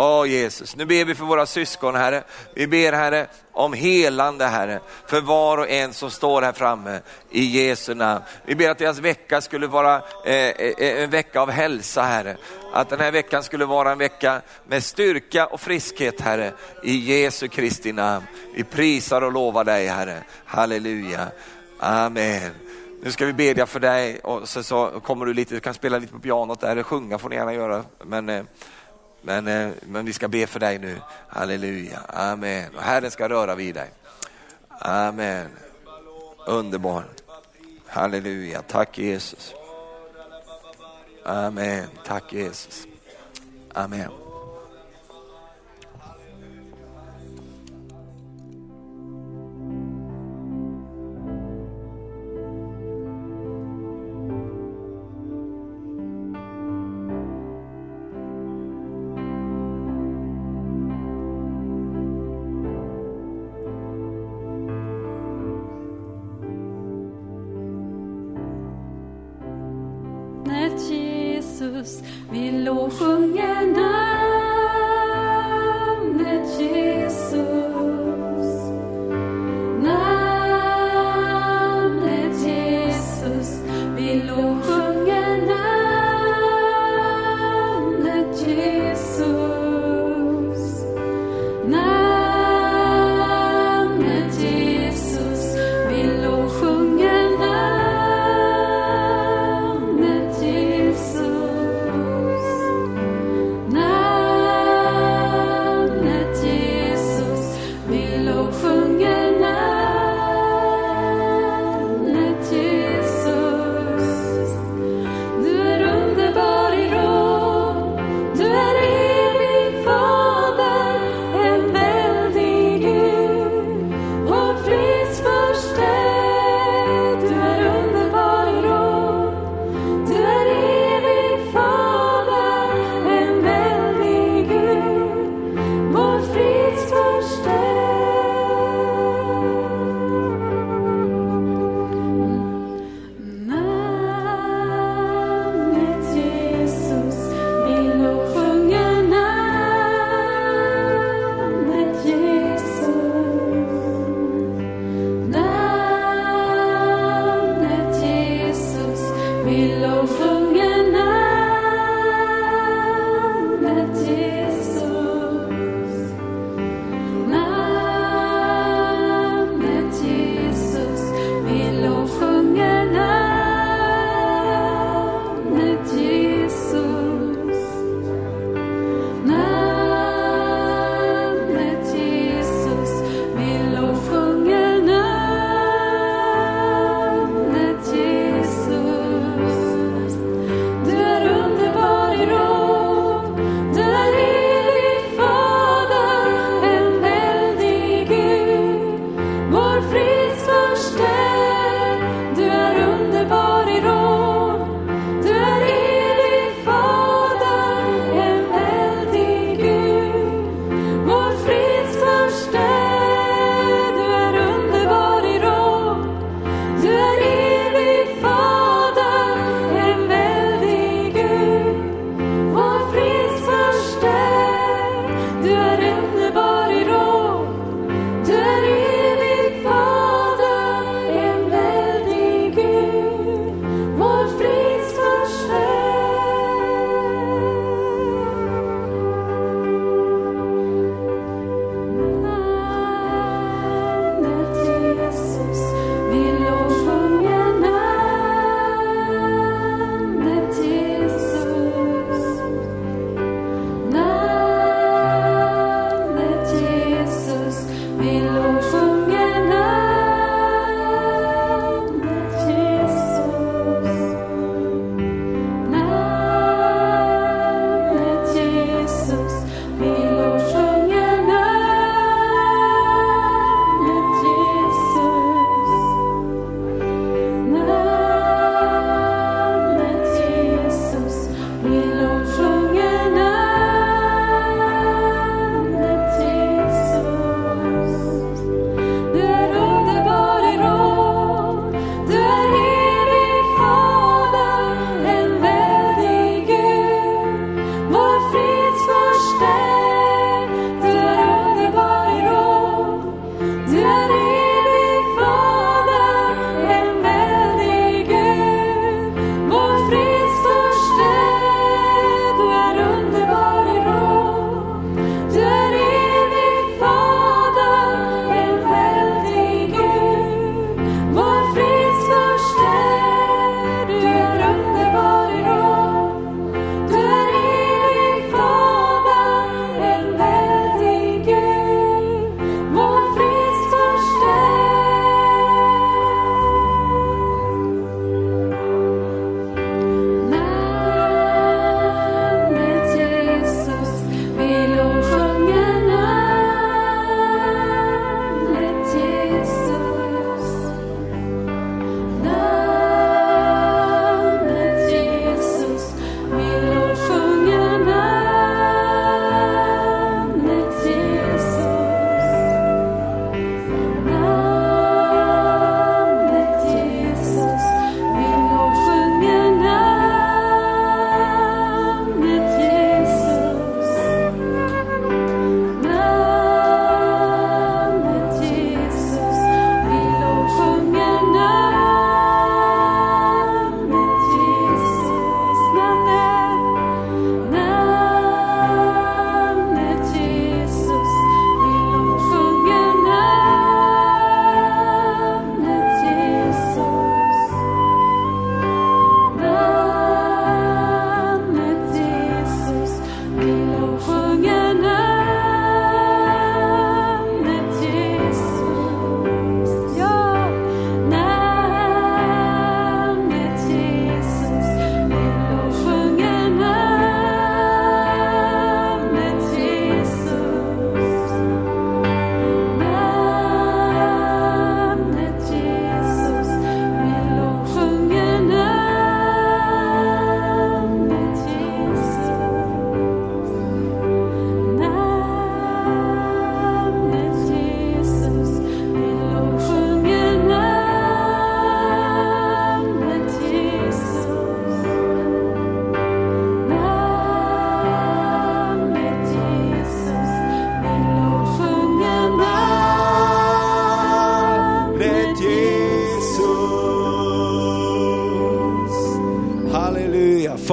Åh 0.00 0.26
Jesus, 0.26 0.76
nu 0.76 0.84
ber 0.84 1.04
vi 1.04 1.14
för 1.14 1.24
våra 1.24 1.46
syskon 1.46 1.94
Herre. 1.94 2.22
Vi 2.54 2.66
ber 2.66 2.92
Herre 2.92 3.26
om 3.52 3.72
helande 3.72 4.46
Herre, 4.46 4.80
för 5.06 5.20
var 5.20 5.58
och 5.58 5.68
en 5.68 5.92
som 5.92 6.10
står 6.10 6.42
här 6.42 6.52
framme 6.52 7.00
i 7.30 7.44
Jesu 7.44 7.94
namn. 7.94 8.24
Vi 8.44 8.54
ber 8.54 8.70
att 8.70 8.78
deras 8.78 8.98
vecka 8.98 9.40
skulle 9.40 9.66
vara 9.66 10.02
eh, 10.24 10.34
eh, 10.34 11.02
en 11.02 11.10
vecka 11.10 11.40
av 11.40 11.50
hälsa 11.50 12.02
Herre. 12.02 12.36
Att 12.72 12.88
den 12.88 13.00
här 13.00 13.12
veckan 13.12 13.42
skulle 13.42 13.64
vara 13.64 13.92
en 13.92 13.98
vecka 13.98 14.42
med 14.68 14.84
styrka 14.84 15.46
och 15.46 15.60
friskhet 15.60 16.20
Herre, 16.20 16.52
i 16.82 16.96
Jesu 16.96 17.48
Kristi 17.48 17.92
namn. 17.92 18.26
Vi 18.54 18.64
prisar 18.64 19.22
och 19.22 19.32
lovar 19.32 19.64
dig 19.64 19.86
Herre. 19.86 20.22
Halleluja. 20.44 21.26
Amen. 21.78 22.50
Nu 23.02 23.12
ska 23.12 23.26
vi 23.26 23.32
bedja 23.32 23.66
för 23.66 23.80
dig 23.80 24.18
och 24.18 24.48
så, 24.48 24.62
så 24.62 25.00
kommer 25.00 25.26
du 25.26 25.34
lite, 25.34 25.54
du 25.54 25.60
kan 25.60 25.74
spela 25.74 25.98
lite 25.98 26.12
på 26.12 26.18
pianot 26.18 26.60
där, 26.60 26.72
eller 26.72 26.82
sjunga 26.82 27.18
får 27.18 27.28
ni 27.28 27.36
gärna 27.36 27.54
göra. 27.54 27.84
Men, 28.04 28.28
eh, 28.28 28.42
men, 29.22 29.48
eh, 29.48 29.70
men 29.82 30.06
vi 30.06 30.12
ska 30.12 30.28
be 30.28 30.46
för 30.46 30.60
dig 30.60 30.78
nu. 30.78 31.00
Halleluja, 31.28 32.00
amen. 32.08 32.74
Och 32.74 32.82
Herren 32.82 33.10
ska 33.10 33.28
röra 33.28 33.54
vid 33.54 33.74
dig. 33.74 33.90
Amen. 34.68 35.48
Underbar. 36.46 37.04
Halleluja, 37.86 38.62
tack 38.62 38.98
Jesus. 38.98 39.54
Amen, 41.24 41.88
tack 42.04 42.32
Jesus. 42.32 42.86
Amen. 43.74 44.27
Jesus. 71.78 72.02
Vi 72.30 72.50
lovsjunger 72.50 73.87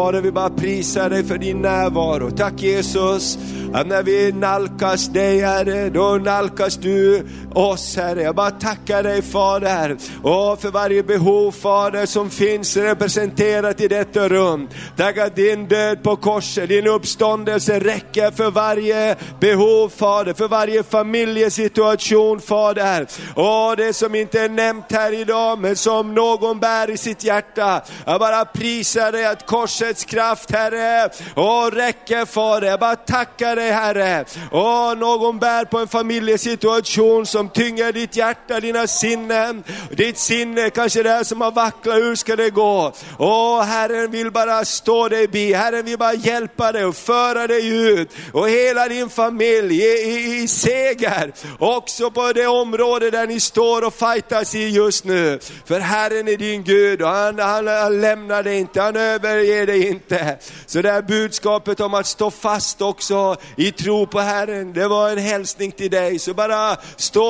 Fader, 0.06 0.22
vi 0.22 0.32
bara 0.32 0.50
prisar 0.50 1.10
dig 1.10 1.24
för 1.24 1.38
din 1.38 1.62
närvaro. 1.62 2.32
Tack 2.32 2.62
Jesus, 2.62 3.38
att 3.74 3.88
när 3.88 4.04
vi 4.04 4.32
nalkas 4.32 5.08
dig 5.08 5.40
Herre, 5.40 5.90
då 5.90 6.20
nalkas 6.24 6.78
du 6.78 7.28
oss 7.58 7.96
Herre. 7.96 8.22
Jag 8.22 8.36
bara 8.36 8.52
tackar 8.52 9.04
dig 9.04 9.22
Fader, 9.22 9.98
och 10.24 10.62
för 10.62 10.72
varje 10.72 11.04
behov 11.04 11.52
Fader 11.52 12.06
som 12.06 12.30
finns 12.30 12.78
representerat 12.78 13.82
i 13.82 13.88
detta 13.88 14.30
rum. 14.30 14.70
Tack 14.98 15.18
att 15.18 15.36
din 15.36 15.68
död 15.68 16.04
på 16.04 16.16
korset, 16.16 16.70
din 16.70 16.88
uppståndelse 16.88 17.80
räcker 17.80 18.32
för 18.32 18.52
varje 18.52 19.16
behov 19.40 19.90
Fader, 19.90 20.34
för 20.34 20.48
varje 20.48 20.84
familjesituation 20.84 22.42
Fader. 22.42 23.08
Och 23.36 23.78
det 23.78 23.94
som 23.94 24.16
inte 24.16 24.42
är 24.42 24.50
nämnt 24.50 24.92
här 24.92 25.14
idag, 25.14 25.60
men 25.60 25.76
som 25.76 26.14
någon 26.14 26.60
bär 26.60 26.90
i 26.90 26.98
sitt 26.98 27.24
hjärta. 27.24 27.82
Jag 28.06 28.20
bara 28.20 28.46
prisar 28.46 29.12
dig 29.12 29.26
att 29.26 29.46
korsets 29.46 30.06
kraft 30.06 30.52
Herre, 30.52 31.10
och 31.36 31.74
räcker 31.74 32.26
Fader. 32.26 32.68
Jag 32.68 32.80
bara 32.80 32.96
tackar 32.96 33.56
dig 33.56 33.72
Herre. 33.72 34.26
Och 34.52 34.98
någon 34.98 35.40
bär 35.40 35.66
på 35.66 35.80
en 35.80 35.88
familjesituation 35.88 37.26
som 37.26 37.45
som 37.46 37.64
tynger 37.64 37.92
ditt 37.92 38.16
hjärta, 38.16 38.60
dina 38.60 38.88
sinnen. 38.88 39.64
Ditt 39.92 40.18
sinne 40.18 40.70
kanske 40.70 41.04
det 41.04 41.10
är 41.10 41.24
som 41.24 41.42
har 41.42 41.52
vacklat, 41.52 41.96
hur 41.96 42.16
ska 42.16 42.36
det 42.36 42.50
gå? 42.50 42.94
Åh, 43.20 43.62
Herren 43.62 44.12
vill 44.12 44.32
bara 44.32 44.66
stå 44.66 45.10
dig 45.10 45.28
bi, 45.28 45.54
Herren 45.54 45.86
vill 45.86 45.98
bara 45.98 46.14
hjälpa 46.14 46.72
dig 46.72 46.86
och 46.86 46.96
föra 46.96 47.48
dig 47.48 47.68
ut. 47.68 48.10
Och 48.34 48.50
hela 48.50 48.88
din 48.88 49.10
familj 49.10 49.82
i, 49.82 49.86
i, 49.86 50.44
i 50.44 50.48
seger, 50.48 51.34
också 51.60 52.12
på 52.12 52.34
det 52.34 52.48
område 52.48 53.12
där 53.12 53.28
ni 53.28 53.40
står 53.40 53.86
och 53.86 53.94
fightas 53.94 54.56
i 54.56 54.70
just 54.70 55.06
nu. 55.06 55.40
För 55.66 55.80
Herren 55.80 56.28
är 56.28 56.38
din 56.38 56.64
Gud 56.64 57.02
och 57.02 57.10
han, 57.10 57.40
han, 57.40 57.68
han 57.68 58.02
lämnar 58.02 58.44
dig 58.44 58.60
inte, 58.60 58.82
han 58.82 58.96
överger 58.96 59.68
dig 59.68 59.88
inte. 59.88 60.38
Så 60.66 60.82
det 60.82 60.92
här 60.92 61.02
budskapet 61.02 61.80
om 61.80 61.94
att 61.94 62.08
stå 62.08 62.32
fast 62.32 62.82
också 62.82 63.36
i 63.58 63.72
tro 63.72 64.08
på 64.08 64.20
Herren, 64.20 64.74
det 64.74 64.88
var 64.88 65.10
en 65.10 65.18
hälsning 65.18 65.72
till 65.72 65.92
dig. 65.92 66.20
Så 66.20 66.34
bara 66.34 66.78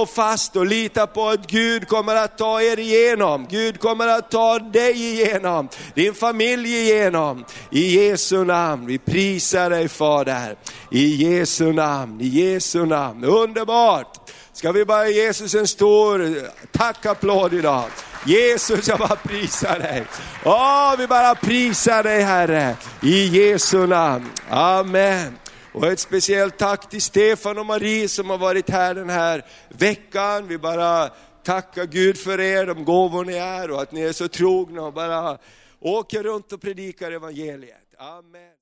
stå 0.05 0.21
fast 0.21 0.55
och 0.55 0.65
lita 0.65 1.07
på 1.07 1.29
att 1.29 1.47
Gud 1.47 1.87
kommer 1.87 2.15
att 2.15 2.37
ta 2.37 2.61
er 2.61 2.79
igenom. 2.79 3.47
Gud 3.49 3.79
kommer 3.79 4.07
att 4.07 4.31
ta 4.31 4.59
dig 4.59 4.91
igenom, 4.91 5.69
din 5.95 6.13
familj 6.13 6.75
igenom. 6.75 7.45
I 7.71 8.05
Jesu 8.05 8.43
namn, 8.43 8.85
vi 8.85 8.97
prisar 8.97 9.69
dig 9.69 9.87
Fader. 9.87 10.55
I 10.91 11.15
Jesu 11.15 11.73
namn, 11.73 12.21
i 12.21 12.27
Jesu 12.27 12.85
namn. 12.85 13.23
Underbart! 13.23 14.31
Ska 14.53 14.71
vi 14.71 14.85
bara 14.85 15.07
ge 15.07 15.23
Jesus 15.23 15.55
en 15.55 15.67
stor 15.67 16.41
tackapplåd 16.71 17.53
idag. 17.53 17.83
Jesus, 18.25 18.87
jag 18.87 18.99
bara 18.99 19.15
prisar 19.15 19.79
dig. 19.79 20.03
Åh, 20.43 20.95
vi 20.97 21.07
bara 21.07 21.35
prisar 21.35 22.03
dig 22.03 22.21
Herre, 22.21 22.75
i 23.01 23.25
Jesu 23.27 23.87
namn. 23.87 24.29
Amen. 24.49 25.37
Och 25.75 25.87
ett 25.87 25.99
speciellt 25.99 26.57
tack 26.57 26.89
till 26.89 27.01
Stefan 27.01 27.57
och 27.57 27.65
Marie 27.65 28.09
som 28.09 28.29
har 28.29 28.37
varit 28.37 28.69
här 28.69 28.95
den 28.95 29.09
här 29.09 29.45
veckan. 29.69 30.47
Vi 30.47 30.57
bara 30.57 31.09
tackar 31.43 31.85
Gud 31.85 32.17
för 32.17 32.39
er, 32.39 32.65
de 32.65 32.85
gåvor 32.85 33.25
ni 33.25 33.33
är 33.33 33.71
och 33.71 33.81
att 33.81 33.91
ni 33.91 34.01
är 34.01 34.13
så 34.13 34.27
trogna 34.27 34.81
och 34.81 34.93
bara 34.93 35.37
åker 35.79 36.23
runt 36.23 36.51
och 36.53 36.61
predikar 36.61 37.11
evangeliet. 37.11 37.95
Amen. 37.97 38.51